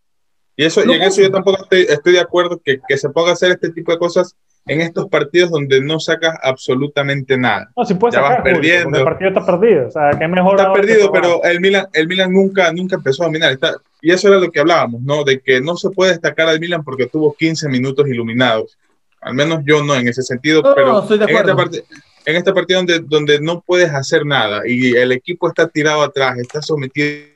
Y, 0.55 0.65
eso, 0.65 0.81
y 0.85 0.91
en 0.91 1.01
eso 1.01 1.21
yo 1.21 1.31
tampoco 1.31 1.65
estoy, 1.71 2.13
de 2.13 2.19
acuerdo 2.19 2.61
que, 2.63 2.79
que 2.87 2.97
se 2.97 3.09
ponga 3.09 3.31
a 3.31 3.33
hacer 3.33 3.51
este 3.51 3.71
tipo 3.71 3.91
de 3.91 3.97
cosas 3.97 4.35
en 4.65 4.81
estos 4.81 5.07
partidos 5.09 5.51
donde 5.51 5.81
no 5.81 5.99
sacas 5.99 6.37
absolutamente 6.41 7.37
nada. 7.37 7.69
No, 7.75 7.85
si 7.85 7.95
puedes 7.95 8.15
ya 8.15 8.21
sacar, 8.21 8.37
vas 8.37 8.43
perdiendo. 8.43 8.97
El 8.97 9.03
partido 9.03 9.29
está 9.29 9.45
perdido. 9.45 9.87
O 9.87 9.91
sea, 9.91 10.11
que 10.11 10.27
mejor 10.27 10.55
está 10.55 10.71
perdido, 10.71 11.11
pero 11.11 11.43
el 11.43 11.59
Milan, 11.59 11.87
el 11.93 12.07
Milan 12.07 12.31
nunca, 12.31 12.71
nunca 12.71 12.95
empezó 12.95 13.23
a 13.23 13.25
dominar. 13.27 13.51
Está, 13.51 13.75
y 14.01 14.11
eso 14.11 14.27
era 14.27 14.37
lo 14.37 14.49
que 14.51 14.59
hablábamos, 14.59 15.01
¿no? 15.01 15.23
De 15.23 15.39
que 15.39 15.59
no 15.59 15.75
se 15.75 15.89
puede 15.89 16.11
destacar 16.11 16.47
al 16.47 16.59
Milan 16.59 16.83
porque 16.83 17.07
tuvo 17.07 17.33
15 17.33 17.67
minutos 17.69 18.07
iluminados. 18.07 18.77
Al 19.23 19.33
menos 19.33 19.61
yo 19.65 19.83
no 19.83 19.95
en 19.95 20.07
ese 20.07 20.21
sentido, 20.21 20.61
pero 20.75 21.01
estoy 21.01 21.17
de 21.17 21.25
en, 21.25 21.55
parte, 21.55 21.83
en 22.25 22.35
este 22.35 22.53
partido 22.53 22.79
donde, 22.79 22.99
donde 22.99 23.39
no 23.39 23.61
puedes 23.61 23.89
hacer 23.91 24.25
nada 24.25 24.61
y 24.65 24.95
el 24.95 25.11
equipo 25.11 25.47
está 25.47 25.67
tirado 25.67 26.01
atrás, 26.01 26.37
está 26.37 26.61
sometido 26.61 27.33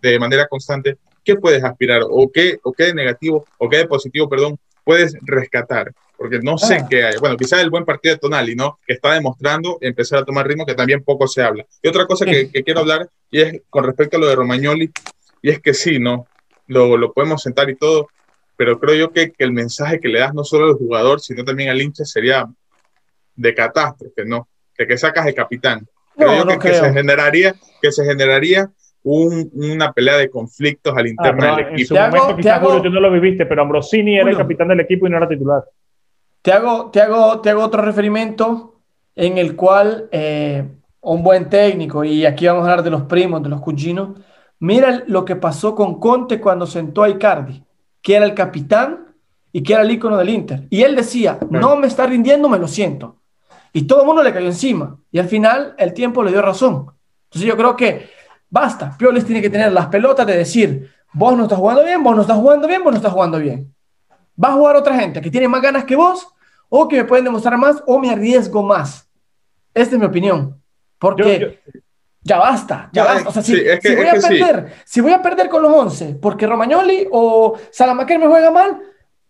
de 0.00 0.18
manera 0.18 0.46
constante, 0.46 0.98
¿qué 1.24 1.36
puedes 1.36 1.62
aspirar? 1.64 2.02
¿O 2.08 2.30
qué, 2.30 2.58
o 2.62 2.72
qué 2.72 2.84
de 2.84 2.94
negativo, 2.94 3.44
o 3.58 3.68
qué 3.68 3.78
de 3.78 3.86
positivo, 3.86 4.28
perdón, 4.28 4.58
puedes 4.84 5.16
rescatar? 5.22 5.92
Porque 6.16 6.38
no 6.40 6.58
sé 6.58 6.76
ah. 6.76 6.86
qué 6.88 7.04
hay. 7.04 7.16
Bueno, 7.18 7.36
quizás 7.36 7.60
el 7.60 7.70
buen 7.70 7.84
partido 7.84 8.14
de 8.14 8.20
Tonali, 8.20 8.54
¿no? 8.54 8.78
Que 8.86 8.94
está 8.94 9.12
demostrando 9.14 9.78
empezar 9.80 10.20
a 10.20 10.24
tomar 10.24 10.46
ritmo, 10.46 10.66
que 10.66 10.74
también 10.74 11.02
poco 11.02 11.26
se 11.26 11.42
habla. 11.42 11.66
Y 11.82 11.88
otra 11.88 12.06
cosa 12.06 12.24
que, 12.24 12.50
quiero 12.50 12.80
hablar, 12.80 13.08
y 13.30 13.40
es 13.40 13.62
con 13.70 13.84
respecto 13.84 14.16
a 14.16 14.20
lo 14.20 14.28
de 14.28 14.36
Romagnoli, 14.36 14.90
y 15.40 15.50
es 15.50 15.60
que 15.60 15.74
sí, 15.74 15.98
¿no? 15.98 16.26
Lo, 16.68 16.96
lo 16.96 17.12
podemos 17.12 17.42
sentar 17.42 17.68
y 17.70 17.76
todo, 17.76 18.08
pero 18.56 18.78
creo 18.78 18.94
yo 18.94 19.12
que, 19.12 19.32
que, 19.32 19.44
el 19.44 19.52
mensaje 19.52 20.00
que 20.00 20.08
le 20.08 20.20
das 20.20 20.34
no 20.34 20.44
solo 20.44 20.66
al 20.66 20.74
jugador, 20.74 21.20
sino 21.20 21.44
también 21.44 21.70
al 21.70 21.80
hincha 21.80 22.04
sería 22.04 22.48
de 23.34 23.54
catástrofe, 23.54 24.24
¿no? 24.24 24.48
De 24.76 24.86
que 24.86 24.96
sacas 24.96 25.26
el 25.26 25.34
capitán. 25.34 25.86
Creo 26.16 26.38
yo 26.38 26.46
que, 26.46 26.58
que, 26.58 26.74
se 26.74 26.92
generaría, 26.92 27.54
que 27.80 27.92
se 27.92 28.04
generaría 28.04 28.70
un, 29.02 29.50
una 29.54 29.92
pelea 29.92 30.16
de 30.16 30.30
conflictos 30.30 30.96
al 30.96 31.08
interno 31.08 31.56
del 31.56 31.66
equipo. 31.66 31.80
En 31.80 31.86
su 31.86 31.94
momento, 31.94 32.36
quizás 32.36 32.60
tú 32.60 32.90
no 32.90 33.00
lo 33.00 33.10
viviste, 33.10 33.46
pero 33.46 33.62
Ambrosini 33.62 34.18
era 34.18 34.30
el 34.30 34.36
capitán 34.36 34.68
del 34.68 34.80
equipo 34.80 35.06
y 35.06 35.10
no 35.10 35.16
era 35.16 35.28
titular. 35.28 35.64
Te 36.42 36.52
hago, 36.52 36.90
te 36.90 37.00
hago, 37.00 37.40
te 37.40 37.50
hago 37.50 37.62
otro 37.62 37.82
referimiento 37.82 38.80
en 39.14 39.38
el 39.38 39.56
cual 39.56 40.08
eh, 40.10 40.64
un 41.00 41.22
buen 41.22 41.48
técnico, 41.48 42.04
y 42.04 42.24
aquí 42.26 42.46
vamos 42.46 42.62
a 42.62 42.70
hablar 42.70 42.84
de 42.84 42.90
los 42.90 43.02
primos, 43.02 43.42
de 43.42 43.48
los 43.48 43.60
cuginos, 43.60 44.18
mira 44.58 45.02
lo 45.06 45.24
que 45.24 45.36
pasó 45.36 45.74
con 45.74 46.00
Conte 46.00 46.40
cuando 46.40 46.66
sentó 46.66 47.02
a 47.02 47.10
Icardi, 47.10 47.62
que 48.02 48.16
era 48.16 48.24
el 48.24 48.34
capitán 48.34 49.14
y 49.52 49.62
que 49.62 49.72
era 49.72 49.82
el 49.82 49.90
ícono 49.90 50.16
del 50.16 50.28
Inter. 50.28 50.66
Y 50.70 50.82
él 50.82 50.96
decía, 50.96 51.38
no 51.50 51.76
me 51.76 51.86
está 51.86 52.06
rindiendo, 52.06 52.48
me 52.48 52.58
lo 52.58 52.68
siento. 52.68 53.16
Y 53.72 53.82
todo 53.82 54.00
el 54.00 54.06
mundo 54.06 54.22
le 54.22 54.32
cayó 54.32 54.46
encima. 54.46 54.98
Y 55.10 55.18
al 55.18 55.28
final 55.28 55.74
el 55.78 55.94
tiempo 55.94 56.22
le 56.22 56.30
dio 56.30 56.42
razón. 56.42 56.92
Entonces 57.24 57.48
yo 57.48 57.56
creo 57.56 57.76
que 57.76 58.10
Basta, 58.52 58.94
Pioles 58.98 59.24
tiene 59.24 59.40
que 59.40 59.48
tener 59.48 59.72
las 59.72 59.86
pelotas 59.86 60.26
de 60.26 60.36
decir, 60.36 60.90
vos 61.14 61.34
no 61.34 61.44
estás 61.44 61.58
jugando 61.58 61.82
bien, 61.82 62.02
vos 62.02 62.14
no 62.14 62.20
estás 62.20 62.36
jugando 62.36 62.68
bien, 62.68 62.84
vos 62.84 62.92
no 62.92 62.98
estás 62.98 63.12
jugando 63.12 63.38
bien. 63.38 63.74
Va 64.42 64.50
a 64.50 64.52
jugar 64.52 64.76
otra 64.76 64.94
gente 64.94 65.22
que 65.22 65.30
tiene 65.30 65.48
más 65.48 65.62
ganas 65.62 65.84
que 65.84 65.96
vos, 65.96 66.28
o 66.68 66.86
que 66.86 66.96
me 66.96 67.04
pueden 67.04 67.24
demostrar 67.24 67.56
más, 67.56 67.82
o 67.86 67.98
me 67.98 68.10
arriesgo 68.10 68.62
más. 68.62 69.08
Esta 69.72 69.94
es 69.94 69.98
mi 69.98 70.04
opinión. 70.04 70.60
Porque 70.98 71.62
ya 72.24 72.38
basta, 72.38 72.88
ya 72.92 73.04
basta. 73.04 73.28
O 73.28 73.32
sea, 73.32 73.42
si, 73.42 73.54
voy 73.54 74.06
a 74.06 74.14
perder, 74.14 74.72
si 74.84 75.00
voy 75.00 75.12
a 75.12 75.22
perder 75.22 75.48
con 75.48 75.62
los 75.62 75.72
11 75.72 76.18
porque 76.20 76.46
Romagnoli 76.46 77.08
o 77.10 77.58
Salamaquer 77.70 78.18
me 78.18 78.26
juega 78.26 78.50
mal, 78.50 78.80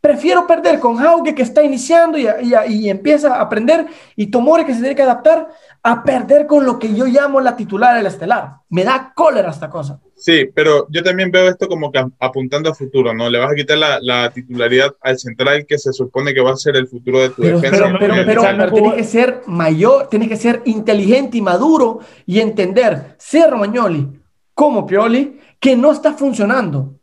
prefiero 0.03 0.49
perder 0.49 0.81
con 0.81 0.99
Hauge 0.99 1.33
que 1.33 1.43
está 1.43 1.63
iniciando 1.63 2.19
y, 2.19 2.27
y, 2.27 2.55
y, 2.69 2.91
empieza 2.91 3.37
a 3.37 3.41
aprender 3.41 3.87
y 4.17 4.27
Tomore 4.27 4.67
que 4.67 4.75
se 4.75 4.81
tiene 4.81 4.97
que 4.97 5.03
adaptar 5.03 5.49
a 5.81 6.03
perder 6.03 6.47
con 6.47 6.67
lo 6.67 6.77
que 6.77 6.93
yo 6.93 7.07
llamo 7.07 7.41
la 7.41 7.57
titular 7.57 7.97
del 7.97 8.07
estelar. 8.07 8.57
Me 8.69 8.83
da 8.83 9.13
cólera 9.15 9.51
esta 9.51 9.71
cosa. 9.71 10.01
Sí, 10.17 10.49
pero 10.53 10.89
yo 10.91 11.05
también 11.05 11.31
veo 11.31 11.49
esto 11.49 11.69
como 11.69 11.93
que 11.93 12.05
apuntando 12.19 12.71
a 12.71 12.75
futuro, 12.75 13.15
¿no? 13.15 13.31
Le 13.31 13.39
vas 13.39 13.53
a 13.53 13.55
quitar 13.55 13.79
la, 13.79 14.01
la 14.01 14.31
titularidad 14.31 14.93
al 15.01 15.19
central 15.21 15.67
que 15.67 15.79
se 15.79 15.93
supone 15.93 16.35
que 16.35 16.41
va 16.41 16.51
a 16.51 16.57
ser 16.57 16.77
el 16.77 16.89
futuro 16.89 17.21
de 17.21 17.31
tu 17.31 17.43
defensa. 17.43 17.85
Pero, 17.99 18.15
pero, 18.27 18.27
pero, 18.27 18.73
tienes 18.73 18.95
que 18.95 19.05
ser 19.05 19.43
mayor, 19.47 20.09
tienes 20.09 20.29
que 20.29 20.37
ser 20.37 20.63
inteligente 20.65 21.39
y 21.39 21.43
maduro 21.43 22.01
y 22.27 22.41
entender, 22.41 23.15
ser 23.19 23.51
Romagnoli 23.51 24.21
como 24.53 24.85
Pioli, 24.85 25.39
que 25.61 25.77
no 25.77 25.93
está 25.93 26.13
funcionando. 26.13 26.99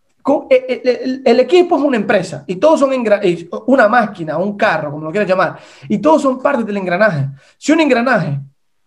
Eh, 0.50 0.82
eh, 0.84 1.22
el, 1.26 1.40
equipo 1.40 1.78
es 1.78 1.84
una 1.84 1.98
empresa 1.98 2.44
y 2.46 2.58
todos 2.58 2.80
son 2.80 2.92
una 3.66 3.88
máquina, 3.88 4.38
un 4.38 4.58
carro, 4.58 4.92
como 4.92 5.06
lo 5.06 5.12
quieras 5.12 5.30
llamar, 5.30 5.58
y 5.88 5.98
todos 5.98 6.22
son 6.22 6.42
parte 6.42 6.64
del 6.64 6.78
engranaje. 6.78 7.28
Si 7.58 7.72
un 7.72 7.80
engranaje 7.80 8.40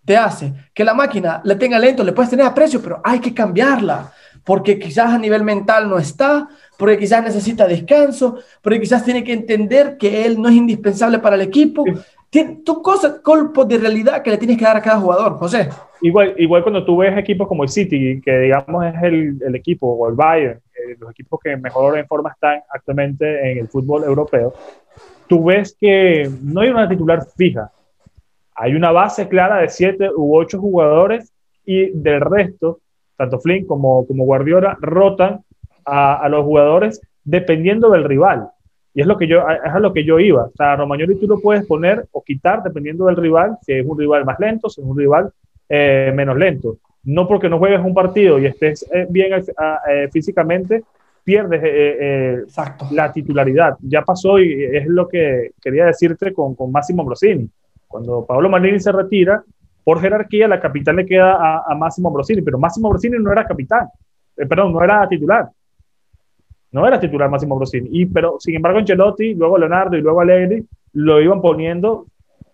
te 0.05 0.17
hace 0.17 0.53
que 0.75 0.85
la 0.85 0.95
máquina 0.95 1.41
le 1.45 1.57
tenga 1.57 1.79
lento, 1.79 2.05
le 2.05 2.13
puedes 2.13 2.31
tener 2.31 2.47
a 2.47 2.55
precio, 2.55 2.81
pero 2.83 3.01
hay 3.03 3.19
que 3.19 3.35
cambiarla, 3.35 4.13
porque 4.45 4.79
quizás 4.79 5.11
a 5.11 5.19
nivel 5.19 5.43
mental 5.43 5.89
no 5.89 5.99
está, 5.99 6.49
porque 6.79 6.99
quizás 6.99 7.25
necesita 7.25 7.67
descanso, 7.67 8.39
porque 8.61 8.81
quizás 8.81 9.05
tiene 9.05 9.25
que 9.25 9.33
entender 9.33 9.97
que 9.97 10.25
él 10.27 10.41
no 10.41 10.49
es 10.49 10.55
indispensable 10.55 11.19
para 11.19 11.37
el 11.37 11.43
equipo. 11.43 11.85
Tiene, 12.29 12.61
son 12.65 12.83
cosas, 12.83 13.21
colpos 13.23 13.69
de 13.69 13.79
realidad 13.79 14.23
que 14.23 14.31
le 14.31 14.39
tienes 14.39 14.57
que 14.57 14.65
dar 14.65 14.77
a 14.77 14.83
cada 14.83 14.99
jugador, 14.99 15.37
José. 15.37 15.69
igual, 16.01 16.35
igual 16.39 16.63
cuando 16.63 16.85
tú 16.85 16.97
ves 16.97 17.17
equipos 17.17 17.47
como 17.47 17.63
el 17.63 17.69
City, 17.69 18.21
que 18.25 18.39
digamos 18.39 18.85
es 18.87 19.03
el, 19.03 19.39
el 19.47 19.55
equipo, 19.55 19.87
o 19.87 20.09
el 20.09 20.15
Bayern, 20.15 20.61
eh, 20.83 20.97
los 20.99 21.11
equipos 21.11 21.41
que 21.43 21.57
mejor 21.57 21.99
en 21.99 22.07
forma 22.07 22.31
están 22.31 22.61
actualmente 22.71 23.53
en 23.53 23.59
el 23.59 23.69
fútbol 23.69 24.05
europeo, 24.05 24.55
tú 25.29 25.45
ves 25.45 25.77
que 25.79 26.31
no 26.43 26.61
hay 26.61 26.71
una 26.71 26.89
titular 26.89 27.25
fija. 27.37 27.71
Hay 28.55 28.75
una 28.75 28.93
base 28.93 29.29
clara 29.29 29.59
de 29.59 29.69
siete 29.69 30.11
u 30.15 30.37
ocho 30.37 30.61
jugadores 30.61 31.33
y 31.65 31.91
del 31.91 32.21
resto, 32.21 32.81
tanto 33.17 33.41
Flynn 33.41 33.67
como, 33.67 34.07
como 34.07 34.25
Guardiola 34.25 34.77
rotan 34.81 35.41
a, 35.85 36.17
a 36.17 36.29
los 36.29 36.45
jugadores 36.45 37.01
dependiendo 37.25 37.91
del 37.91 38.05
rival. 38.05 38.49
Y 38.95 39.01
es 39.01 39.07
lo 39.07 39.17
que 39.17 39.27
yo, 39.27 39.41
es 39.49 39.73
a 39.73 39.81
lo 39.81 39.93
que 39.93 40.05
yo 40.05 40.19
iba. 40.19 40.45
O 40.45 40.53
sea, 40.57 40.77
Romagnoli 40.77 41.19
tú 41.19 41.27
lo 41.27 41.41
puedes 41.41 41.67
poner 41.67 42.07
o 42.13 42.23
quitar 42.23 42.63
dependiendo 42.63 43.07
del 43.07 43.17
rival, 43.17 43.57
si 43.63 43.73
es 43.73 43.87
un 43.87 43.99
rival 43.99 44.25
más 44.25 44.39
lento, 44.39 44.69
si 44.69 44.81
es 44.83 44.87
un 44.87 44.99
rival 44.99 45.33
eh, 45.69 46.13
menos 46.15 46.37
lento. 46.37 46.77
No 47.05 47.27
porque 47.27 47.49
no 47.49 47.59
juegues 47.59 47.81
un 47.81 47.95
partido 47.95 48.39
y 48.39 48.47
estés 48.47 48.89
eh, 48.93 49.07
bien 49.09 49.33
eh, 49.33 50.09
físicamente, 50.13 50.85
pierdes 51.25 52.47
la 52.91 53.13
titularidad. 53.13 53.77
Ya 53.81 54.03
pasó 54.03 54.39
y 54.39 54.65
es 54.65 54.87
lo 54.87 55.09
que 55.09 55.53
quería 55.61 55.87
decirte 55.87 56.33
con, 56.33 56.55
con 56.55 56.73
Máximo 56.73 57.05
Brosini. 57.05 57.49
Cuando 57.87 58.25
Pablo 58.27 58.49
Maldini 58.49 58.81
se 58.81 58.91
retira, 58.91 59.43
por 59.85 60.01
jerarquía 60.01 60.49
la 60.49 60.61
capital 60.61 60.97
le 60.97 61.07
queda 61.07 61.35
a, 61.35 61.65
a 61.69 61.75
Máximo 61.75 62.11
Brosini, 62.11 62.43
pero 62.43 62.59
Máximo 62.59 62.89
Brosini 62.91 63.19
no 63.19 63.31
era 63.31 63.47
capitán, 63.47 63.89
perdón, 64.35 64.73
no 64.73 64.83
era 64.83 65.09
titular 65.09 65.49
no 66.73 66.87
era 66.87 66.99
titular 66.99 67.31
Máximo 67.31 67.57
Brosini. 67.57 67.89
Y, 67.93 68.07
pero, 68.07 68.37
sin 68.41 68.57
embargo, 68.57 68.79
Ancelotti, 68.79 69.35
luego 69.35 69.59
Leonardo 69.59 69.97
y 69.97 70.01
luego 70.01 70.21
Allegri 70.21 70.67
lo 70.95 71.21
iban 71.21 71.41
poniendo 71.41 72.07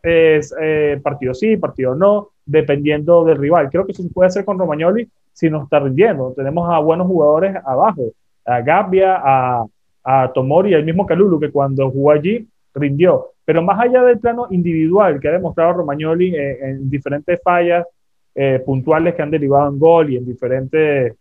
eh, 0.03 1.01
partido 1.03 1.35
sí, 1.35 1.57
partido 1.57 1.95
no, 1.95 2.31
dependiendo 2.49 3.25
del 3.25 3.37
rival. 3.37 3.69
Creo 3.71 3.85
que 3.85 3.93
eso 3.93 4.03
se 4.03 4.09
puede 4.09 4.29
hacer 4.29 4.45
con 4.45 4.59
Romagnoli 4.59 5.07
si 5.33 5.51
no 5.51 5.63
está 5.65 5.79
rindiendo. 5.79 6.33
Tenemos 6.35 6.69
a 6.71 6.79
buenos 6.79 7.07
jugadores 7.07 7.55
abajo, 7.65 8.13
a 8.45 8.61
Gabbia, 8.63 9.21
a, 9.23 9.65
a 10.03 10.33
Tomori, 10.33 10.73
el 10.73 10.85
mismo 10.85 11.07
Calulu, 11.07 11.39
que 11.39 11.51
cuando 11.51 11.91
jugó 11.91 12.13
allí 12.13 12.49
rindió. 12.75 13.33
Pero 13.45 13.63
más 13.63 13.79
allá 13.79 14.03
del 14.03 14.19
plano 14.19 14.49
individual 14.51 15.21
que 15.21 15.29
ha 15.29 15.33
demostrado 15.33 15.75
Romagnoli 15.75 16.35
eh, 16.35 16.59
en 16.63 16.89
diferentes 16.89 17.39
fallas 17.43 17.87
eh, 18.35 18.63
puntuales 18.65 19.15
que 19.15 19.23
han 19.23 19.31
derivado 19.31 19.71
en 19.71 19.79
gol 19.79 20.11
y 20.11 20.17
en 20.17 20.27
diferentes 20.27 21.15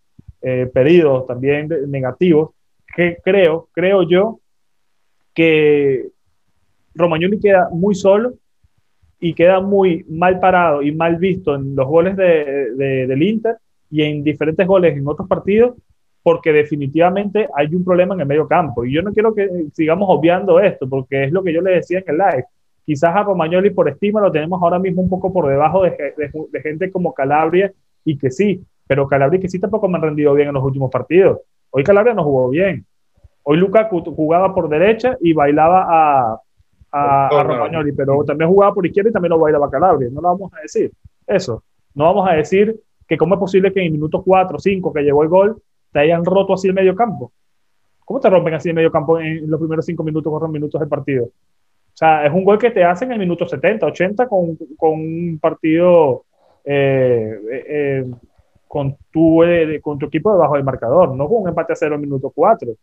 periodos 0.71 1.25
también 1.25 1.67
negativos, 1.87 2.51
que 2.95 3.17
creo, 3.21 3.67
creo 3.73 4.03
yo, 4.03 4.39
que 5.33 6.07
Romagnoli 6.95 7.37
queda 7.39 7.67
muy 7.69 7.95
solo 7.95 8.35
y 9.19 9.33
queda 9.33 9.59
muy 9.59 10.05
mal 10.09 10.39
parado 10.39 10.81
y 10.81 10.91
mal 10.91 11.17
visto 11.17 11.55
en 11.55 11.75
los 11.75 11.87
goles 11.87 12.15
de, 12.15 12.75
del 12.75 13.23
Inter 13.23 13.57
y 13.89 14.03
en 14.03 14.23
diferentes 14.23 14.65
goles 14.67 14.95
en 14.95 15.07
otros 15.07 15.27
partidos, 15.27 15.75
porque 16.21 16.51
definitivamente 16.51 17.47
hay 17.55 17.73
un 17.73 17.83
problema 17.83 18.13
en 18.13 18.21
el 18.21 18.27
medio 18.27 18.47
campo. 18.47 18.85
Y 18.85 18.93
yo 18.93 19.01
no 19.01 19.13
quiero 19.13 19.33
que 19.33 19.49
sigamos 19.73 20.07
obviando 20.09 20.59
esto, 20.59 20.87
porque 20.87 21.23
es 21.23 21.31
lo 21.31 21.43
que 21.43 21.53
yo 21.53 21.61
le 21.61 21.71
decía 21.71 21.99
en 21.99 22.05
el 22.07 22.17
live. 22.17 22.45
Quizás 22.85 23.15
a 23.15 23.23
Romagnoli 23.23 23.69
por 23.71 23.89
estima 23.89 24.21
lo 24.21 24.31
tenemos 24.31 24.61
ahora 24.61 24.79
mismo 24.79 25.01
un 25.01 25.09
poco 25.09 25.31
por 25.33 25.47
debajo 25.47 25.83
de, 25.83 26.13
de 26.17 26.61
gente 26.61 26.91
como 26.91 27.13
Calabria 27.13 27.71
y 28.05 28.17
que 28.17 28.31
sí, 28.31 28.63
pero 28.87 29.07
Calabria 29.07 29.39
que 29.39 29.49
sí 29.49 29.59
tampoco 29.59 29.87
me 29.87 29.97
han 29.97 30.03
rendido 30.03 30.33
bien 30.33 30.49
en 30.49 30.53
los 30.53 30.63
últimos 30.63 30.91
partidos. 30.91 31.39
Hoy 31.71 31.83
Calabria 31.83 32.13
no 32.13 32.23
jugó 32.23 32.49
bien. 32.49 32.85
Hoy 33.43 33.57
Lukaku 33.57 34.01
jugaba 34.13 34.53
por 34.53 34.69
derecha 34.69 35.17
y 35.21 35.33
bailaba 35.33 35.85
a, 35.87 36.41
a, 36.91 37.43
Romagnoli, 37.43 37.91
pero 37.91 38.23
también 38.23 38.49
jugaba 38.49 38.73
por 38.73 38.85
izquierda 38.85 39.09
y 39.09 39.13
también 39.13 39.31
lo 39.31 39.39
bailaba 39.39 39.69
Calabria. 39.69 40.09
No 40.11 40.21
lo 40.21 40.29
vamos 40.29 40.53
a 40.53 40.61
decir. 40.61 40.91
Eso. 41.25 41.63
No 41.93 42.05
vamos 42.05 42.29
a 42.29 42.33
decir 42.33 42.79
que 43.07 43.17
cómo 43.17 43.35
es 43.35 43.39
posible 43.39 43.71
que 43.71 43.83
en 43.83 43.91
minutos 43.91 44.21
4 44.25 44.55
o 44.55 44.59
5 44.59 44.93
que 44.93 45.01
llegó 45.01 45.23
el 45.23 45.29
gol 45.29 45.61
te 45.91 45.99
hayan 45.99 46.23
roto 46.23 46.53
así 46.53 46.67
el 46.67 46.73
medio 46.73 46.95
campo. 46.95 47.31
¿Cómo 48.05 48.19
te 48.19 48.29
rompen 48.29 48.53
así 48.53 48.69
el 48.69 48.75
medio 48.75 48.91
campo 48.91 49.19
en 49.19 49.49
los 49.49 49.59
primeros 49.59 49.85
5 49.85 50.03
minutos, 50.03 50.29
4 50.29 50.47
minutos 50.47 50.79
del 50.79 50.89
partido? 50.89 51.25
O 51.25 51.99
sea, 51.99 52.25
es 52.25 52.31
un 52.31 52.43
gol 52.43 52.57
que 52.57 52.71
te 52.71 52.83
hacen 52.83 53.09
en 53.09 53.13
el 53.13 53.19
minuto 53.19 53.47
70, 53.47 53.85
80 53.85 54.27
con, 54.27 54.57
con 54.77 54.91
un 54.91 55.39
partido 55.41 56.23
eh, 56.63 57.39
eh, 57.51 57.65
eh 57.67 58.05
con 58.67 58.97
tu, 59.11 59.43
eh, 59.43 59.79
con 59.81 59.97
tu 59.97 60.07
equipo 60.07 60.33
debajo 60.33 60.55
del 60.55 60.63
marcador, 60.63 61.15
no 61.15 61.27
con 61.27 61.43
un 61.43 61.49
empate 61.49 61.73
a 61.73 61.75
cero 61.75 61.95
en 61.95 62.01
minuto 62.01 62.31
4. 62.35 62.69
O 62.71 62.75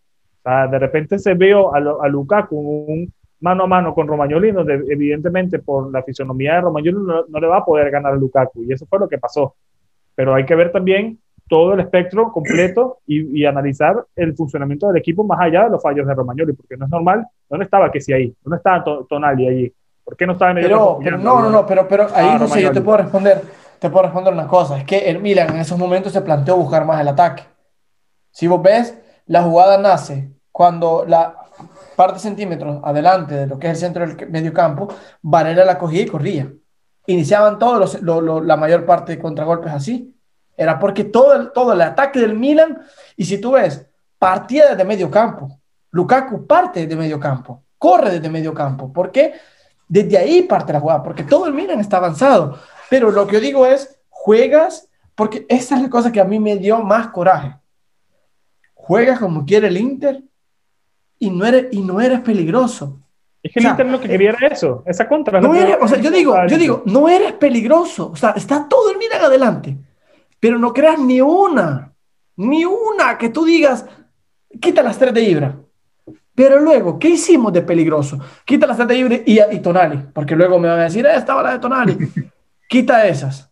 sea, 0.42 0.66
de 0.66 0.78
repente 0.78 1.18
se 1.18 1.34
vio 1.34 1.74
a, 1.74 1.78
a 1.78 2.08
Lukaku 2.08 2.56
un 2.56 3.12
mano 3.40 3.64
a 3.64 3.66
mano 3.66 3.94
con 3.94 4.06
Romagnoli, 4.06 4.52
donde 4.52 4.74
evidentemente 4.88 5.58
por 5.58 5.90
la 5.92 6.02
fisonomía 6.02 6.54
de 6.54 6.60
Romagnoli 6.62 7.24
no, 7.28 7.40
le 7.40 7.46
va 7.46 7.58
a 7.58 7.64
poder 7.64 7.90
ganar 7.90 8.12
a 8.12 8.16
Lukaku, 8.16 8.64
y 8.64 8.72
eso 8.72 8.86
fue 8.86 8.98
lo 8.98 9.08
que 9.08 9.18
pasó. 9.18 9.54
Pero 10.14 10.34
hay 10.34 10.44
que 10.44 10.54
ver 10.54 10.72
también 10.72 11.18
todo 11.48 11.74
el 11.74 11.80
espectro 11.80 12.32
completo 12.32 12.98
y, 13.06 13.40
y, 13.40 13.44
analizar 13.44 14.02
el 14.16 14.34
funcionamiento 14.34 14.88
del 14.88 14.96
equipo 14.96 15.24
más 15.24 15.40
allá 15.40 15.64
de 15.64 15.70
los 15.70 15.82
fallos 15.82 16.06
de 16.06 16.14
Romagnoli, 16.14 16.54
porque 16.54 16.76
no 16.76 16.86
es 16.86 16.90
normal, 16.90 17.26
¿dónde 17.50 17.64
estaba 17.64 17.90
que 17.92 18.00
si 18.00 18.12
ahí? 18.12 18.34
¿Dónde 18.42 18.56
estaba 18.56 18.82
Tonali 19.08 19.48
allí? 19.48 19.72
¿Por 20.02 20.16
qué 20.16 20.26
no 20.26 20.32
estaba 20.32 20.52
en 20.52 20.58
el 20.58 20.64
pero, 20.64 20.98
pero 21.02 21.18
no, 21.18 21.40
no, 21.42 21.50
no, 21.50 21.66
pero, 21.66 21.86
pero 21.88 22.06
ahí 22.14 22.38
no 22.38 22.46
sé, 22.46 22.62
yo 22.62 22.72
te 22.72 22.80
puedo 22.80 22.98
responder 22.98 23.42
te 23.84 23.90
puedo 23.90 24.04
responder 24.04 24.32
una 24.32 24.48
cosa, 24.48 24.78
es 24.78 24.84
que 24.84 25.10
el 25.10 25.20
Milan 25.20 25.50
en 25.50 25.60
esos 25.60 25.78
momentos 25.78 26.10
se 26.10 26.22
planteó 26.22 26.56
buscar 26.56 26.86
más 26.86 27.02
el 27.02 27.08
ataque. 27.08 27.42
Si 28.30 28.46
vos 28.46 28.62
ves, 28.62 28.98
la 29.26 29.42
jugada 29.42 29.76
nace 29.76 30.32
cuando 30.50 31.04
la 31.06 31.43
parte 31.94 32.14
de 32.14 32.20
centímetros 32.20 32.80
adelante 32.84 33.34
de 33.34 33.46
lo 33.46 33.58
que 33.58 33.68
es 33.68 33.72
el 33.74 33.78
centro 33.78 34.06
del 34.06 34.30
medio 34.30 34.52
campo, 34.52 34.88
Varela 35.22 35.64
la 35.64 35.78
cogía 35.78 36.02
y 36.02 36.06
corría. 36.06 36.52
Iniciaban 37.06 37.58
todos 37.58 38.00
los, 38.02 38.44
la 38.44 38.56
mayor 38.56 38.86
parte 38.86 39.12
de 39.12 39.18
contragolpes 39.18 39.72
así. 39.72 40.14
Era 40.56 40.78
porque 40.78 41.04
todo 41.04 41.34
el, 41.34 41.52
todo 41.52 41.72
el 41.72 41.80
ataque 41.80 42.20
del 42.20 42.34
Milan, 42.34 42.82
y 43.16 43.24
si 43.24 43.38
tú 43.38 43.52
ves, 43.52 43.86
partía 44.18 44.70
desde 44.70 44.84
medio 44.84 45.10
campo. 45.10 45.60
Lukaku 45.90 46.46
parte 46.46 46.86
de 46.86 46.96
medio 46.96 47.20
campo, 47.20 47.62
corre 47.78 48.10
desde 48.10 48.28
medio 48.28 48.54
campo. 48.54 48.92
¿Por 48.92 49.12
qué? 49.12 49.34
Desde 49.86 50.16
ahí 50.18 50.42
parte 50.42 50.72
la 50.72 50.80
jugada, 50.80 51.02
porque 51.02 51.24
todo 51.24 51.46
el 51.46 51.54
Milan 51.54 51.80
está 51.80 51.98
avanzado. 51.98 52.58
Pero 52.88 53.10
lo 53.10 53.26
que 53.26 53.34
yo 53.34 53.40
digo 53.40 53.66
es, 53.66 53.98
juegas, 54.08 54.88
porque 55.14 55.46
esa 55.48 55.76
es 55.76 55.82
la 55.82 55.90
cosa 55.90 56.10
que 56.10 56.20
a 56.20 56.24
mí 56.24 56.38
me 56.40 56.56
dio 56.56 56.78
más 56.82 57.08
coraje. 57.08 57.56
Juegas 58.74 59.18
como 59.18 59.44
quiere 59.44 59.68
el 59.68 59.76
Inter 59.76 60.22
y 61.18 61.30
no 61.30 61.46
eres, 61.46 61.66
y 61.72 61.80
no 61.80 62.00
eres 62.00 62.20
peligroso. 62.20 63.00
Es 63.42 63.52
que 63.52 63.60
el 63.60 63.66
Inter 63.66 63.86
lo 63.86 64.00
que 64.00 64.08
quería 64.08 64.30
era 64.30 64.48
eso, 64.48 64.82
esa 64.86 65.06
contra. 65.06 65.40
No 65.40 65.54
eres, 65.54 65.76
o 65.80 65.86
sea, 65.86 65.98
yo 65.98 66.10
digo, 66.10 66.34
yo 66.46 66.56
digo, 66.56 66.82
no 66.86 67.08
eres 67.08 67.32
peligroso. 67.32 68.10
O 68.10 68.16
sea, 68.16 68.30
está 68.30 68.66
todo 68.68 68.90
el 68.90 68.96
Milan 68.96 69.22
adelante, 69.22 69.76
pero 70.40 70.58
no 70.58 70.72
creas 70.72 70.98
ni 70.98 71.20
una, 71.20 71.92
ni 72.36 72.64
una 72.64 73.18
que 73.18 73.28
tú 73.28 73.44
digas, 73.44 73.84
quita 74.60 74.82
las 74.82 74.98
tres 74.98 75.12
de 75.12 75.22
Ibra. 75.22 75.56
Pero 76.34 76.58
luego, 76.58 76.98
¿qué 76.98 77.10
hicimos 77.10 77.52
de 77.52 77.62
peligroso? 77.62 78.18
Quita 78.44 78.66
las 78.66 78.76
tres 78.76 78.88
de 78.88 78.96
Ibra 78.96 79.16
y, 79.24 79.56
y 79.56 79.60
Tonali, 79.60 80.00
porque 80.12 80.34
luego 80.34 80.58
me 80.58 80.68
van 80.68 80.80
a 80.80 80.84
decir, 80.84 81.04
eh, 81.06 81.14
estaba 81.14 81.42
la 81.42 81.52
de 81.52 81.58
Tonali. 81.58 81.98
Quita 82.68 83.06
esas. 83.06 83.50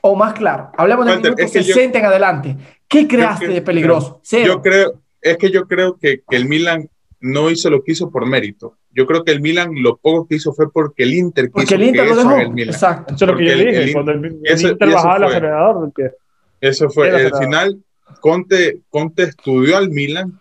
O 0.00 0.16
más 0.16 0.32
claro, 0.32 0.70
hablemos 0.76 1.06
de 1.06 1.16
minutos 1.16 1.50
60 1.50 1.98
en 1.98 2.04
adelante. 2.06 2.56
¿Qué 2.88 3.06
creaste 3.06 3.48
de 3.48 3.60
peligroso? 3.60 4.20
Yo 4.24 4.62
creo, 4.62 4.94
es 5.20 5.36
que 5.36 5.50
yo 5.50 5.66
creo 5.66 5.98
que, 5.98 6.22
que, 6.28 6.36
el 6.36 6.48
Milan 6.48 6.88
no 7.20 7.50
hizo 7.50 7.70
lo 7.70 7.82
que 7.82 7.92
hizo 7.92 8.10
por 8.10 8.26
mérito. 8.26 8.76
Yo 8.90 9.06
creo 9.06 9.24
que 9.24 9.32
el 9.32 9.40
Milan 9.40 9.70
lo 9.74 9.96
poco 9.96 10.26
que 10.26 10.36
hizo 10.36 10.52
fue 10.52 10.70
porque 10.70 11.02
el 11.02 11.14
Inter 11.14 11.46
quiso 11.46 11.54
porque 11.54 11.74
el 11.74 11.82
Inter 11.84 12.06
lo 12.06 12.16
dejó. 12.16 12.36
El 12.36 12.50
Milan. 12.52 12.74
Exacto. 12.74 13.14
Eso 13.14 13.24
es 13.24 13.30
lo 13.30 13.36
que 13.36 13.44
yo 13.44 13.56
dije. 13.56 13.82
El, 13.82 13.92
cuando 13.92 14.12
el, 14.12 14.40
Inter 14.44 14.90
bajaba 14.90 15.16
el 15.16 15.24
acelerador. 15.24 15.92
Eso 16.60 16.90
fue. 16.90 17.10
Al 17.10 17.38
final, 17.38 17.82
Conte, 18.20 18.80
Conte 18.88 19.24
estudió 19.24 19.76
al 19.76 19.90
Milan 19.90 20.38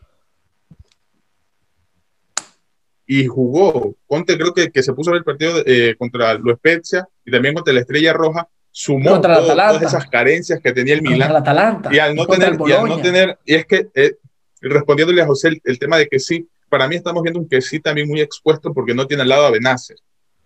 y 3.05 3.25
jugó. 3.25 3.95
Conte 4.05 4.37
creo 4.37 4.53
que, 4.53 4.69
que 4.71 4.83
se 4.83 4.93
puso 4.93 5.11
en 5.11 5.17
el 5.17 5.23
partido 5.23 5.63
eh, 5.65 5.95
contra 5.97 6.35
lo 6.35 6.55
Spezia 6.55 7.07
y 7.25 7.31
también 7.31 7.55
contra 7.55 7.73
la 7.73 7.79
Estrella 7.79 8.13
Roja, 8.13 8.47
sumó 8.71 9.19
todas 9.19 9.81
esas 9.81 10.07
carencias 10.07 10.59
que 10.61 10.71
tenía 10.71 10.93
el 10.93 11.01
Milan. 11.01 11.43
y 11.91 11.97
al 11.97 12.15
no 12.15 12.27
tener, 12.27 12.57
y 12.65 12.71
al 12.71 12.87
no 12.87 13.01
tener, 13.01 13.39
y 13.43 13.55
es 13.55 13.65
que 13.65 13.87
eh, 13.95 14.17
respondiéndole 14.61 15.21
a 15.21 15.25
José 15.25 15.61
el, 15.63 15.79
tema 15.79 15.97
de 15.97 16.07
que 16.07 16.19
sí, 16.19 16.47
para 16.69 16.87
mí 16.87 16.95
estamos 16.95 17.23
viendo 17.23 17.39
un 17.39 17.47
que 17.47 17.61
sí 17.61 17.79
también 17.79 18.07
muy 18.07 18.21
expuesto 18.21 18.73
porque 18.73 18.93
no 18.93 19.07
tiene 19.07 19.23
al 19.23 19.29
lado 19.29 19.45
a 19.45 19.51
Benacer. 19.51 19.97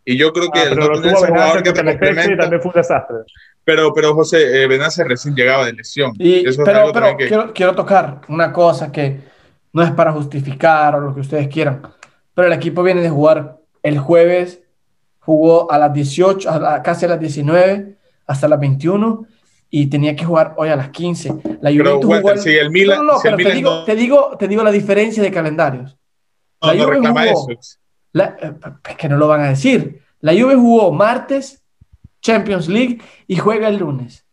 Y 0.03 0.18
yo 0.18 0.34
creo 0.34 0.49
que 0.51 0.59
ah, 0.59 0.76
no 0.76 0.89
tener 0.89 1.16
ese 1.16 1.28
jugador 1.28 1.64
que 1.64 1.74
te 1.74 1.84
complementa. 1.84 2.38
También 2.38 2.62
fue 2.62 2.70
un 2.70 2.76
desastre. 2.76 3.18
Pero, 3.64 3.93
pero 3.93 4.16
José, 4.16 4.64
eh, 4.64 4.68
Benacer 4.68 5.07
recién 5.07 5.36
llegaba 5.36 5.66
de 5.66 5.74
lesión. 5.74 6.14
Y, 6.18 6.43
pero, 6.64 6.91
pero 6.91 7.16
quiero, 7.18 7.53
quiero 7.53 7.76
tocar 7.76 8.22
una 8.28 8.51
cosa 8.51 8.91
que 8.91 9.20
no 9.74 9.84
es 9.84 9.91
para 9.91 10.12
justificar 10.12 10.95
o 10.95 11.01
lo 11.01 11.14
que 11.14 11.22
ustedes 11.22 11.47
quieran 11.47 11.82
pero 12.34 12.47
el 12.47 12.53
equipo 12.53 12.84
viene 12.84 13.01
de 13.01 13.09
jugar 13.09 13.59
el 13.84 13.99
jueves, 13.99 14.62
jugó 15.20 15.72
a 15.72 15.78
las 15.78 15.93
18, 15.93 16.49
a 16.49 16.82
casi 16.82 17.05
a 17.05 17.09
las 17.09 17.20
19, 17.20 17.97
hasta 18.28 18.47
las 18.47 18.59
21 18.59 19.26
y 19.74 19.88
tenía 19.88 20.15
que 20.15 20.26
jugar 20.26 20.53
hoy 20.57 20.69
a 20.69 20.76
las 20.76 20.89
15. 20.89 21.30
La 21.61 21.72
Juventus 21.72 22.05
pero, 22.07 22.22
jugó 22.22 22.38
si 22.38 22.49
el 22.51 22.69
Milan, 22.69 22.97
no, 22.97 23.13
no, 23.13 23.19
pero 23.24 23.38
te, 23.38 23.51
digo, 23.51 23.84
te, 23.86 23.95
digo, 23.95 24.38
te 24.38 24.47
digo 24.49 24.63
la 24.63 24.72
diferencia 24.72 25.24
de 25.24 25.32
calendarios. 25.32 25.97
La 26.61 26.74
no, 26.74 26.88
reclama 26.88 27.26
eso. 27.26 27.47
La, 28.11 28.36
es 28.88 28.95
que 28.97 29.07
no 29.07 29.17
lo 29.17 29.30
van 29.30 29.41
a 29.41 29.49
decir. 29.49 30.03
La 30.19 30.34
Juve 30.34 30.55
jugó 30.55 30.91
martes, 30.91 31.63
Champions 32.22 32.67
League 32.67 33.01
y 33.26 33.38
juega 33.38 33.69
el 33.69 33.78
lunes. 33.78 34.26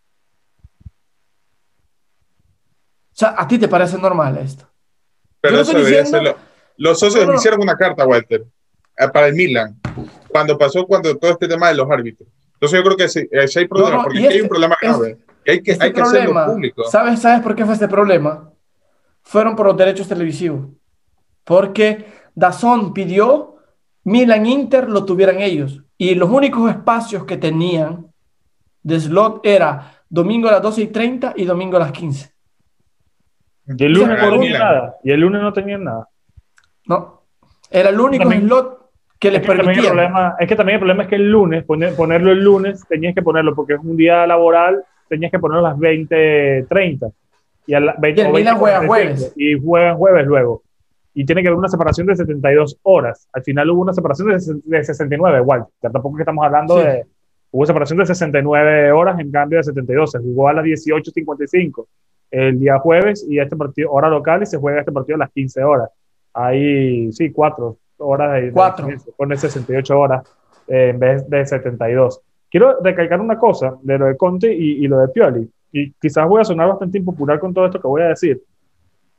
O 3.13 3.19
sea, 3.19 3.35
¿a 3.39 3.47
ti 3.47 3.59
te 3.59 3.69
parece 3.69 3.97
normal 3.97 4.37
esto? 4.39 4.69
Pero 5.41 5.61
eso 5.61 5.79
diciendo... 5.79 6.37
Los 6.77 7.01
socios 7.01 7.29
hicieron 7.35 7.61
una 7.61 7.77
carta, 7.77 8.07
Walter, 8.07 8.45
eh, 8.97 9.09
para 9.13 9.27
el 9.27 9.35
Milan, 9.35 9.81
cuando 10.29 10.57
pasó 10.57 10.87
cuando 10.87 11.17
todo 11.17 11.33
este 11.33 11.49
tema 11.49 11.69
de 11.69 11.75
los 11.75 11.91
árbitros. 11.91 12.29
Entonces 12.55 12.79
yo 12.79 12.85
creo 12.85 12.97
que 12.97 13.09
sí, 13.09 13.29
eh, 13.33 13.47
hay 13.57 13.67
problemas, 13.67 14.05
porque 14.05 14.29
hay 14.29 14.41
un 14.41 14.49
problema 14.49 14.77
grave. 14.81 15.19
Hay 15.53 15.63
que, 15.63 15.73
este 15.73 15.85
hay 15.85 15.93
que 15.93 16.01
hacerlo 16.01 16.45
público. 16.47 16.85
¿sabes, 16.85 17.21
¿Sabes 17.21 17.41
por 17.41 17.55
qué 17.55 17.65
fue 17.65 17.75
este 17.75 17.89
problema? 17.89 18.51
Fueron 19.23 19.57
por 19.57 19.67
los 19.67 19.77
derechos 19.77 20.09
televisivos. 20.09 20.69
Porque 21.45 22.07
Dazón 22.35 22.93
pidió 22.93 23.59
Milan 24.05 24.47
Inter 24.47 24.89
lo 24.89 25.05
tuvieran 25.05 25.41
ellos. 25.41 25.83
Y 25.99 26.15
los 26.15 26.31
únicos 26.31 26.71
espacios 26.71 27.25
que 27.25 27.37
tenían 27.37 28.07
de 28.83 29.01
slot 29.01 29.45
era 29.45 29.93
domingo 30.09 30.49
a 30.49 30.53
las 30.53 30.63
12 30.63 30.83
y 30.83 30.87
30 30.87 31.35
y 31.37 31.45
domingo 31.45 31.77
a 31.77 31.81
las 31.81 31.93
15. 31.93 32.33
Y 33.77 33.85
el 33.85 33.93
lunes 33.93 34.19
no 34.19 34.31
tenían 34.31 34.59
nada. 34.59 34.97
Y 35.05 35.11
el 35.11 35.21
lunes 35.21 35.43
no 35.43 35.53
tenían 35.53 35.85
nada. 35.85 36.09
No. 36.87 37.23
Era 37.71 37.91
el 37.91 38.01
único 38.01 38.31
slot 38.31 38.91
que 39.19 39.31
les 39.31 39.45
permitía. 39.45 40.37
es 40.39 40.49
que 40.49 40.57
también 40.57 40.77
el 40.77 40.81
problema 40.81 41.03
es 41.03 41.09
que 41.09 41.17
el 41.17 41.31
lunes, 41.31 41.65
ponerlo 41.65 42.33
el 42.33 42.43
lunes, 42.43 42.83
tenías 42.89 43.15
que 43.15 43.23
ponerlo 43.23 43.55
porque 43.55 43.75
es 43.75 43.81
un 43.81 43.97
día 43.97 44.27
laboral, 44.27 44.83
tenías 45.09 45.31
que 45.31 45.39
ponerlo 45.39 45.67
a 45.67 45.71
las 45.71 45.79
20, 45.79 46.67
30. 46.69 47.11
Y, 47.67 47.75
a 47.75 47.81
la, 47.81 47.95
20, 47.99 48.23
y 48.23 48.25
juega 48.57 48.87
jueves. 48.87 49.33
Y 49.37 49.61
juegan 49.61 49.97
jueves 49.97 50.27
luego. 50.27 50.63
Y 51.15 51.25
tiene 51.25 51.43
que 51.43 51.49
haber 51.49 51.59
una 51.59 51.69
separación 51.69 52.07
de 52.07 52.17
72 52.17 52.79
horas. 52.83 53.29
Al 53.33 53.43
final 53.43 53.71
hubo 53.71 53.83
una 53.83 53.93
separación 53.93 54.29
de, 54.29 54.85
69, 54.85 55.39
igual. 55.39 55.67
Tampoco 55.81 56.17
que 56.17 56.23
estamos 56.23 56.45
hablando 56.45 56.79
de. 56.79 57.05
Hubo 57.51 57.65
separación 57.65 57.99
de 57.99 58.07
69 58.07 58.93
horas 58.93 59.19
en 59.19 59.31
cambio 59.31 59.59
de 59.59 59.65
72. 59.65 60.13
Se 60.13 60.19
jugó 60.19 60.49
a 60.49 60.53
las 60.53 60.65
18.55 60.65 61.87
el 62.31 62.61
día 62.61 62.79
jueves 62.79 63.27
y 63.29 63.39
este 63.39 63.57
partido, 63.57 63.91
hora 63.91 64.09
local, 64.09 64.43
y 64.43 64.47
se 64.47 64.59
juega 64.59 64.81
este 64.81 64.93
partido 64.93 65.17
a 65.17 65.21
las 65.21 65.31
15 65.31 65.65
horas. 65.65 65.89
Hay, 66.35 67.11
sí, 67.13 67.33
cuatro 67.33 67.79
horas 67.99 68.41
de, 68.41 68.53
cuatro. 68.53 68.89
pone 69.17 69.37
68 69.37 69.99
horas 69.99 70.23
eh, 70.69 70.91
en 70.91 70.99
vez 70.99 71.29
de 71.29 71.45
72. 71.45 72.21
Quiero 72.51 72.81
recalcar 72.83 73.21
una 73.21 73.39
cosa 73.39 73.77
de 73.83 73.99
lo 73.99 74.07
de 74.07 74.17
Conte 74.17 74.53
y, 74.53 74.87
lo 74.89 74.99
de 75.01 75.09
Pioli, 75.09 75.51
y 75.71 75.93
quizás 75.93 76.27
voy 76.27 76.41
a 76.41 76.45
sonar 76.45 76.69
bastante 76.69 76.99
impopular 76.99 77.39
con 77.39 77.53
todo 77.53 77.67
esto 77.67 77.81
que 77.81 77.87
voy 77.87 78.03
a 78.03 78.09
decir, 78.09 78.43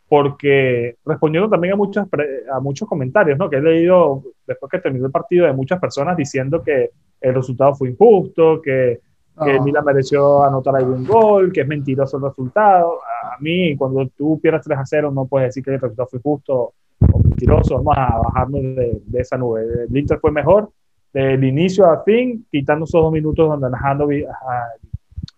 porque 0.08 0.96
respondiendo 1.06 1.48
también 1.48 1.74
a 1.74 1.78
muchos, 1.78 2.08
a 2.52 2.60
muchos 2.60 2.88
comentarios 2.88 3.38
¿no? 3.38 3.48
que 3.48 3.58
he 3.58 3.62
leído 3.62 4.24
después 4.48 4.72
que 4.72 4.80
terminó 4.80 5.06
el 5.06 5.12
partido 5.12 5.46
de 5.46 5.54
muchas 5.54 5.80
personas 5.80 6.18
diciendo 6.18 6.64
que 6.64 6.90
el 7.22 7.36
resultado 7.36 7.76
fue 7.76 7.90
injusto, 7.90 8.60
que, 8.62 9.00
que. 9.44 9.60
Milan 9.60 9.86
mereció 9.86 10.44
anotar 10.44 10.76
algún 10.76 11.06
gol, 11.06 11.52
que 11.54 11.62
es 11.62 11.68
mentiroso 11.68 12.18
el 12.18 12.24
resultado. 12.24 13.00
A 13.24 13.38
mí, 13.40 13.76
cuando 13.76 14.08
tú 14.18 14.40
pierdes 14.42 14.64
3 14.64 14.80
a 14.80 14.86
0, 14.86 15.12
no 15.12 15.28
puedes 15.28 15.50
decir 15.50 15.64
que 15.64 15.76
el 15.76 15.80
resultado 15.80 16.08
fue 16.10 16.20
justo 16.20 16.74
o 17.14 17.20
mentiroso. 17.24 17.76
Vamos 17.76 17.96
a 17.96 18.18
bajarnos 18.18 18.62
de, 18.62 19.02
de 19.06 19.20
esa 19.20 19.38
nube. 19.38 19.62
El 19.88 19.96
Inter 19.96 20.18
fue 20.20 20.32
mejor 20.32 20.72
del 21.14 21.44
inicio 21.44 21.86
a 21.86 22.04
fin, 22.04 22.46
quitando 22.52 22.86
esos 22.86 23.02
dos 23.02 23.12
minutos 23.12 23.48
donde 23.48 23.68
Ananovic, 23.68 24.28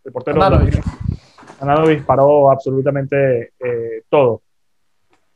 el 0.04 0.12
portero 0.12 0.42
Ananovic 0.42 1.98
disparó 1.98 2.52
absolutamente 2.52 3.54
eh, 3.60 4.04
todo. 4.10 4.42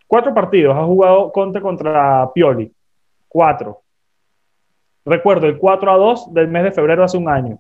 Cuatro 0.08 0.34
partidos 0.34 0.76
ha 0.76 0.84
jugado 0.84 1.32
Conte 1.32 1.62
contra 1.62 2.30
Pioli. 2.34 2.72
Cuatro. 3.28 3.82
Recuerdo 5.06 5.46
el 5.46 5.58
4 5.58 5.92
a 5.92 5.98
2 5.98 6.34
del 6.34 6.48
mes 6.48 6.64
de 6.64 6.72
febrero 6.72 7.04
hace 7.04 7.18
un 7.18 7.30
año 7.30 7.60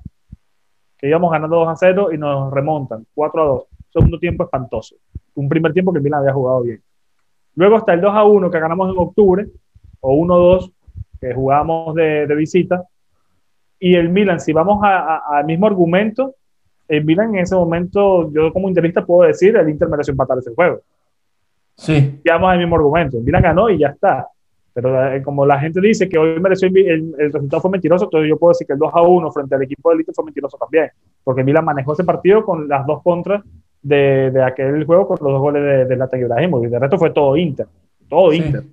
que 0.97 1.07
íbamos 1.07 1.31
ganando 1.31 1.57
2 1.57 1.67
a 1.67 1.75
0 1.75 2.09
y 2.13 2.17
nos 2.17 2.51
remontan 2.51 3.05
4 3.13 3.41
a 3.41 3.45
2. 3.45 3.63
Segundo 3.93 4.17
tiempo 4.17 4.43
espantoso. 4.43 4.95
Un 5.35 5.47
primer 5.47 5.73
tiempo 5.73 5.93
que 5.93 5.99
Milan 5.99 6.21
había 6.21 6.33
jugado 6.33 6.63
bien. 6.63 6.81
Luego 7.55 7.77
está 7.77 7.93
el 7.93 8.01
2 8.01 8.15
a 8.15 8.23
1 8.23 8.49
que 8.49 8.59
ganamos 8.59 8.89
en 8.89 8.97
octubre, 8.97 9.47
o 9.99 10.13
1 10.15 10.33
a 10.33 10.37
2 10.37 10.71
que 11.27 11.33
jugamos 11.33 11.95
de, 11.95 12.27
de, 12.27 12.35
visita. 12.35 12.83
Y 13.79 13.95
el 13.95 14.09
Milan, 14.09 14.39
si 14.39 14.53
vamos 14.53 14.79
al 14.83 15.45
mismo 15.45 15.67
argumento, 15.67 16.35
el 16.87 17.03
Milan 17.03 17.35
en 17.35 17.41
ese 17.41 17.55
momento, 17.55 18.31
yo 18.31 18.53
como 18.53 18.69
interista 18.69 19.05
puedo 19.05 19.27
decir, 19.27 19.55
el 19.55 19.69
Inter 19.69 19.89
mereció 19.89 20.11
empatar 20.11 20.37
ese 20.37 20.53
juego. 20.53 20.81
Sí. 21.75 22.21
Vamos 22.25 22.51
al 22.51 22.59
mismo 22.59 22.75
argumento. 22.75 23.17
El 23.17 23.23
Milan 23.23 23.41
ganó 23.41 23.69
y 23.69 23.79
ya 23.79 23.89
está. 23.89 24.27
Pero 24.73 25.13
eh, 25.13 25.21
como 25.23 25.45
la 25.45 25.59
gente 25.59 25.81
dice 25.81 26.07
que 26.07 26.17
hoy 26.17 26.39
mereció 26.39 26.67
el, 26.67 27.15
el, 27.17 27.33
resultado 27.33 27.61
fue 27.61 27.71
mentiroso, 27.71 28.05
entonces 28.05 28.29
yo 28.29 28.37
puedo 28.37 28.51
decir 28.51 28.67
que 28.67 28.73
el 28.73 28.79
2 28.79 28.91
a 28.93 29.01
1 29.01 29.31
frente 29.31 29.55
al 29.55 29.63
equipo 29.63 29.89
del 29.89 29.99
Inter 29.99 30.13
fue 30.13 30.25
mentiroso 30.25 30.57
también, 30.57 30.89
porque 31.23 31.43
Milan 31.43 31.63
manejó 31.63 31.93
ese 31.93 32.03
partido 32.03 32.43
con 32.43 32.67
las 32.67 32.85
dos 32.85 33.01
contras 33.01 33.41
de, 33.81 34.31
de 34.31 34.43
aquel 34.43 34.83
juego 34.85 35.07
con 35.07 35.17
los 35.21 35.31
dos 35.31 35.41
goles 35.41 35.63
de, 35.63 35.85
de 35.85 35.95
Lata 35.95 36.17
y 36.17 36.21
y 36.21 36.67
de 36.69 36.79
resto 36.79 36.97
fue 36.97 37.11
todo 37.11 37.37
Inter, 37.37 37.67
todo 38.09 38.33
Inter. 38.33 38.63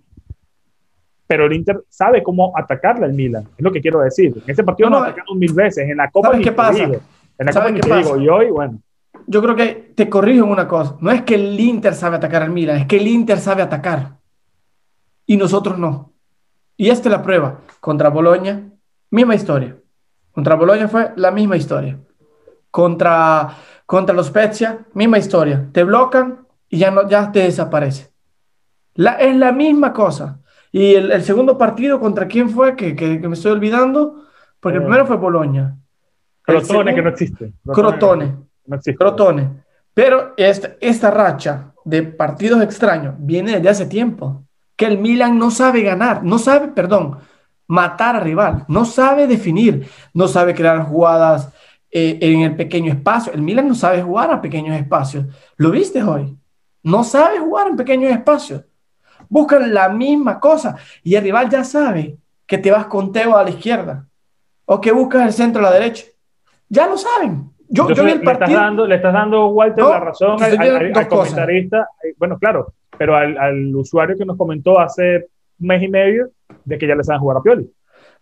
Pero 1.32 1.46
el 1.46 1.54
Inter 1.54 1.82
sabe 1.88 2.22
cómo 2.22 2.52
atacarle 2.54 3.06
al 3.06 3.14
Milan, 3.14 3.48
es 3.56 3.64
lo 3.64 3.72
que 3.72 3.80
quiero 3.80 4.00
decir. 4.00 4.34
En 4.36 4.50
ese 4.50 4.62
partido 4.62 4.90
no, 4.90 4.98
no 4.98 5.06
atacamos 5.06 5.34
mil 5.38 5.54
veces, 5.54 5.88
en 5.88 5.96
la 5.96 6.10
Copa 6.10 6.28
¿sabes 6.28 6.44
qué 6.44 6.52
pasa? 6.52 6.82
en 6.82 6.92
la 7.38 7.52
Copa 7.54 7.72
qué 7.72 7.80
pasa? 7.80 8.18
y 8.18 8.28
hoy, 8.28 8.50
bueno. 8.50 8.78
Yo 9.26 9.40
creo 9.40 9.56
que 9.56 9.92
te 9.94 10.10
corrijo 10.10 10.44
en 10.44 10.50
una 10.50 10.68
cosa, 10.68 10.98
no 11.00 11.10
es 11.10 11.22
que 11.22 11.36
el 11.36 11.58
Inter 11.58 11.94
sabe 11.94 12.16
atacar 12.16 12.42
al 12.42 12.50
Milan, 12.50 12.76
es 12.76 12.86
que 12.86 12.98
el 12.98 13.08
Inter 13.08 13.38
sabe 13.38 13.62
atacar 13.62 14.18
y 15.24 15.38
nosotros 15.38 15.78
no. 15.78 16.12
Y 16.76 16.90
esta 16.90 17.08
es 17.08 17.12
la 17.12 17.22
prueba. 17.22 17.60
Contra 17.80 18.10
Boloña, 18.10 18.68
misma 19.08 19.34
historia. 19.34 19.78
Contra 20.32 20.54
Boloña 20.54 20.86
fue 20.86 21.14
la 21.16 21.30
misma 21.30 21.56
historia. 21.56 21.98
Contra, 22.70 23.56
contra 23.86 24.14
los 24.14 24.26
Spezia, 24.26 24.80
misma 24.92 25.16
historia. 25.16 25.66
Te 25.72 25.82
blocan 25.82 26.46
y 26.68 26.76
ya, 26.76 26.90
no, 26.90 27.08
ya 27.08 27.32
te 27.32 27.38
desaparece. 27.38 28.12
La, 28.92 29.12
es 29.12 29.34
la 29.34 29.50
misma 29.50 29.94
cosa. 29.94 30.41
Y 30.72 30.94
el, 30.94 31.22
segundo 31.22 31.58
partido, 31.58 32.00
¿contra 32.00 32.26
quién 32.26 32.48
fue? 32.48 32.74
Que, 32.74 32.96
que, 32.96 33.18
me 33.28 33.34
estoy 33.34 33.52
olvidando. 33.52 34.24
Porque 34.58 34.78
el 34.78 34.84
primero 34.84 35.06
fue 35.06 35.16
Boloña. 35.16 35.76
Crotone, 36.40 36.94
que 36.94 37.02
no 37.02 37.10
existe. 37.10 37.52
Crotone. 37.64 38.36
No 38.66 38.76
existe. 38.76 38.96
Crotone. 38.96 39.62
Pero 39.92 40.32
esta, 40.36 40.76
esta 40.80 41.10
racha 41.10 41.72
de 41.84 42.02
partidos 42.02 42.62
extraños 42.62 43.14
viene 43.18 43.56
desde 43.56 43.68
hace 43.68 43.86
tiempo 43.86 44.44
que 44.76 44.86
el 44.86 44.98
Milan 44.98 45.38
no 45.38 45.50
sabe 45.50 45.82
ganar, 45.82 46.24
no 46.24 46.38
sabe, 46.38 46.68
perdón, 46.68 47.18
matar 47.66 48.16
a 48.16 48.20
rival, 48.20 48.64
no 48.68 48.84
sabe 48.84 49.26
definir, 49.26 49.88
no 50.14 50.28
sabe 50.28 50.54
crear 50.54 50.84
jugadas 50.84 51.52
eh, 51.90 52.18
en 52.20 52.40
el 52.40 52.56
pequeño 52.56 52.92
espacio. 52.92 53.32
El 53.32 53.42
Milan 53.42 53.68
no 53.68 53.74
sabe 53.74 54.02
jugar 54.02 54.30
a 54.30 54.40
pequeños 54.40 54.76
espacios. 54.76 55.26
¿Lo 55.56 55.70
viste 55.70 56.02
hoy? 56.02 56.36
No 56.82 57.04
sabe 57.04 57.38
jugar 57.38 57.68
en 57.68 57.76
pequeños 57.76 58.10
espacios. 58.10 58.64
Buscan 59.32 59.72
la 59.72 59.88
misma 59.88 60.38
cosa 60.38 60.76
y 61.02 61.14
el 61.14 61.22
rival 61.24 61.48
ya 61.48 61.64
sabe 61.64 62.18
que 62.46 62.58
te 62.58 62.70
vas 62.70 62.84
con 62.84 63.12
Teo 63.12 63.34
a 63.34 63.42
la 63.42 63.48
izquierda 63.48 64.04
o 64.66 64.78
que 64.78 64.92
buscas 64.92 65.24
el 65.24 65.32
centro 65.32 65.60
a 65.60 65.70
la 65.70 65.72
derecha. 65.72 66.04
Ya 66.68 66.86
lo 66.86 66.98
saben. 66.98 67.50
Yo, 67.66 67.88
yo 67.92 68.04
vi 68.04 68.10
el 68.10 68.20
partido. 68.20 68.48
Le 68.48 68.52
estás 68.52 68.60
dando, 68.60 68.86
le 68.86 68.94
estás 68.96 69.12
dando 69.14 69.46
Walter, 69.46 69.84
la 69.84 70.00
razón 70.00 70.42
al, 70.42 71.08
comentarista. 71.08 71.88
Bueno, 72.18 72.38
claro, 72.38 72.74
pero 72.98 73.16
al, 73.16 73.74
usuario 73.74 74.18
que 74.18 74.26
nos 74.26 74.36
comentó 74.36 74.78
hace 74.78 75.28
un 75.58 75.66
mes 75.66 75.82
y 75.82 75.88
medio 75.88 76.28
de 76.66 76.76
que 76.76 76.86
ya 76.86 76.94
le 76.94 77.02
saben 77.02 77.22
jugar 77.22 77.38
a 77.38 77.42
Pioli. 77.42 77.72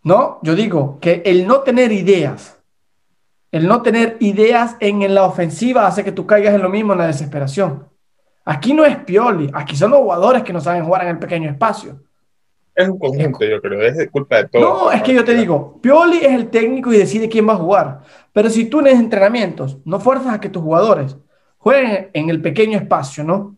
No, 0.05 0.39
yo 0.43 0.55
digo 0.55 0.99
que 1.01 1.23
el 1.27 1.45
no 1.45 1.63
tener 1.63 1.91
ideas, 1.91 2.63
el 3.51 3.67
no 3.67 3.83
tener 3.83 4.17
ideas 4.21 4.77
en, 4.79 5.13
la 5.13 5.25
ofensiva 5.25 5.89
hace 5.89 6.05
que 6.05 6.13
tú 6.13 6.25
caigas 6.25 6.55
en 6.55 6.63
lo 6.63 6.69
mismo 6.69 6.93
en 6.93 7.01
la 7.01 7.09
desesperación. 7.09 7.90
Aquí 8.45 8.73
no 8.73 8.85
es 8.85 8.97
Pioli, 8.97 9.51
aquí 9.53 9.77
son 9.77 9.91
los 9.91 10.01
jugadores 10.01 10.43
que 10.43 10.53
no 10.53 10.61
saben 10.61 10.85
jugar 10.85 11.03
en 11.03 11.09
el 11.09 11.19
pequeño 11.19 11.51
espacio. 11.51 12.01
Es 12.75 12.89
un 12.89 12.99
conjunto, 12.99 13.45
yo 13.45 13.61
creo, 13.61 13.83
es 13.83 14.11
culpa 14.11 14.37
de 14.37 14.49
todos. 14.49 14.65
No, 14.65 14.93
es 14.93 15.03
que 15.03 15.13
yo 15.13 15.25
te 15.25 15.35
digo, 15.35 15.79
Pioli 15.81 16.19
es 16.19 16.33
el 16.33 16.49
técnico 16.49 16.93
y 16.93 16.99
decide 16.99 17.29
quién 17.29 17.49
va 17.49 17.53
a 17.53 17.57
jugar. 17.57 18.01
Pero 18.33 18.49
si 18.49 18.67
tú 18.67 18.81
en 18.81 18.87
entrenamientos 18.89 19.79
no 19.85 20.01
fuerzas 20.01 20.35
a 20.35 20.41
que 20.41 20.49
tus 20.49 20.63
jugadores 20.63 21.17
jueguen 21.59 22.11
en 22.13 22.31
el 22.31 22.41
pequeño 22.41 22.79
espacio, 22.79 23.23
¿no? 23.25 23.57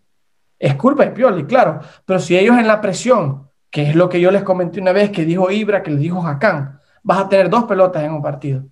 Es 0.59 0.75
culpa 0.75 1.05
de 1.05 1.13
Pioli, 1.13 1.45
claro, 1.45 1.81
pero 2.05 2.19
si 2.19 2.37
ellos 2.37 2.57
en 2.57 2.67
la 2.67 2.81
presión, 2.81 3.49
que 3.71 3.91
es 3.91 3.97
lo 3.97 4.09
que 4.09 4.21
yo 4.21 4.31
les 4.31 4.43
comenté 4.43 4.81
una 4.81 4.93
vez 4.93 5.11
que 5.11 5.25
dijo 5.25 5.51
Ibra, 5.51 5.83
que 5.83 5.91
le 5.91 5.97
dijo 5.97 6.21
Jacán, 6.21 6.81
vas 7.03 7.19
a 7.19 7.29
tener 7.29 7.49
dos 7.49 7.65
pelotas 7.65 8.05
en 8.05 8.13
un 8.13 8.23
partido. 8.23 8.65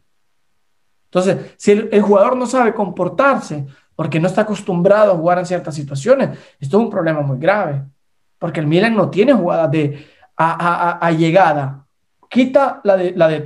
Entonces, 1.07 1.55
si 1.57 1.73
el, 1.73 2.03
jugador 2.03 2.37
no 2.37 2.47
sabe 2.47 2.73
comportarse 2.73 3.67
porque 4.01 4.19
no 4.19 4.29
está 4.29 4.41
acostumbrado 4.41 5.13
a 5.13 5.15
jugar 5.15 5.41
en 5.41 5.45
ciertas 5.45 5.75
situaciones, 5.75 6.31
esto 6.59 6.79
es 6.79 6.85
un 6.85 6.89
problema 6.89 7.21
muy 7.21 7.39
grave, 7.39 7.83
porque 8.39 8.61
el 8.61 8.67
Milan 8.67 8.97
no 8.97 9.11
tiene 9.11 9.35
jugadas 9.35 9.71
de 9.71 10.09
a, 10.39 11.11
llegada. 11.11 11.85
Quita 12.31 12.81
la 12.83 12.97
de, 12.97 13.13
la 13.15 13.29
de. 13.29 13.45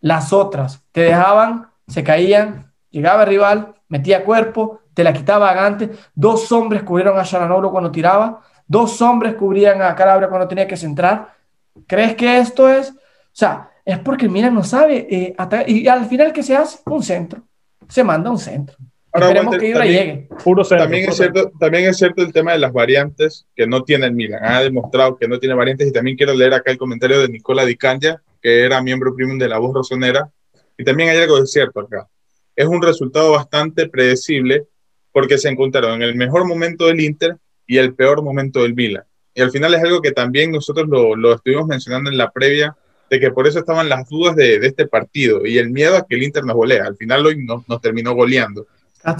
Las 0.00 0.32
otras 0.32 0.84
te 0.90 1.02
dejaban, 1.02 1.68
se 1.86 2.02
caían, 2.02 2.72
llegaba 2.90 3.22
el 3.22 3.28
rival, 3.28 3.74
metía 3.86 4.24
cuerpo, 4.24 4.80
te 4.94 5.04
la 5.04 5.12
quitaba 5.12 5.48
a 5.48 5.54
Gante, 5.54 5.92
dos 6.12 6.50
hombres 6.50 6.82
cubrieron 6.82 7.16
a 7.16 7.22
Sharanoglu 7.22 7.70
cuando 7.70 7.92
tiraba, 7.92 8.42
dos 8.66 9.00
hombres 9.00 9.36
cubrían 9.36 9.80
a 9.80 9.94
Calabria 9.94 10.28
cuando 10.28 10.48
tenía 10.48 10.66
que 10.66 10.76
centrar. 10.76 11.36
¿Crees 11.86 12.16
que 12.16 12.38
esto 12.38 12.68
es? 12.68 12.90
O 12.90 12.94
sea, 13.30 13.70
es 13.84 14.00
porque 14.00 14.24
el 14.24 14.32
Milan 14.32 14.54
no 14.54 14.64
sabe 14.64 15.06
eh, 15.08 15.36
y 15.68 15.86
al 15.86 16.06
final 16.06 16.32
¿qué 16.32 16.42
se 16.42 16.56
hace? 16.56 16.80
Un 16.86 17.04
centro. 17.04 17.44
Se 17.86 18.02
manda 18.02 18.28
un 18.28 18.38
centro. 18.38 18.76
Esperemos 19.12 19.56
que 19.56 19.72
también, 19.72 20.06
llegue. 20.06 20.28
Puro 20.44 20.62
centro, 20.62 20.84
también, 20.84 21.08
es 21.08 21.16
cierto, 21.16 21.52
también 21.58 21.84
es 21.86 21.96
cierto 21.96 22.22
el 22.22 22.32
tema 22.32 22.52
de 22.52 22.58
las 22.58 22.72
variantes 22.72 23.46
que 23.56 23.66
no 23.66 23.82
tiene 23.82 24.06
el 24.06 24.12
Milan. 24.12 24.40
Ha 24.44 24.62
demostrado 24.62 25.16
que 25.16 25.26
no 25.26 25.38
tiene 25.40 25.54
variantes 25.54 25.88
y 25.88 25.92
también 25.92 26.16
quiero 26.16 26.34
leer 26.34 26.54
acá 26.54 26.70
el 26.70 26.78
comentario 26.78 27.20
de 27.20 27.28
Nicola 27.28 27.64
Di 27.64 27.76
Candia, 27.76 28.22
que 28.40 28.64
era 28.64 28.80
miembro 28.80 29.14
premium 29.14 29.38
de 29.38 29.48
La 29.48 29.58
Voz 29.58 29.74
Rosonera. 29.74 30.30
Y 30.78 30.84
también 30.84 31.10
hay 31.10 31.18
algo 31.18 31.40
de 31.40 31.46
cierto 31.46 31.80
acá. 31.80 32.08
Es 32.54 32.66
un 32.66 32.80
resultado 32.80 33.32
bastante 33.32 33.88
predecible 33.88 34.66
porque 35.12 35.38
se 35.38 35.48
encontraron 35.48 36.02
en 36.02 36.02
el 36.02 36.14
mejor 36.14 36.46
momento 36.46 36.86
del 36.86 37.00
Inter 37.00 37.36
y 37.66 37.78
el 37.78 37.94
peor 37.94 38.22
momento 38.22 38.62
del 38.62 38.74
Milan. 38.74 39.04
Y 39.34 39.42
al 39.42 39.50
final 39.50 39.74
es 39.74 39.82
algo 39.82 40.00
que 40.00 40.12
también 40.12 40.52
nosotros 40.52 40.88
lo, 40.88 41.16
lo 41.16 41.34
estuvimos 41.34 41.66
mencionando 41.66 42.10
en 42.10 42.16
la 42.16 42.30
previa 42.30 42.76
de 43.08 43.18
que 43.18 43.30
por 43.32 43.46
eso 43.46 43.58
estaban 43.58 43.88
las 43.88 44.08
dudas 44.08 44.36
de, 44.36 44.60
de, 44.60 44.66
este 44.68 44.86
partido 44.86 45.44
y 45.44 45.58
el 45.58 45.70
miedo 45.70 45.96
a 45.96 46.06
que 46.06 46.14
el 46.14 46.22
Inter 46.22 46.44
nos 46.44 46.54
golea. 46.54 46.84
Al 46.84 46.96
final 46.96 47.26
hoy 47.26 47.44
nos, 47.44 47.68
nos 47.68 47.80
terminó 47.80 48.14
goleando. 48.14 48.66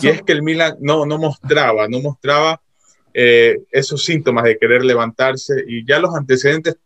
Y 0.00 0.08
es 0.08 0.22
que 0.22 0.32
el 0.32 0.42
Milan 0.42 0.76
no, 0.80 1.06
no 1.06 1.18
mostraba, 1.18 1.88
no 1.88 2.00
mostraba 2.00 2.60
eh, 3.14 3.58
esos 3.70 4.04
síntomas 4.04 4.44
de 4.44 4.58
querer 4.58 4.84
levantarse 4.84 5.64
y 5.66 5.84
ya 5.86 5.98
los 5.98 6.14
antecedentes 6.14 6.76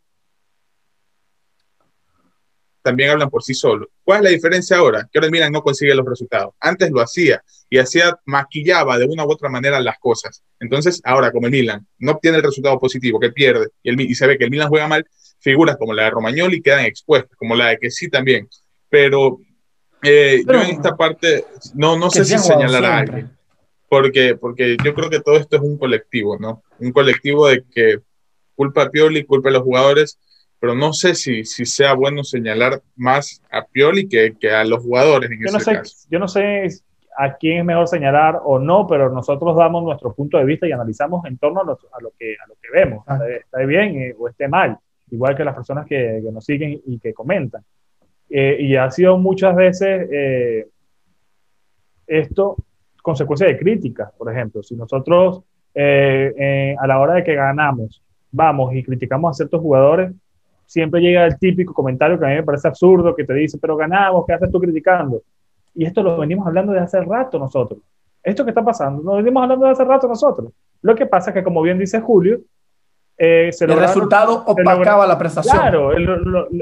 también 2.85 3.11
hablan 3.11 3.31
por 3.31 3.43
sí 3.43 3.55
solos. 3.55 3.89
¿Cuál 4.05 4.19
es 4.19 4.25
la 4.25 4.31
diferencia 4.31 4.77
ahora? 4.77 5.09
Que 5.11 5.19
ahora 5.19 5.27
el 5.27 5.33
Milan 5.33 5.53
no 5.53 5.63
consigue 5.63 5.95
los 5.95 6.05
resultados. 6.05 6.55
Antes 6.61 6.91
lo 6.91 7.01
hacía 7.01 7.43
y 7.71 7.79
hacía, 7.79 8.19
maquillaba 8.27 8.99
de 8.99 9.07
una 9.07 9.25
u 9.25 9.33
otra 9.33 9.49
manera 9.49 9.81
las 9.81 9.99
cosas. 9.99 10.43
Entonces, 10.61 11.01
ahora 11.03 11.33
como 11.33 11.47
el 11.47 11.53
Milan 11.53 11.87
no 11.99 12.13
obtiene 12.13 12.37
el 12.37 12.43
resultado 12.43 12.79
positivo, 12.79 13.19
que 13.19 13.33
pierde 13.33 13.69
y, 13.83 13.89
el, 13.89 14.01
y 14.03 14.15
se 14.15 14.27
ve 14.27 14.37
que 14.37 14.45
el 14.45 14.51
Milan 14.51 14.69
juega 14.69 14.87
mal, 14.87 15.07
figuras 15.41 15.79
como 15.79 15.95
la 15.95 16.05
de 16.05 16.11
Romagnoli 16.11 16.61
quedan 16.61 16.85
expuestas, 16.85 17.37
como 17.39 17.57
la 17.57 17.69
de 17.69 17.79
que 17.79 17.91
sí 17.91 18.11
también. 18.11 18.49
Pero, 18.91 19.39
eh, 20.05 20.43
yo 20.47 20.55
en 20.55 20.71
esta 20.71 20.97
parte 20.97 21.45
no, 21.75 21.99
no 21.99 22.11
sé 22.11 22.25
si 22.25 22.39
señalar 22.39 22.85
a 22.85 22.99
alguien, 22.99 23.31
porque, 23.89 24.37
porque 24.37 24.77
yo 24.85 24.95
creo 24.95 25.11
que 25.11 25.21
todo 25.21 25.37
esto 25.37 25.57
es 25.57 25.63
un 25.63 25.79
colectivo, 25.79 26.39
¿no? 26.39 26.63
Un 26.79 26.93
colectivo 26.93 27.49
de 27.49 27.65
que 27.73 28.01
culpa 28.55 28.83
a 28.83 28.91
Pioli, 28.91 29.25
culpa 29.25 29.49
a 29.49 29.53
los 29.53 29.63
jugadores, 29.63 30.19
pero 30.61 30.75
no 30.75 30.93
sé 30.93 31.15
si, 31.15 31.45
si 31.45 31.67
sea 31.67 31.95
bueno 31.95 32.25
señalar 32.25 32.83
más 32.97 33.43
a 33.51 33.65
Pioli 33.65 34.09
que, 34.09 34.37
que 34.39 34.51
a 34.51 34.65
los 34.65 34.83
jugadores 34.83 35.31
en 35.31 35.41
yo 35.41 35.47
ese 35.47 35.53
no 35.53 35.61
sé, 35.61 35.73
caso. 35.75 36.07
Yo 36.11 36.19
no 36.19 36.29
sé 36.29 36.69
a 37.17 37.37
quién 37.37 37.59
es 37.59 37.65
mejor 37.65 37.89
señalar 37.89 38.41
o 38.45 38.59
no, 38.59 38.87
pero 38.87 39.11
nosotros 39.11 39.57
damos 39.57 39.85
nuestro 39.85 40.13
punto 40.15 40.39
de 40.39 40.45
vista 40.45 40.67
y 40.67 40.73
analizamos 40.73 41.25
en 41.27 41.39
torno 41.39 41.61
a 41.61 41.65
lo, 41.65 41.73
a 41.73 42.01
lo 42.01 42.13
que, 42.19 42.35
a 42.43 42.49
lo 42.49 42.55
que 42.61 42.69
vemos, 42.73 43.05
ah. 43.07 43.19
está, 43.29 43.61
bien 43.61 43.97
eh, 44.01 44.15
o 44.19 44.29
esté 44.29 44.49
mal 44.49 44.79
igual 45.11 45.37
que 45.37 45.45
las 45.45 45.55
personas 45.55 45.87
que, 45.87 46.21
nos 46.33 46.45
siguen 46.45 46.81
y 46.87 46.99
que 46.99 47.15
comentan. 47.15 47.65
Eh, 48.37 48.57
y 48.63 48.75
ha 48.75 48.91
sido 48.91 49.17
muchas 49.17 49.55
veces 49.55 50.09
eh, 50.11 50.67
esto 52.05 52.57
consecuencia 53.01 53.47
de 53.47 53.57
críticas, 53.57 54.11
por 54.19 54.33
ejemplo. 54.33 54.61
Si 54.61 54.75
nosotros 54.75 55.43
eh, 55.73 56.75
a 56.77 56.85
la 56.89 56.99
hora 56.99 57.15
de 57.15 57.23
que 57.23 57.37
ganamos 57.37 58.03
vamos 58.33 58.75
y 58.75 58.83
criticamos 58.83 59.31
a 59.31 59.35
ciertos 59.35 59.61
jugadores, 59.61 60.13
siempre 60.67 61.01
llega 61.01 61.25
el 61.25 61.39
típico 61.39 61.73
comentario 61.73 62.19
que 62.19 62.27
a 62.27 62.31
mí 62.31 62.35
me 62.35 62.43
parece 62.43 62.67
absurdo, 62.67 63.15
que 63.15 63.23
te 63.23 63.35
dice, 63.35 63.57
pero 63.59 63.77
ganamos, 63.77 64.25
¿qué 64.27 64.33
haces 64.33 64.51
tú 64.51 64.59
criticando? 64.59 65.23
Y 65.73 65.85
esto 65.85 66.03
lo 66.03 66.19
venimos 66.19 66.45
hablando 66.45 66.73
de 66.73 66.81
hace 66.81 67.01
rato 67.03 67.39
nosotros. 67.39 67.79
Esto 68.21 68.43
que 68.43 68.51
está 68.51 68.65
pasando, 68.65 69.01
lo 69.01 69.15
venimos 69.15 69.45
hablando 69.45 69.67
de 69.67 69.71
hace 69.71 69.85
rato 69.85 70.09
nosotros. 70.09 70.51
Lo 70.83 70.97
que 70.97 71.07
pasa 71.07 71.31
es 71.31 71.35
que, 71.35 71.45
como 71.45 71.63
bien 71.63 71.79
dice 71.79 72.01
Julio, 72.01 72.41
eh, 73.17 73.51
el 73.61 73.79
resultado 73.79 74.43
opacaba 74.47 75.07
la 75.07 75.19
prestación. 75.19 75.57
Claro, 75.57 75.93
el, 75.93 76.09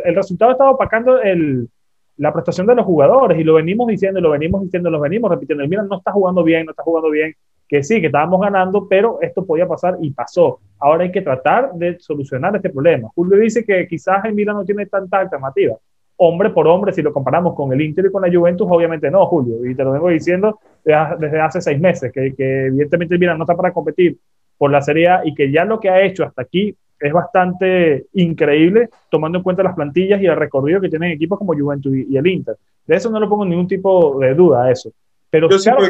el, 0.04 0.14
resultado 0.14 0.52
estaba 0.52 0.70
opacando 0.70 1.20
el, 1.20 1.68
la 2.16 2.32
prestación 2.32 2.66
de 2.66 2.74
los 2.74 2.84
jugadores 2.84 3.38
y 3.38 3.44
lo 3.44 3.54
venimos 3.54 3.88
diciendo, 3.88 4.20
lo 4.20 4.30
venimos 4.30 4.62
diciendo, 4.62 4.90
lo 4.90 5.00
venimos 5.00 5.30
repitiendo. 5.30 5.66
Milan 5.66 5.88
no 5.88 5.98
está 5.98 6.12
jugando 6.12 6.44
bien, 6.44 6.66
no 6.66 6.72
está 6.72 6.82
jugando 6.82 7.10
bien, 7.10 7.34
que 7.66 7.82
sí, 7.82 8.00
que 8.00 8.08
estábamos 8.08 8.40
ganando, 8.40 8.86
pero 8.86 9.18
esto 9.22 9.46
podía 9.46 9.66
pasar 9.66 9.96
y 10.00 10.10
pasó. 10.10 10.60
Ahora 10.78 11.04
hay 11.04 11.12
que 11.12 11.22
tratar 11.22 11.72
de 11.72 11.98
solucionar 11.98 12.54
este 12.54 12.68
problema. 12.68 13.08
Julio 13.14 13.38
dice 13.38 13.64
que 13.64 13.86
quizás 13.88 14.24
el 14.26 14.34
Milan 14.34 14.56
no 14.56 14.64
tiene 14.64 14.86
tanta 14.86 15.20
alternativa. 15.20 15.76
Hombre 16.16 16.50
por 16.50 16.68
hombre, 16.68 16.92
si 16.92 17.00
lo 17.00 17.12
comparamos 17.12 17.54
con 17.54 17.72
el 17.72 17.80
Inter 17.80 18.06
y 18.06 18.12
con 18.12 18.22
la 18.22 18.30
Juventus, 18.30 18.68
obviamente 18.70 19.10
no, 19.10 19.26
Julio. 19.26 19.64
Y 19.64 19.74
te 19.74 19.82
lo 19.82 19.92
vengo 19.92 20.10
diciendo 20.10 20.60
desde 20.84 21.40
hace 21.40 21.62
seis 21.62 21.80
meses, 21.80 22.12
que, 22.12 22.34
que 22.34 22.66
evidentemente 22.66 23.14
el 23.14 23.20
Milan 23.20 23.38
no 23.38 23.44
está 23.44 23.56
para 23.56 23.72
competir 23.72 24.18
por 24.56 24.70
la 24.70 24.82
Serie 24.82 25.08
A 25.08 25.22
y 25.24 25.34
que 25.34 25.50
ya 25.50 25.64
lo 25.64 25.80
que 25.80 25.90
ha 25.90 26.02
hecho 26.02 26.24
hasta 26.24 26.42
aquí 26.42 26.74
es 27.02 27.12
bastante 27.12 28.06
increíble, 28.12 28.88
tomando 29.10 29.38
en 29.38 29.44
cuenta 29.44 29.62
las 29.62 29.74
plantillas 29.74 30.22
y 30.22 30.26
el 30.26 30.36
recorrido 30.36 30.80
que 30.80 30.88
tienen 30.88 31.10
equipos 31.10 31.38
como 31.38 31.52
Juventus 31.52 31.92
y, 31.92 32.16
el 32.16 32.26
Inter. 32.26 32.56
De 32.86 32.96
eso 32.96 33.10
no 33.10 33.18
lo 33.18 33.28
pongo 33.28 33.44
ningún 33.44 33.66
tipo 33.66 34.18
de 34.20 34.34
duda, 34.34 34.70
eso. 34.70 34.92
Pero, 35.28 35.48
claro 35.48 35.88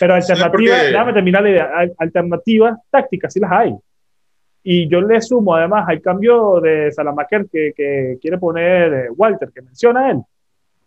pero 0.00 0.14
alternativas, 0.14 0.82
déjame 0.84 1.12
terminar 1.12 1.42
la 1.42 1.50
idea, 1.50 1.70
alternativas 1.98 2.78
tácticas 2.90 3.32
sí 3.32 3.38
las 3.38 3.52
hay. 3.52 3.74
Y 4.62 4.88
yo 4.88 5.00
le 5.00 5.20
sumo 5.20 5.54
además 5.54 5.84
al 5.88 6.00
cambio 6.00 6.60
de 6.60 6.90
Salamaker 6.90 7.46
que, 7.50 7.72
que 7.76 8.18
quiere 8.20 8.38
poner 8.38 8.92
eh, 8.92 9.08
Walter, 9.16 9.50
que 9.54 9.62
menciona 9.62 10.10
él. 10.10 10.20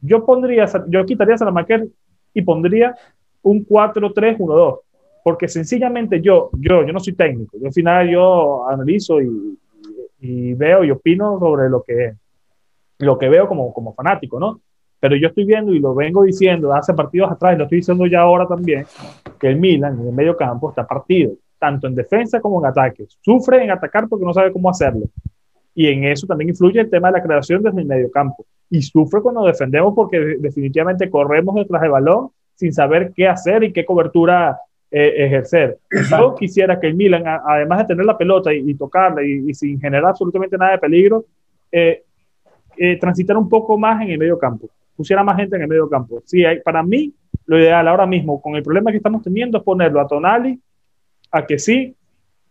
Yo 0.01 0.25
pondría, 0.25 0.65
yo 0.87 1.05
quitaría 1.05 1.37
Salamaker 1.37 1.87
y 2.33 2.41
pondría 2.41 2.95
un 3.41 3.65
4-3-1-2 3.65 4.79
porque 5.23 5.47
sencillamente 5.47 6.21
yo, 6.21 6.49
yo, 6.53 6.85
yo 6.85 6.93
no 6.93 6.99
soy 6.99 7.13
técnico, 7.13 7.57
yo 7.59 7.67
al 7.67 7.73
final 7.73 8.09
yo 8.09 8.67
analizo 8.67 9.21
y, 9.21 9.57
y 10.19 10.53
veo 10.53 10.83
y 10.83 10.91
opino 10.91 11.39
sobre 11.39 11.69
lo 11.69 11.81
que, 11.83 12.13
lo 12.99 13.17
que 13.17 13.29
veo 13.29 13.47
como, 13.47 13.73
como 13.73 13.93
fanático, 13.93 14.39
¿no? 14.39 14.61
Pero 14.99 15.15
yo 15.17 15.27
estoy 15.27 15.43
viendo 15.43 15.73
y 15.73 15.79
lo 15.79 15.93
vengo 15.93 16.23
diciendo 16.23 16.73
hace 16.73 16.93
partidos 16.93 17.31
atrás 17.31 17.55
y 17.55 17.57
lo 17.57 17.63
estoy 17.65 17.79
diciendo 17.79 18.05
ya 18.05 18.21
ahora 18.21 18.47
también, 18.47 18.85
que 19.39 19.47
el 19.47 19.57
Milan 19.57 19.99
en 19.99 20.07
el 20.07 20.13
medio 20.13 20.37
campo 20.37 20.69
está 20.69 20.87
partido, 20.87 21.33
tanto 21.59 21.87
en 21.87 21.95
defensa 21.95 22.39
como 22.39 22.61
en 22.61 22.67
ataque. 22.67 23.05
Sufre 23.21 23.63
en 23.63 23.71
atacar 23.71 24.07
porque 24.07 24.25
no 24.25 24.33
sabe 24.33 24.53
cómo 24.53 24.69
hacerlo. 24.69 25.07
Y 25.75 25.87
en 25.87 26.05
eso 26.05 26.25
también 26.27 26.49
influye 26.49 26.79
el 26.79 26.89
tema 26.89 27.09
de 27.09 27.17
la 27.17 27.23
creación 27.23 27.61
desde 27.61 27.81
el 27.81 27.87
medio 27.87 28.09
campo. 28.11 28.45
Y 28.69 28.81
sufre 28.81 29.21
cuando 29.21 29.45
defendemos 29.45 29.93
porque 29.93 30.37
definitivamente 30.39 31.09
corremos 31.09 31.55
detrás 31.55 31.81
del 31.81 31.91
balón 31.91 32.29
sin 32.55 32.71
saber 32.71 33.11
qué 33.13 33.27
hacer 33.27 33.63
y 33.63 33.73
qué 33.73 33.83
cobertura 33.83 34.57
eh, 34.95 35.25
ejercer. 35.25 35.79
Yo 36.11 36.35
quisiera 36.35 36.79
que 36.79 36.85
el 36.85 36.93
Milan, 36.93 37.23
además 37.25 37.79
de 37.79 37.85
tener 37.85 38.05
la 38.05 38.15
pelota 38.15 38.53
y, 38.53 38.75
tocarla 38.75 39.23
y, 39.23 39.51
sin 39.55 39.81
generar 39.81 40.11
absolutamente 40.11 40.55
nada 40.55 40.73
de 40.73 40.77
peligro, 40.77 41.25
eh, 41.71 42.03
eh, 42.77 42.99
transitara 42.99 43.39
un 43.39 43.49
poco 43.49 43.75
más 43.75 44.03
en 44.03 44.11
el 44.11 44.19
medio 44.19 44.37
campo, 44.37 44.69
pusiera 44.95 45.23
más 45.23 45.35
gente 45.37 45.55
en 45.55 45.63
el 45.63 45.67
medio 45.67 45.89
campo. 45.89 46.21
Sí, 46.25 46.43
para 46.63 46.83
mí, 46.83 47.11
lo 47.47 47.57
ideal 47.57 47.87
ahora 47.87 48.05
mismo, 48.05 48.39
con 48.39 48.55
el 48.55 48.61
problema 48.61 48.91
que 48.91 48.97
estamos 48.97 49.23
teniendo, 49.23 49.57
es 49.57 49.63
ponerlo 49.63 49.99
a 49.99 50.07
Tonali, 50.07 50.61
a 51.31 51.43
que 51.43 51.57
sí, 51.57 51.95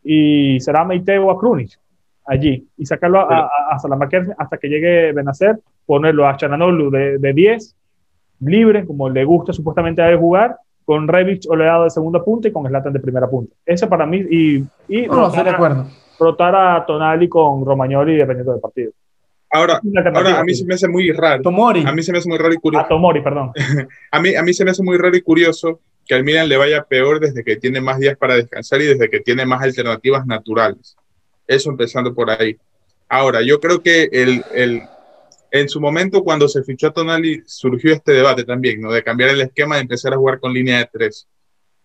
y 0.02 0.58
será 0.58 0.84
Meite 0.84 1.16
o 1.18 1.30
a 1.30 1.38
Krunic 1.38 1.78
allí, 2.26 2.66
y 2.76 2.86
sacarlo 2.86 3.20
a, 3.20 3.50
a, 3.70 3.78
Salamaquer 3.78 4.34
hasta 4.36 4.58
que 4.58 4.68
llegue 4.68 5.12
Benacer, 5.12 5.60
ponerlo 5.86 6.26
a 6.26 6.36
Chananolu 6.36 6.90
de, 6.90 7.18
de 7.18 7.32
10, 7.32 7.76
libre, 8.40 8.84
como 8.84 9.08
le 9.08 9.24
gusta 9.24 9.52
supuestamente 9.52 10.02
a 10.02 10.10
él 10.10 10.18
jugar, 10.18 10.56
con 10.84 11.08
Revich 11.08 11.46
Oleado 11.48 11.84
de 11.84 11.90
segunda 11.90 12.22
punta 12.22 12.48
y 12.48 12.52
con 12.52 12.66
Slatan 12.66 12.92
de 12.92 13.00
primera 13.00 13.28
punta. 13.28 13.54
Ese 13.64 13.86
para 13.86 14.06
mí, 14.06 14.18
y, 14.30 14.64
y 14.88 15.06
no, 15.06 15.28
rotar, 15.28 15.44
de 15.44 15.50
acuerdo. 15.50 15.86
rotar 16.18 16.54
a 16.54 16.84
Tonali 16.86 17.28
con 17.28 17.64
Romagnoli 17.64 18.16
dependiendo 18.16 18.52
del 18.52 18.60
partido. 18.60 18.92
Ahora, 19.54 19.80
ahora, 20.14 20.40
a 20.40 20.44
mí 20.44 20.54
se 20.54 20.64
me 20.64 20.74
hace 20.74 20.88
muy 20.88 21.12
raro. 21.12 21.42
Tomori. 21.42 21.84
A 21.86 21.92
mí 21.92 22.02
se 22.02 22.10
me 22.10 22.18
hace 22.18 22.28
muy 22.28 22.38
raro 22.38 22.54
y 22.54 22.56
curioso. 22.56 22.86
A 22.86 22.88
Tomori, 22.88 23.20
perdón. 23.20 23.52
a, 24.10 24.20
mí, 24.20 24.34
a 24.34 24.42
mí 24.42 24.54
se 24.54 24.64
me 24.64 24.70
hace 24.70 24.82
muy 24.82 24.96
raro 24.96 25.14
y 25.14 25.20
curioso 25.20 25.80
que 26.06 26.14
al 26.14 26.24
Milan 26.24 26.48
le 26.48 26.56
vaya 26.56 26.84
peor 26.84 27.20
desde 27.20 27.44
que 27.44 27.56
tiene 27.56 27.80
más 27.80 27.98
días 27.98 28.16
para 28.16 28.34
descansar 28.34 28.80
y 28.80 28.86
desde 28.86 29.10
que 29.10 29.20
tiene 29.20 29.44
más 29.44 29.62
alternativas 29.62 30.26
naturales. 30.26 30.96
Eso 31.46 31.70
empezando 31.70 32.14
por 32.14 32.30
ahí. 32.30 32.56
Ahora, 33.08 33.42
yo 33.42 33.60
creo 33.60 33.82
que 33.82 34.04
el, 34.10 34.42
el, 34.54 34.82
en 35.54 35.68
su 35.68 35.82
momento, 35.82 36.24
cuando 36.24 36.48
se 36.48 36.64
fichó 36.64 36.86
a 36.86 36.92
Tonali, 36.94 37.42
surgió 37.44 37.92
este 37.92 38.12
debate 38.12 38.44
también, 38.44 38.80
¿no? 38.80 38.90
De 38.90 39.02
cambiar 39.02 39.30
el 39.30 39.42
esquema, 39.42 39.76
de 39.76 39.82
empezar 39.82 40.14
a 40.14 40.16
jugar 40.16 40.40
con 40.40 40.54
línea 40.54 40.78
de 40.78 40.88
tres. 40.90 41.28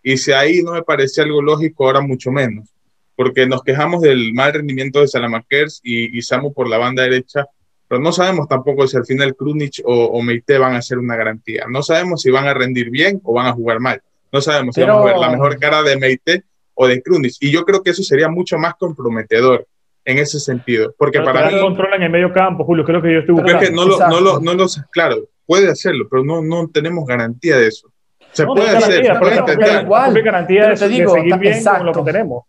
Y 0.02 0.16
si 0.16 0.32
ahí 0.32 0.62
no 0.62 0.72
me 0.72 0.82
parecía 0.82 1.24
algo 1.24 1.42
lógico, 1.42 1.84
ahora 1.84 2.00
mucho 2.00 2.32
menos. 2.32 2.70
Porque 3.14 3.46
nos 3.46 3.62
quejamos 3.62 4.00
del 4.00 4.32
mal 4.32 4.54
rendimiento 4.54 5.00
de 5.00 5.08
Salamakers 5.08 5.80
y, 5.82 6.16
y 6.16 6.22
Samu 6.22 6.54
por 6.54 6.66
la 6.66 6.78
banda 6.78 7.02
derecha, 7.02 7.44
pero 7.86 8.00
no 8.00 8.10
sabemos 8.10 8.48
tampoco 8.48 8.88
si 8.88 8.96
al 8.96 9.04
final 9.04 9.36
Krunic 9.36 9.82
o, 9.84 10.06
o 10.06 10.22
Meite 10.22 10.56
van 10.56 10.74
a 10.74 10.80
ser 10.80 10.96
una 10.96 11.16
garantía. 11.16 11.66
No 11.68 11.82
sabemos 11.82 12.22
si 12.22 12.30
van 12.30 12.48
a 12.48 12.54
rendir 12.54 12.88
bien 12.88 13.20
o 13.22 13.34
van 13.34 13.48
a 13.48 13.52
jugar 13.52 13.80
mal. 13.80 14.00
No 14.32 14.40
sabemos 14.40 14.74
si 14.74 14.80
vamos 14.80 15.02
a 15.02 15.12
ver 15.12 15.18
la 15.18 15.30
mejor 15.30 15.58
cara 15.58 15.82
de 15.82 15.98
Meite 15.98 16.44
o 16.72 16.88
de 16.88 17.02
Krunic. 17.02 17.34
Y 17.40 17.50
yo 17.50 17.66
creo 17.66 17.82
que 17.82 17.90
eso 17.90 18.02
sería 18.02 18.30
mucho 18.30 18.56
más 18.56 18.76
comprometedor 18.76 19.66
en 20.08 20.16
ese 20.16 20.40
sentido. 20.40 20.94
Porque 20.96 21.18
pero 21.18 21.32
para 21.32 21.50
mí. 21.50 21.60
controla 21.60 21.96
en 21.96 22.04
el 22.04 22.10
medio 22.10 22.32
campo, 22.32 22.64
Julio, 22.64 22.82
creo 22.82 23.02
que 23.02 23.12
yo 23.12 23.18
estoy 23.20 23.34
buscando. 23.34 23.60
Es 23.60 23.68
que 23.68 23.74
no 23.74 23.84
lo, 23.84 23.98
no, 23.98 24.20
lo, 24.20 24.40
no 24.40 24.54
lo, 24.54 24.66
claro, 24.90 25.16
puede 25.44 25.70
hacerlo, 25.70 26.08
pero 26.10 26.24
no, 26.24 26.40
no 26.42 26.66
tenemos 26.68 27.04
garantía 27.06 27.58
de 27.58 27.66
eso. 27.66 27.92
Se 28.32 28.46
puede 28.46 28.70
hacer, 28.70 29.04
se 29.04 29.14
puede 29.16 29.36
intentar. 29.36 29.84
Igual, 29.84 30.22
garantía 30.22 30.68
de, 30.68 30.88
digo, 30.88 31.12
de, 31.12 31.20
seguir 31.20 31.38
bien 31.38 31.52
exacto. 31.54 31.78
con 31.78 31.86
lo 31.86 31.92
que 31.92 32.12
tenemos. 32.12 32.44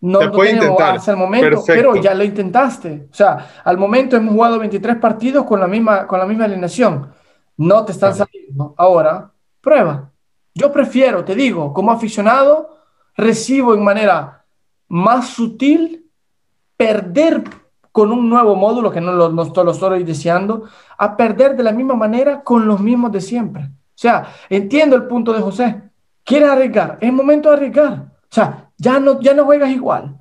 no, 0.00 0.22
no 0.22 0.30
tenemos 0.30 0.80
hasta 0.80 1.10
el 1.10 1.16
momento, 1.18 1.62
pero 1.66 1.96
ya 1.96 2.14
lo 2.14 2.24
intentaste. 2.24 3.08
O 3.10 3.14
sea, 3.14 3.60
al 3.62 3.76
momento 3.76 4.16
hemos 4.16 4.32
jugado 4.32 4.58
23 4.58 4.96
partidos 4.96 5.44
con 5.44 5.60
la 5.60 5.66
misma, 5.66 6.06
con 6.06 6.18
la 6.18 6.24
misma 6.24 6.46
alineación. 6.46 7.12
No 7.58 7.84
te 7.84 7.92
están 7.92 8.14
saliendo. 8.14 8.74
Ahora, 8.78 9.30
prueba. 9.60 10.10
Yo 10.54 10.72
prefiero, 10.72 11.24
te 11.24 11.34
digo, 11.34 11.74
como 11.74 11.92
aficionado, 11.92 12.78
recibo 13.16 13.74
en 13.74 13.84
manera 13.84 14.44
más 14.88 15.28
sutil 15.28 16.02
perder 16.82 17.42
con 17.92 18.10
un 18.10 18.28
nuevo 18.28 18.56
módulo, 18.56 18.90
que 18.90 19.00
no 19.00 19.12
lo, 19.12 19.28
lo, 19.28 19.44
lo 19.44 19.70
estoy 19.70 20.02
deseando, 20.02 20.64
a 20.98 21.16
perder 21.16 21.56
de 21.56 21.62
la 21.62 21.72
misma 21.72 21.94
manera 21.94 22.42
con 22.42 22.66
los 22.66 22.80
mismos 22.80 23.12
de 23.12 23.20
siempre. 23.20 23.62
O 23.64 24.02
sea, 24.02 24.32
entiendo 24.48 24.96
el 24.96 25.04
punto 25.04 25.32
de 25.32 25.40
José. 25.40 25.82
Quiere 26.24 26.46
arriesgar, 26.46 26.98
es 27.00 27.12
momento 27.12 27.50
de 27.50 27.56
arriesgar. 27.56 27.92
O 27.92 28.34
sea, 28.34 28.70
ya 28.78 28.98
no, 28.98 29.20
ya 29.20 29.34
no 29.34 29.44
juegas 29.44 29.70
igual. 29.70 30.16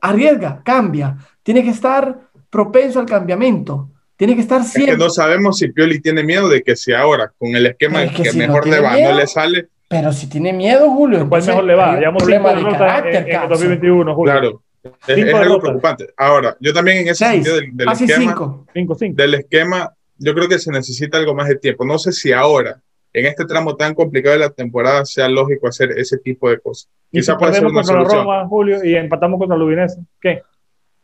Arriesga, 0.00 0.62
cambia. 0.64 1.16
Tiene 1.42 1.62
que 1.62 1.70
estar 1.70 2.18
propenso 2.50 2.98
al 2.98 3.06
cambiamiento. 3.06 3.88
Tiene 4.16 4.34
que 4.34 4.40
estar 4.40 4.62
siempre. 4.64 4.92
Es 4.92 4.98
que 4.98 5.04
no 5.04 5.10
sabemos 5.10 5.58
si 5.58 5.68
Pioli 5.68 6.00
tiene 6.00 6.22
miedo 6.22 6.48
de 6.48 6.62
que 6.62 6.76
si 6.76 6.92
ahora, 6.92 7.32
con 7.38 7.54
el 7.54 7.66
esquema 7.66 8.06
que, 8.08 8.32
mejor 8.32 8.66
le 8.66 8.80
va, 8.80 8.96
no 8.96 9.12
le 9.12 9.26
sale. 9.26 9.68
Pero 9.88 10.12
si 10.12 10.26
tiene 10.26 10.52
miedo, 10.52 10.90
Julio. 10.90 11.28
¿Cuál 11.28 11.44
mejor 11.44 11.64
le 11.64 11.74
va? 11.74 11.92
un 11.92 12.16
problema 12.16 12.54
de 12.54 12.62
carácter, 12.62 13.28
en, 13.28 13.48
2021, 13.48 14.14
Julio. 14.14 14.32
Claro. 14.32 14.62
Es, 15.06 15.34
algo 15.34 15.60
preocupante. 15.60 16.08
Ahora, 16.16 16.56
yo 16.58 16.72
también 16.72 16.98
en 16.98 17.08
ese 17.08 17.24
sentido 17.24 17.56
del, 17.56 17.76
del 17.76 17.88
esquema, 17.88 18.18
cinco. 18.18 18.66
Cinco, 18.74 18.96
del 18.98 19.34
esquema, 19.34 19.94
yo 20.18 20.34
creo 20.34 20.48
que 20.48 20.58
se 20.58 20.72
necesita 20.72 21.18
algo 21.18 21.34
más 21.34 21.48
de 21.48 21.56
tiempo. 21.56 21.84
No 21.84 21.98
sé 21.98 22.12
si 22.12 22.32
ahora, 22.32 22.80
en 23.12 23.26
este 23.26 23.44
tramo 23.44 23.76
tan 23.76 23.94
complicado 23.94 24.32
de 24.32 24.40
la 24.40 24.50
temporada, 24.50 25.04
sea 25.04 25.28
lógico 25.28 25.68
hacer 25.68 25.92
ese 25.92 26.18
tipo 26.18 26.50
de 26.50 26.58
cosas. 26.58 26.88
Y 27.12 27.18
Quizá 27.18 27.32
si 27.32 27.38
puede 27.38 27.54
ser 27.54 27.66
una 27.66 27.74
contra 27.74 27.94
solución. 27.94 28.24
Roma, 28.24 28.48
Julio, 28.48 28.84
y 28.84 28.96
empatamos 28.96 29.38
contra 29.38 29.56
el 29.56 29.62
Udinese, 29.62 30.00
¿qué? 30.20 30.42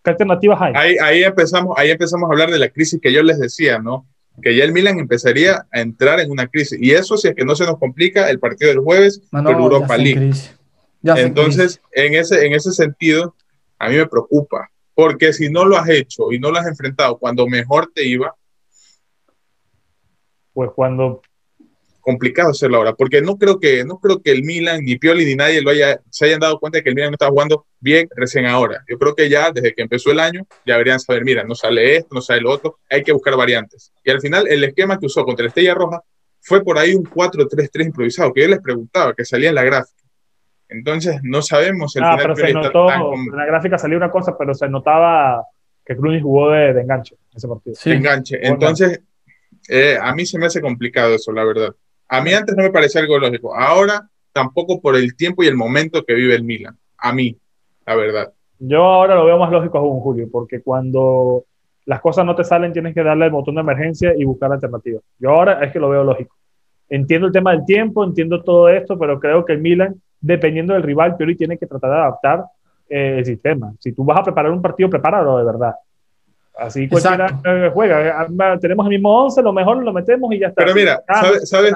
¿Qué 0.03 0.11
alternativas 0.11 0.61
hay? 0.61 0.73
Ahí, 0.75 0.97
ahí, 1.01 1.23
empezamos, 1.23 1.77
ahí 1.79 1.91
empezamos 1.91 2.29
a 2.29 2.33
hablar 2.33 2.51
de 2.51 2.59
la 2.59 2.71
crisis 2.71 3.01
que 3.01 3.13
yo 3.13 3.23
les 3.23 3.39
decía, 3.39 3.79
¿no? 3.79 4.07
Que 4.43 4.57
ya 4.57 4.65
el 4.65 4.73
Milan 4.73 4.99
empezaría 4.99 5.67
a 5.73 5.81
entrar 5.81 6.19
en 6.21 6.31
una 6.31 6.49
crisis. 6.49 6.79
Y 6.81 6.93
eso, 6.93 7.17
si 7.17 7.29
es 7.29 7.35
que 7.35 7.45
no 7.45 7.55
se 7.55 7.65
nos 7.65 7.79
complica, 7.79 8.31
el 8.31 8.39
partido 8.39 8.71
del 8.71 8.81
jueves 8.81 9.23
no, 9.33 9.43
no, 9.43 9.51
Europa 9.51 9.97
League. 9.97 10.33
Entonces, 11.03 11.81
en 11.93 12.15
ese, 12.15 12.47
en 12.47 12.55
ese 12.55 12.73
sentido, 12.73 13.35
a 13.79 13.89
mí 13.89 13.97
me 13.97 14.07
preocupa, 14.07 14.71
porque 14.95 15.33
si 15.33 15.49
no 15.51 15.65
lo 15.65 15.77
has 15.77 15.89
hecho 15.89 16.33
y 16.33 16.39
no 16.39 16.51
lo 16.51 16.59
has 16.59 16.67
enfrentado 16.67 17.19
cuando 17.19 17.47
mejor 17.47 17.91
te 17.95 18.05
iba, 18.05 18.35
pues 20.53 20.71
cuando 20.75 21.23
complicado 22.01 22.51
hacerlo 22.51 22.79
ahora, 22.79 22.95
porque 22.95 23.21
no 23.21 23.37
creo 23.37 23.61
que 23.61 23.85
no 23.85 24.01
creo 24.01 24.23
que 24.23 24.31
el 24.31 24.43
Milan 24.43 24.83
ni 24.83 24.97
Pioli 24.97 25.27
ni 25.27 25.35
nadie 25.35 25.61
lo 25.61 25.71
haya 25.71 26.01
se 26.11 26.25
hayan 26.25 26.41
dado 26.41 26.59
cuenta 26.59 26.79
de 26.79 26.83
que 26.83 26.89
el 26.89 26.95
Milan 26.95 27.11
no 27.11 27.17
está 27.17 27.29
jugando 27.29 27.67
bien 27.79 28.09
recién 28.17 28.47
ahora. 28.47 28.83
Yo 28.89 28.99
creo 28.99 29.15
que 29.15 29.29
ya 29.29 29.53
desde 29.53 29.75
que 29.75 29.83
empezó 29.83 30.11
el 30.11 30.19
año 30.19 30.47
ya 30.65 30.73
deberían 30.75 30.99
saber, 30.99 31.23
mira, 31.23 31.45
no 31.45 31.55
sale 31.55 31.97
esto, 31.97 32.15
no 32.15 32.23
sale 32.23 32.41
lo 32.41 32.51
otro, 32.51 32.79
hay 32.89 33.03
que 33.03 33.13
buscar 33.13 33.37
variantes. 33.37 33.93
Y 34.03 34.11
al 34.11 34.21
final 34.21 34.49
el 34.49 34.65
esquema 34.65 34.99
que 34.99 35.07
usó 35.07 35.23
contra 35.25 35.45
la 35.45 35.49
Estrella 35.49 35.75
Roja 35.75 36.03
fue 36.41 36.65
por 36.65 36.79
ahí 36.79 36.95
un 36.95 37.05
4-3-3 37.05 37.85
improvisado, 37.85 38.33
que 38.33 38.41
yo 38.41 38.49
les 38.49 38.61
preguntaba, 38.61 39.13
que 39.13 39.25
salía 39.25 39.51
en 39.51 39.55
la 39.55 39.65
gráfica. 39.65 39.98
Entonces, 40.69 41.21
no 41.23 41.41
sabemos 41.41 41.97
el 41.97 42.05
ah, 42.05 42.17
pero 42.21 42.37
se 42.37 42.53
notó, 42.53 42.91
en 42.91 43.37
la 43.37 43.47
gráfica 43.47 43.79
salió 43.79 43.97
una 43.97 44.11
cosa, 44.11 44.37
pero 44.37 44.55
se 44.55 44.69
notaba 44.69 45.45
que 45.85 45.97
Cruz 45.97 46.21
jugó 46.23 46.51
de, 46.51 46.71
enganche 46.71 47.15
en 47.15 47.37
ese 47.37 47.49
partido. 47.49 47.75
Sí. 47.75 47.91
De 47.91 47.97
enganche. 47.97 48.39
Entonces, 48.47 49.01
eh, 49.69 49.97
a 50.01 50.15
mí 50.15 50.27
se 50.27 50.39
me 50.39 50.47
hace 50.47 50.61
complicado 50.61 51.15
eso, 51.15 51.33
la 51.33 51.45
verdad. 51.45 51.75
A 52.09 52.21
mí 52.21 52.33
antes 52.33 52.55
no 52.55 52.63
me 52.63 52.71
parecía 52.71 53.01
algo 53.01 53.19
lógico. 53.19 53.55
Ahora, 53.57 54.09
tampoco 54.33 54.81
por 54.81 54.97
el 54.97 55.17
tiempo 55.17 55.43
y 55.43 55.47
el 55.47 55.57
momento 55.57 56.05
que 56.05 56.15
vive 56.15 56.35
el 56.35 56.45
Milan. 56.45 56.77
A 56.99 57.13
mí, 57.13 57.37
la 57.87 57.97
verdad. 57.97 58.33
Yo 58.59 58.83
ahora 58.83 59.15
lo 59.15 59.25
veo 59.25 59.39
más 59.39 59.51
lógico 59.51 59.79
aún, 59.79 60.01
Julio, 60.01 60.29
porque 60.31 60.61
cuando 60.61 61.45
las 61.87 62.01
cosas 62.01 62.27
no 62.27 62.35
te 62.35 62.45
salen, 62.45 62.73
tienes 62.73 62.95
que 62.95 63.03
darle 63.03 63.27
el 63.27 63.31
botón 63.31 63.55
de 63.55 63.63
emergencia 63.63 64.13
y 64.17 64.25
buscar 64.25 64.53
alternativas. 64.53 65.03
Yo 65.19 65.31
ahora 65.31 65.65
es 65.65 65.73
que 65.73 65.79
lo 65.79 65.89
veo 65.89 66.05
lógico. 66.05 66.37
Entiendo 66.91 67.27
el 67.27 67.33
tema 67.33 67.53
del 67.53 67.65
tiempo, 67.65 68.05
entiendo 68.05 68.43
todo 68.43 68.69
esto, 68.69 68.99
pero 68.99 69.19
creo 69.21 69.45
que 69.45 69.55
el 69.55 69.61
Milan 69.61 70.01
dependiendo 70.21 70.75
del 70.75 70.83
rival, 70.83 71.17
Pioli 71.17 71.37
tiene 71.37 71.59
que 71.59 71.67
tratar 71.67 71.91
de 71.91 71.97
adaptar 71.97 72.45
eh, 72.89 73.17
el 73.19 73.25
sistema. 73.25 73.73
Si 73.79 73.93
tú 73.93 74.05
vas 74.05 74.19
a 74.21 74.25
preparar 74.25 74.51
un 74.51 74.63
partido, 74.63 74.91
prepáralo 74.91 75.39
de 75.39 75.45
verdad. 75.45 75.75
Así 76.59 76.89
cualquiera 76.89 77.41
eh, 77.45 77.71
juega. 77.73 78.25
Eh, 78.25 78.59
tenemos 78.61 78.87
el 78.87 78.91
mismo 78.91 79.25
11, 79.25 79.43
lo 79.43 79.53
mejor 79.53 79.83
lo 79.83 79.93
metemos 79.93 80.33
y 80.35 80.41
ya 80.41 80.49
está. 80.49 80.65
Pero 80.65 80.75
mira, 80.75 81.03
¿sabes, 81.45 81.75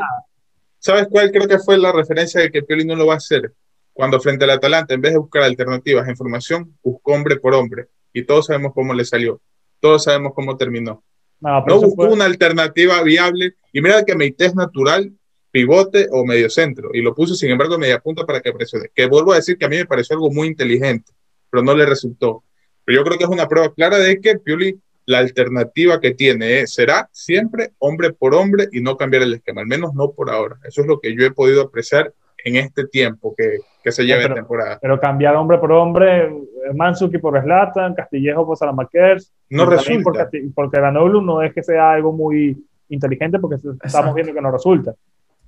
sabes, 0.79 1.07
cuál 1.09 1.31
creo 1.31 1.47
que 1.47 1.59
fue 1.59 1.79
la 1.79 1.93
referencia 1.93 2.41
de 2.41 2.51
que 2.51 2.63
Pioli 2.63 2.85
no 2.85 2.97
lo 2.97 3.07
va 3.07 3.15
a 3.15 3.19
hacer? 3.19 3.53
Cuando 3.93 4.19
frente 4.21 4.45
al 4.45 4.51
Atalanta, 4.51 4.95
en 4.95 5.03
vez 5.03 5.13
de 5.13 5.19
buscar 5.19 5.43
alternativas 5.43 6.09
en 6.09 6.17
formación, 6.17 6.77
buscó 6.83 7.13
hombre 7.13 7.37
por 7.37 7.55
hombre. 7.55 7.89
Y 8.13 8.25
todos 8.25 8.47
sabemos 8.47 8.73
cómo 8.75 8.93
le 8.95 9.05
salió. 9.05 9.41
Todos 9.81 10.05
sabemos 10.05 10.33
cómo 10.35 10.57
terminó. 10.57 11.03
No, 11.41 11.65
buscó 11.65 12.05
una 12.05 12.25
alternativa 12.25 13.03
viable. 13.03 13.55
Y 13.73 13.83
mira 13.83 14.05
que 14.05 14.15
Meite 14.15 14.47
es 14.47 14.55
natural 14.55 15.13
pivote 15.53 16.09
o 16.11 16.25
medio 16.25 16.51
centro 16.51 16.91
y 16.93 17.03
lo 17.03 17.15
puso 17.15 17.35
sin 17.35 17.51
embargo 17.51 17.79
media 17.79 18.01
punta 18.01 18.25
para 18.27 18.41
que 18.41 18.53
presione. 18.53 18.89
Que 18.93 19.07
vuelvo 19.07 19.33
a 19.33 19.37
decir 19.37 19.57
que 19.59 19.67
a 19.67 19.69
mí 19.69 19.77
me 19.77 19.87
pareció 19.87 20.17
algo 20.17 20.33
muy 20.33 20.49
inteligente, 20.49 21.13
pero 21.51 21.63
no 21.63 21.75
le 21.75 21.87
resultó. 21.87 22.43
Pero 22.85 22.99
yo 22.99 23.05
creo 23.05 23.19
que 23.19 23.25
es 23.25 23.31
una 23.31 23.47
prueba 23.47 23.73
clara 23.73 23.99
de 23.99 24.21
que 24.21 24.39
Pioli 24.39 24.81
la 25.05 25.19
alternativa 25.19 26.01
que 26.01 26.15
tiene 26.15 26.67
será 26.67 27.09
siempre 27.13 27.73
hombre 27.79 28.13
por 28.13 28.35
hombre 28.35 28.69
y 28.73 28.81
no 28.81 28.97
cambiar 28.97 29.25
el 29.25 29.35
esquema, 29.35 29.61
al 29.61 29.67
menos 29.67 29.95
no 29.95 30.13
por 30.13 30.31
ahora. 30.31 30.57
Eso 30.65 30.81
es 30.81 30.87
lo 30.87 31.01
que 31.01 31.15
yo 31.15 31.27
he 31.27 31.33
podido 31.33 31.63
apreciar 31.63 32.13
en 32.45 32.57
este 32.57 32.87
tiempo 32.87 33.35
que, 33.37 33.59
que 33.83 33.93
se 33.93 34.05
lleva 34.05 34.23
en 34.23 34.35
temporada. 34.35 34.79
Pero 34.81 34.99
cambiar 34.99 35.37
hombre 35.37 35.59
por 35.59 35.73
hombre, 35.73 36.33
Mansuki 36.75 37.19
por 37.19 37.41
Slatan, 37.41 37.95
Castillejo 37.95 38.47
por 38.47 38.57
Salamakers, 38.57 39.33
no 39.51 39.67
resulta. 39.67 40.03
Porque, 40.03 40.49
porque 40.55 40.81
Danolu 40.81 41.21
no 41.21 41.43
es 41.43 41.53
que 41.53 41.63
sea 41.63 41.93
algo 41.93 42.13
muy 42.13 42.65
inteligente 42.89 43.39
porque 43.39 43.57
estamos 43.83 44.15
viendo 44.15 44.33
que 44.33 44.41
no 44.41 44.51
resulta. 44.51 44.95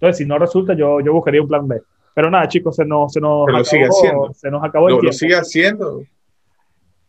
Entonces, 0.05 0.19
si 0.19 0.27
no 0.27 0.39
resulta, 0.39 0.75
yo, 0.75 1.01
yo 1.01 1.15
buscaría 1.15 1.41
un 1.41 1.49
plan 1.49 1.67
B. 1.67 1.81
Pero 2.15 2.31
nada, 2.31 2.47
chicos, 2.47 2.77
se 2.77 2.85
nos, 2.85 3.11
se 3.11 3.21
nos, 3.23 3.49
acabó, 3.49 3.65
sigue 3.65 3.89
se 4.35 4.51
nos 4.51 4.63
acabó 4.63 4.89
el 4.89 4.95
lo, 4.97 5.01
tiempo. 5.01 5.13
Lo 5.15 5.19
sigue 5.19 5.35
haciendo. 5.35 6.03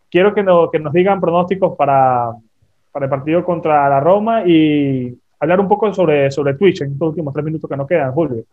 Quiero 0.10 0.34
que, 0.34 0.42
no, 0.42 0.72
que 0.72 0.80
nos 0.80 0.94
digan 0.94 1.20
pronósticos 1.20 1.76
para, 1.76 2.32
para 2.94 3.06
el 3.06 3.10
partido 3.10 3.44
contra 3.44 3.90
la 3.90 4.00
Roma 4.00 4.48
y 4.48 5.14
hablar 5.38 5.60
un 5.60 5.68
poco 5.68 5.94
sobre, 5.94 6.32
sobre 6.32 6.54
Twitch 6.54 6.84
en 6.84 6.94
estos 6.94 7.10
últimos 7.10 7.34
tres 7.34 7.44
minutos 7.44 7.70
que 7.70 7.76
nos 7.76 7.86
quedan, 7.86 8.14
Julio. 8.14 8.46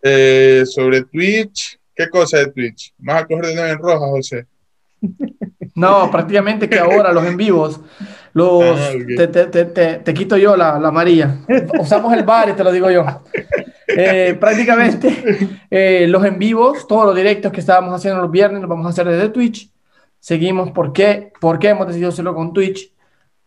Eh, 0.00 0.62
sobre 0.64 1.02
Twitch, 1.02 1.80
¿qué 1.92 2.08
cosa 2.08 2.38
de 2.38 2.52
Twitch? 2.52 2.94
¿Vas 2.98 3.22
a 3.22 3.26
coger 3.26 3.46
de 3.46 3.54
nuevo 3.56 3.68
en 3.68 3.78
roja, 3.78 4.06
José? 4.06 4.46
No, 5.74 6.10
prácticamente 6.10 6.68
que 6.68 6.78
ahora 6.78 7.12
los 7.12 7.24
en 7.24 7.34
vivos, 7.34 7.80
los, 8.34 8.62
ah, 8.62 8.90
te, 9.16 9.28
te, 9.28 9.46
te, 9.46 9.96
te, 9.96 10.14
quito 10.14 10.36
yo 10.36 10.56
la, 10.56 10.78
la 10.78 10.88
amarilla. 10.88 11.38
Usamos 11.78 12.12
el 12.14 12.24
bar 12.24 12.48
y 12.48 12.52
te 12.52 12.64
lo 12.64 12.72
digo 12.72 12.90
yo. 12.90 13.04
Eh, 13.94 14.36
prácticamente 14.40 15.64
eh, 15.70 16.06
los 16.08 16.24
en 16.24 16.38
vivos, 16.38 16.86
todos 16.86 17.06
los 17.06 17.14
directos 17.14 17.52
que 17.52 17.60
estábamos 17.60 17.94
haciendo 17.94 18.22
los 18.22 18.30
viernes, 18.30 18.60
los 18.60 18.70
vamos 18.70 18.86
a 18.86 18.90
hacer 18.90 19.06
desde 19.06 19.28
Twitch. 19.28 19.70
Seguimos, 20.18 20.70
¿por 20.70 20.92
qué? 20.92 21.32
¿Por 21.40 21.58
qué 21.58 21.70
hemos 21.70 21.86
decidido 21.86 22.08
hacerlo 22.08 22.34
con 22.34 22.52
Twitch? 22.52 22.92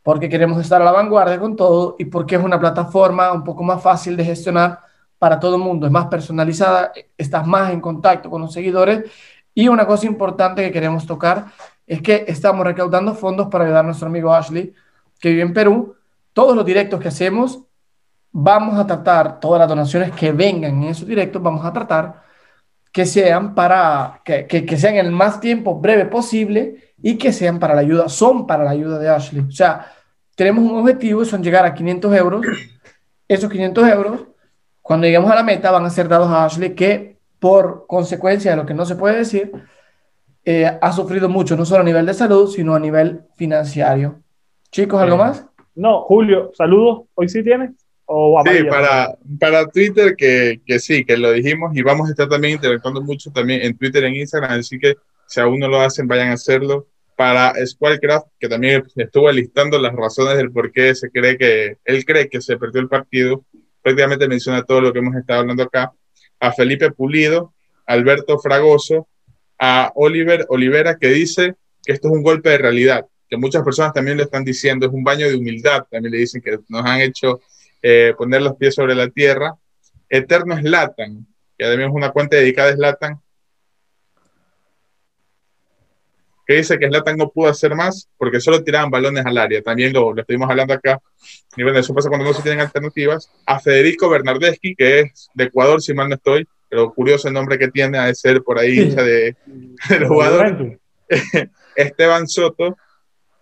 Porque 0.04 0.30
queremos 0.30 0.62
estar 0.62 0.82
a 0.82 0.86
la 0.86 0.92
vanguardia 0.92 1.40
con 1.40 1.56
todo 1.56 1.96
y 1.98 2.06
porque 2.06 2.36
es 2.36 2.44
una 2.44 2.60
plataforma 2.60 3.32
un 3.32 3.44
poco 3.44 3.64
más 3.64 3.82
fácil 3.82 4.16
de 4.16 4.26
gestionar 4.26 4.80
para 5.18 5.40
todo 5.40 5.56
el 5.56 5.62
mundo. 5.62 5.88
Es 5.88 5.92
más 5.92 6.08
personalizada, 6.08 6.92
estás 7.18 7.48
más 7.48 7.72
en 7.72 7.82
contacto 7.82 8.30
con 8.30 8.42
los 8.42 8.54
seguidores. 8.54 9.10
Y 9.54 9.68
una 9.68 9.88
cosa 9.88 10.06
importante 10.06 10.62
que 10.62 10.72
queremos 10.72 11.08
tocar 11.08 11.46
es 11.88 12.02
que 12.02 12.26
estamos 12.28 12.66
recaudando 12.66 13.14
fondos 13.14 13.48
para 13.48 13.66
ayudar 13.66 13.82
a 13.82 13.88
nuestro 13.88 14.08
amigo 14.08 14.34
Ashley, 14.34 14.74
que 15.20 15.30
vive 15.30 15.42
en 15.42 15.54
Perú. 15.54 15.96
Todos 16.34 16.56
los 16.56 16.66
directos 16.66 17.00
que 17.00 17.10
hacemos, 17.10 17.62
vamos 18.32 18.78
a 18.80 18.86
tratar, 18.86 19.40
todas 19.40 19.60
las 19.60 19.70
donaciones 19.70 20.12
que 20.12 20.32
vengan 20.32 20.84
en 20.84 20.90
esos 20.90 21.08
directos, 21.08 21.42
vamos 21.42 21.66
a 21.66 21.72
tratar 21.72 22.26
que 22.92 23.06
sean 23.06 23.54
para, 23.54 24.22
que, 24.24 24.48
que, 24.48 24.78
sean 24.78 24.96
en 24.96 25.08
el 25.08 25.12
más 25.12 25.42
tiempo 25.42 25.80
breve 25.80 26.06
posible 26.06 26.94
y 27.02 27.18
que 27.18 27.34
sean 27.34 27.60
para 27.60 27.76
la 27.76 27.82
ayuda, 27.82 28.08
son 28.08 28.48
para 28.48 28.64
la 28.64 28.72
ayuda 28.72 28.98
de 28.98 29.10
Ashley. 29.10 29.42
O 29.42 29.52
sea, 29.52 29.92
tenemos 30.36 30.64
un 30.64 30.78
objetivo, 30.80 31.26
son 31.26 31.44
llegar 31.44 31.66
a 31.66 31.74
500 31.74 32.16
euros. 32.16 32.46
Esos 33.28 33.52
500 33.52 33.90
euros, 33.90 34.22
cuando 34.82 35.08
lleguemos 35.08 35.30
a 35.30 35.36
la 35.36 35.44
meta, 35.44 35.72
van 35.72 35.86
a 35.86 35.90
ser 35.90 36.08
dados 36.08 36.30
a 36.30 36.46
Ashley, 36.46 36.74
que 36.74 37.18
por 37.40 37.86
consecuencia 37.86 38.52
de 38.52 38.58
lo 38.58 38.66
que 38.66 38.74
no 38.74 38.86
se 38.86 38.96
puede 38.96 39.18
decir, 39.18 39.52
eh, 40.46 40.78
ha 40.80 40.92
sufrido 40.92 41.28
mucho, 41.28 41.58
no 41.58 41.66
solo 41.66 41.82
a 41.82 41.86
nivel 41.86 42.06
de 42.06 42.14
salud, 42.14 42.50
sino 42.50 42.76
a 42.76 42.80
nivel 42.80 43.24
financiero. 43.36 44.22
Chicos, 44.72 45.02
¿algo 45.02 45.18
más? 45.18 45.46
No, 45.74 46.02
Julio, 46.02 46.52
saludos. 46.54 47.08
¿Hoy 47.16 47.28
sí 47.28 47.44
tienes? 47.44 47.72
¿O 48.06 48.40
sí, 48.46 48.64
para, 48.66 49.18
para 49.40 49.68
Twitter, 49.68 50.16
que, 50.16 50.62
que, 50.64 50.80
sí, 50.80 51.04
que 51.04 51.18
lo 51.18 51.32
dijimos 51.32 51.76
y 51.76 51.82
vamos 51.82 52.08
a 52.08 52.12
estar 52.12 52.30
también 52.30 52.54
interactuando 52.54 53.02
mucho 53.02 53.32
también 53.32 53.64
en 53.64 53.76
Twitter, 53.76 54.04
en 54.04 54.14
Instagram, 54.14 54.60
así 54.60 54.78
que 54.78 54.96
si 55.26 55.40
aún 55.40 55.60
no 55.60 55.68
lo 55.68 55.82
hacen, 55.82 56.08
vayan 56.08 56.30
a 56.30 56.34
hacerlo. 56.34 56.88
Para 57.16 57.54
Squadcraft, 57.66 58.28
que 58.38 58.50
también 58.50 58.84
estuvo 58.98 59.32
listando 59.32 59.80
las 59.80 59.96
razones 59.96 60.36
del 60.36 60.52
por 60.52 60.72
qué 60.74 60.94
se 60.94 61.10
cree 61.10 61.38
que, 61.38 61.78
él 61.86 62.04
cree 62.04 62.28
que 62.28 62.42
se 62.42 62.58
perdió 62.58 62.82
el 62.82 62.90
partido, 62.90 63.46
prácticamente 63.82 64.28
menciona 64.28 64.64
todo 64.64 64.82
lo 64.82 64.92
que 64.92 65.00
hemos 65.00 65.16
estado 65.16 65.40
hablando 65.40 65.64
acá. 65.64 65.94
A 66.42 66.52
Felipe 66.52 66.92
Pulido, 66.92 67.54
Alberto 67.86 68.38
Fragoso, 68.38 69.08
a 69.60 69.92
Oliver 69.96 70.46
Olivera 70.50 70.98
que 70.98 71.08
dice 71.08 71.56
que 71.84 71.94
esto 71.94 72.08
es 72.08 72.14
un 72.14 72.24
golpe 72.24 72.50
de 72.50 72.58
realidad, 72.58 73.06
que 73.30 73.38
muchas 73.38 73.64
personas 73.64 73.94
también 73.94 74.18
lo 74.18 74.24
están 74.24 74.44
diciendo, 74.44 74.86
es 74.86 74.92
un 74.92 75.04
baño 75.04 75.28
de 75.28 75.36
humildad, 75.36 75.86
también 75.90 76.12
le 76.12 76.20
dicen 76.20 76.42
que 76.42 76.60
nos 76.68 76.86
han 76.86 77.02
hecho 77.02 77.42
eh, 77.82 78.14
poner 78.18 78.42
los 78.42 78.56
pies 78.56 78.76
sobre 78.76 78.96
la 78.96 79.10
tierra. 79.10 79.56
Eterno 80.10 80.58
Slatan, 80.58 81.26
que 81.58 81.66
además 81.66 81.88
es 81.88 81.94
una 81.94 82.12
cuenta 82.12 82.38
dedicada 82.38 82.70
a 82.70 82.74
Slatan, 82.74 83.22
que 86.46 86.56
dice 86.56 86.78
que 86.78 86.88
Slatan 86.88 87.18
no 87.18 87.30
pudo 87.30 87.50
hacer 87.50 87.74
más 87.76 88.08
porque 88.18 88.40
solo 88.40 88.64
tiraban 88.64 88.92
balones 88.92 89.26
al 89.26 89.38
área. 89.38 89.62
También 89.62 89.94
lo, 89.94 90.14
lo 90.14 90.22
estuvimos 90.22 90.50
hablando 90.50 90.74
acá. 90.74 91.02
Y 91.58 91.64
bueno, 91.64 91.80
eso 91.80 91.94
pasa 91.94 92.10
cuando 92.10 92.26
no 92.26 92.34
se 92.34 92.44
tienen 92.44 92.62
alternativas. 92.62 93.32
A 93.46 93.60
Federico 93.60 94.10
Bernardeschi, 94.10 94.76
que 94.76 95.00
es 95.00 95.30
de 95.34 95.46
Ecuador, 95.46 95.82
si 95.82 95.94
mal 95.94 96.10
no 96.10 96.16
estoy, 96.16 96.48
pero 96.70 96.94
curioso 96.94 97.28
el 97.28 97.34
nombre 97.34 97.58
que 97.58 97.70
tiene, 97.70 97.98
a 97.98 98.14
ser 98.14 98.44
por 98.44 98.60
ahí 98.60 98.80
hincha 98.80 99.04
de, 99.04 99.36
del 99.90 100.08
jugador. 100.08 100.80
Esteban 101.76 102.28
Soto, 102.28 102.78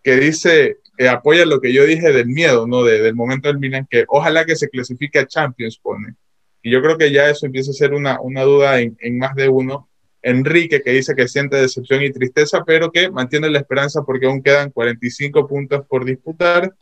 que 0.04 0.16
dice, 0.18 0.78
que 0.98 1.08
apoya 1.08 1.46
lo 1.46 1.62
que 1.62 1.74
yo 1.74 1.86
dije 1.86 2.12
del 2.12 2.28
miedo, 2.28 2.68
¿no? 2.68 2.84
De, 2.84 3.02
del 3.02 3.16
momento 3.16 3.48
del 3.48 3.60
Milan, 3.60 3.88
que 3.90 4.06
ojalá 4.08 4.46
que 4.46 4.56
se 4.56 4.70
clasifique 4.70 5.20
a 5.20 5.28
Champions, 5.28 5.80
pone. 5.80 6.16
Y 6.62 6.72
yo 6.72 6.82
creo 6.82 6.98
que 6.98 7.12
ya 7.12 7.30
eso 7.30 7.46
empieza 7.46 7.72
a 7.72 7.76
ser 7.76 7.94
una, 7.94 8.22
una 8.22 8.44
duda 8.44 8.80
en, 8.80 8.98
en 9.00 9.18
más 9.18 9.36
de 9.36 9.50
uno. 9.50 9.90
Enrique, 10.22 10.82
que 10.82 10.92
dice 10.92 11.16
que 11.16 11.28
siente 11.28 11.58
decepción 11.58 12.02
y 12.02 12.12
tristeza, 12.12 12.64
pero 12.66 12.92
que 12.92 13.12
mantiene 13.12 13.50
la 13.50 13.60
esperanza 13.60 14.04
porque 14.04 14.26
aún 14.26 14.42
quedan 14.42 14.72
45 14.72 15.48
puntos 15.48 15.86
por 15.86 16.06
disputar. 16.06 16.74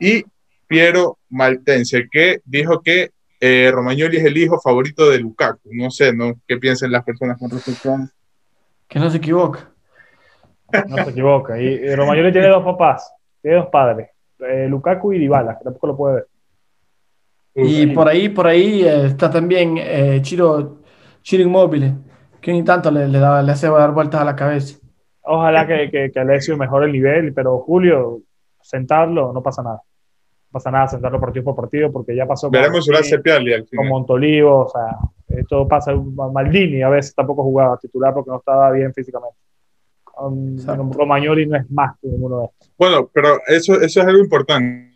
Y 0.00 0.24
Piero 0.66 1.18
Maltense, 1.30 2.08
que 2.10 2.40
dijo 2.44 2.82
que 2.82 3.12
eh, 3.40 3.70
Romagnoli 3.72 4.16
es 4.16 4.24
el 4.24 4.36
hijo 4.36 4.60
favorito 4.60 5.08
de 5.10 5.18
Lukaku. 5.18 5.70
No 5.72 5.90
sé, 5.90 6.12
¿no? 6.12 6.34
¿Qué 6.46 6.56
piensan 6.56 6.92
las 6.92 7.04
personas 7.04 7.38
con 7.38 7.50
respecto 7.50 7.92
a 7.92 8.08
Que 8.88 8.98
no 8.98 9.10
se 9.10 9.18
equivoca. 9.18 9.70
No 10.86 10.96
se 11.04 11.10
equivoca. 11.10 11.60
Y, 11.60 11.66
y 11.66 11.94
Romagnoli 11.94 12.32
tiene 12.32 12.48
dos 12.48 12.64
papás, 12.64 13.12
tiene 13.40 13.58
dos 13.58 13.68
padres, 13.68 14.10
eh, 14.40 14.66
Lukaku 14.68 15.12
y 15.14 15.18
Dybala, 15.18 15.58
que 15.58 15.64
tampoco 15.64 15.86
lo 15.86 15.96
puede 15.96 16.14
ver. 16.16 16.26
Y 17.54 17.86
por 17.88 18.06
ahí, 18.06 18.28
por 18.28 18.46
ahí 18.46 18.82
eh, 18.82 19.06
está 19.06 19.30
también 19.30 19.76
eh, 19.78 20.20
Chiro, 20.22 20.82
Chiro 21.22 21.42
Inmóvil, 21.42 21.94
que 22.40 22.52
ni 22.52 22.62
tanto 22.62 22.90
le, 22.90 23.08
le, 23.08 23.18
da, 23.18 23.42
le 23.42 23.52
hace 23.52 23.68
dar 23.68 23.92
vueltas 23.92 24.20
a 24.20 24.24
la 24.24 24.36
cabeza. 24.36 24.78
Ojalá 25.22 25.66
que, 25.66 25.90
que, 25.90 26.10
que 26.12 26.20
Alessio 26.20 26.56
mejore 26.56 26.86
el 26.86 26.92
nivel, 26.92 27.34
pero 27.34 27.58
Julio, 27.58 28.20
sentarlo, 28.62 29.32
no 29.32 29.42
pasa 29.42 29.62
nada. 29.62 29.82
No 30.48 30.52
pasa 30.52 30.70
nada 30.70 30.88
sentarlo 30.88 31.20
partido 31.20 31.44
por 31.44 31.56
partido, 31.56 31.92
porque 31.92 32.16
ya 32.16 32.26
pasó 32.26 32.50
Veremos 32.50 32.88
con. 33.76 33.88
Montolivo, 33.88 34.64
o 34.64 34.68
sea, 34.68 34.96
esto 35.28 35.68
pasa. 35.68 35.94
Maldini 35.94 36.82
a 36.82 36.88
veces 36.88 37.14
tampoco 37.14 37.42
jugaba 37.42 37.78
titular 37.78 38.14
porque 38.14 38.30
no 38.30 38.38
estaba 38.38 38.70
bien 38.70 38.92
físicamente. 38.94 39.36
Um. 40.16 40.56
Romagnoli 40.92 41.46
no 41.46 41.56
es 41.56 41.70
más 41.70 41.96
que 42.00 42.08
ninguno 42.08 42.40
de 42.40 42.44
estos. 42.46 42.72
Bueno, 42.78 43.10
pero 43.12 43.40
eso, 43.46 43.74
eso 43.80 44.00
es 44.00 44.06
algo 44.06 44.20
importante. 44.20 44.88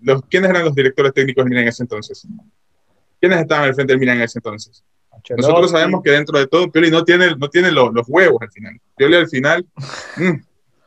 Los, 0.00 0.22
¿Quiénes 0.26 0.50
eran 0.50 0.64
los 0.64 0.74
directores 0.74 1.12
técnicos 1.12 1.44
del 1.44 1.50
Milan 1.50 1.62
en 1.64 1.68
ese 1.68 1.82
entonces? 1.82 2.26
¿Quiénes 3.20 3.40
estaban 3.40 3.64
al 3.64 3.74
frente 3.74 3.92
del 3.92 4.00
Milan 4.00 4.18
en 4.18 4.22
ese 4.22 4.38
entonces? 4.38 4.84
Nosotros 5.36 5.70
sabemos 5.70 6.02
que 6.02 6.10
dentro 6.10 6.38
de 6.38 6.46
todo 6.46 6.70
Pioli 6.70 6.90
no 6.90 7.04
tiene, 7.04 7.36
no 7.36 7.48
tiene 7.48 7.70
los, 7.70 7.92
los 7.92 8.08
huevos 8.08 8.40
al 8.40 8.50
final. 8.50 8.80
Pioli 8.96 9.16
al 9.16 9.28
final, 9.28 9.66
mm, 10.16 10.40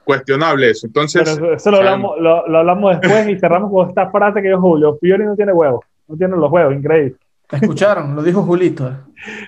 cuestionable 0.04 0.70
eso. 0.70 0.88
Entonces, 0.88 1.38
Pero 1.40 1.54
eso 1.54 1.72
lo 1.72 1.78
hablamos, 1.78 2.20
lo, 2.20 2.48
lo 2.48 2.60
hablamos 2.60 3.00
después 3.00 3.28
y 3.28 3.40
cerramos 3.40 3.72
con 3.72 3.90
esta 3.90 4.10
frase 4.10 4.42
que 4.42 4.50
dijo 4.50 4.62
Julio. 4.62 4.98
Pioli 4.98 5.26
no 5.26 5.36
tiene 5.36 5.54
huevos, 5.54 5.86
no 6.08 6.16
tiene 6.16 6.36
los 6.36 6.52
huevos, 6.52 6.74
increíble. 6.74 7.16
¿Te 7.48 7.58
escucharon? 7.58 8.16
Lo 8.16 8.24
dijo 8.24 8.42
Julito. 8.44 8.92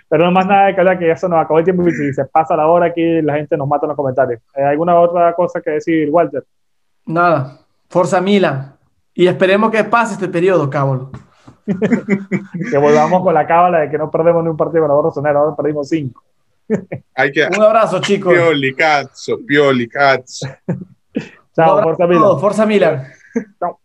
Pero 0.08 0.26
no 0.26 0.32
más 0.32 0.45
nada 0.45 0.68
de 0.68 0.76
que 0.76 0.82
hablar 0.82 0.99
que 0.99 1.08
ya 1.08 1.16
se 1.16 1.28
nos 1.28 1.39
acabó 1.39 1.60
el 1.60 1.66
tiempo 1.66 1.88
y 1.88 1.91
si 1.91 2.14
se 2.14 2.26
pasa 2.26 2.56
la 2.56 2.68
hora 2.68 2.88
aquí 2.88 3.22
la 3.22 3.36
gente 3.36 3.58
nos 3.58 3.68
mata 3.68 3.86
en 3.86 3.89
los 3.89 3.97
comentarios. 3.97 4.41
Eh, 4.56 4.64
¿Alguna 4.64 4.99
otra 4.99 5.34
cosa 5.34 5.62
que 5.62 5.72
decir, 5.72 6.10
Walter? 6.12 6.43
Nada. 7.06 7.60
Forza 7.89 8.22
Milan. 8.22 8.76
Y 9.14 9.28
esperemos 9.28 9.72
que 9.72 9.84
pase 9.84 10.14
este 10.14 10.28
periodo, 10.28 10.70
cabrón. 10.70 11.12
Que 12.70 12.78
volvamos 12.78 13.24
con 13.24 13.34
la 13.34 13.47
cábala 13.47 13.80
de 13.80 13.89
que 13.89 13.97
no 13.97 14.12
perdemos 14.12 14.43
ni 14.43 14.49
un 14.49 14.58
partido 14.58 14.82
con 14.84 14.89
la 14.89 14.95
Borra 14.95 15.12
Sonera, 15.12 15.39
ahora 15.39 15.56
perdimos 15.56 15.89
cinco. 15.89 16.24
Hay 17.13 17.32
que. 17.32 17.45
Un 17.45 17.61
abrazo, 17.61 17.99
chicos. 18.01 18.34
Pioli, 18.34 18.74
cazzo, 18.74 19.39
Pioli, 19.45 19.88
cazzo. 19.88 20.47
Chao, 21.55 21.82
abrazo 21.82 21.84
Forza 21.84 22.07
Milan. 22.07 22.39
Forza 22.39 22.66
Milan. 22.66 23.07
Chao. 23.59 23.80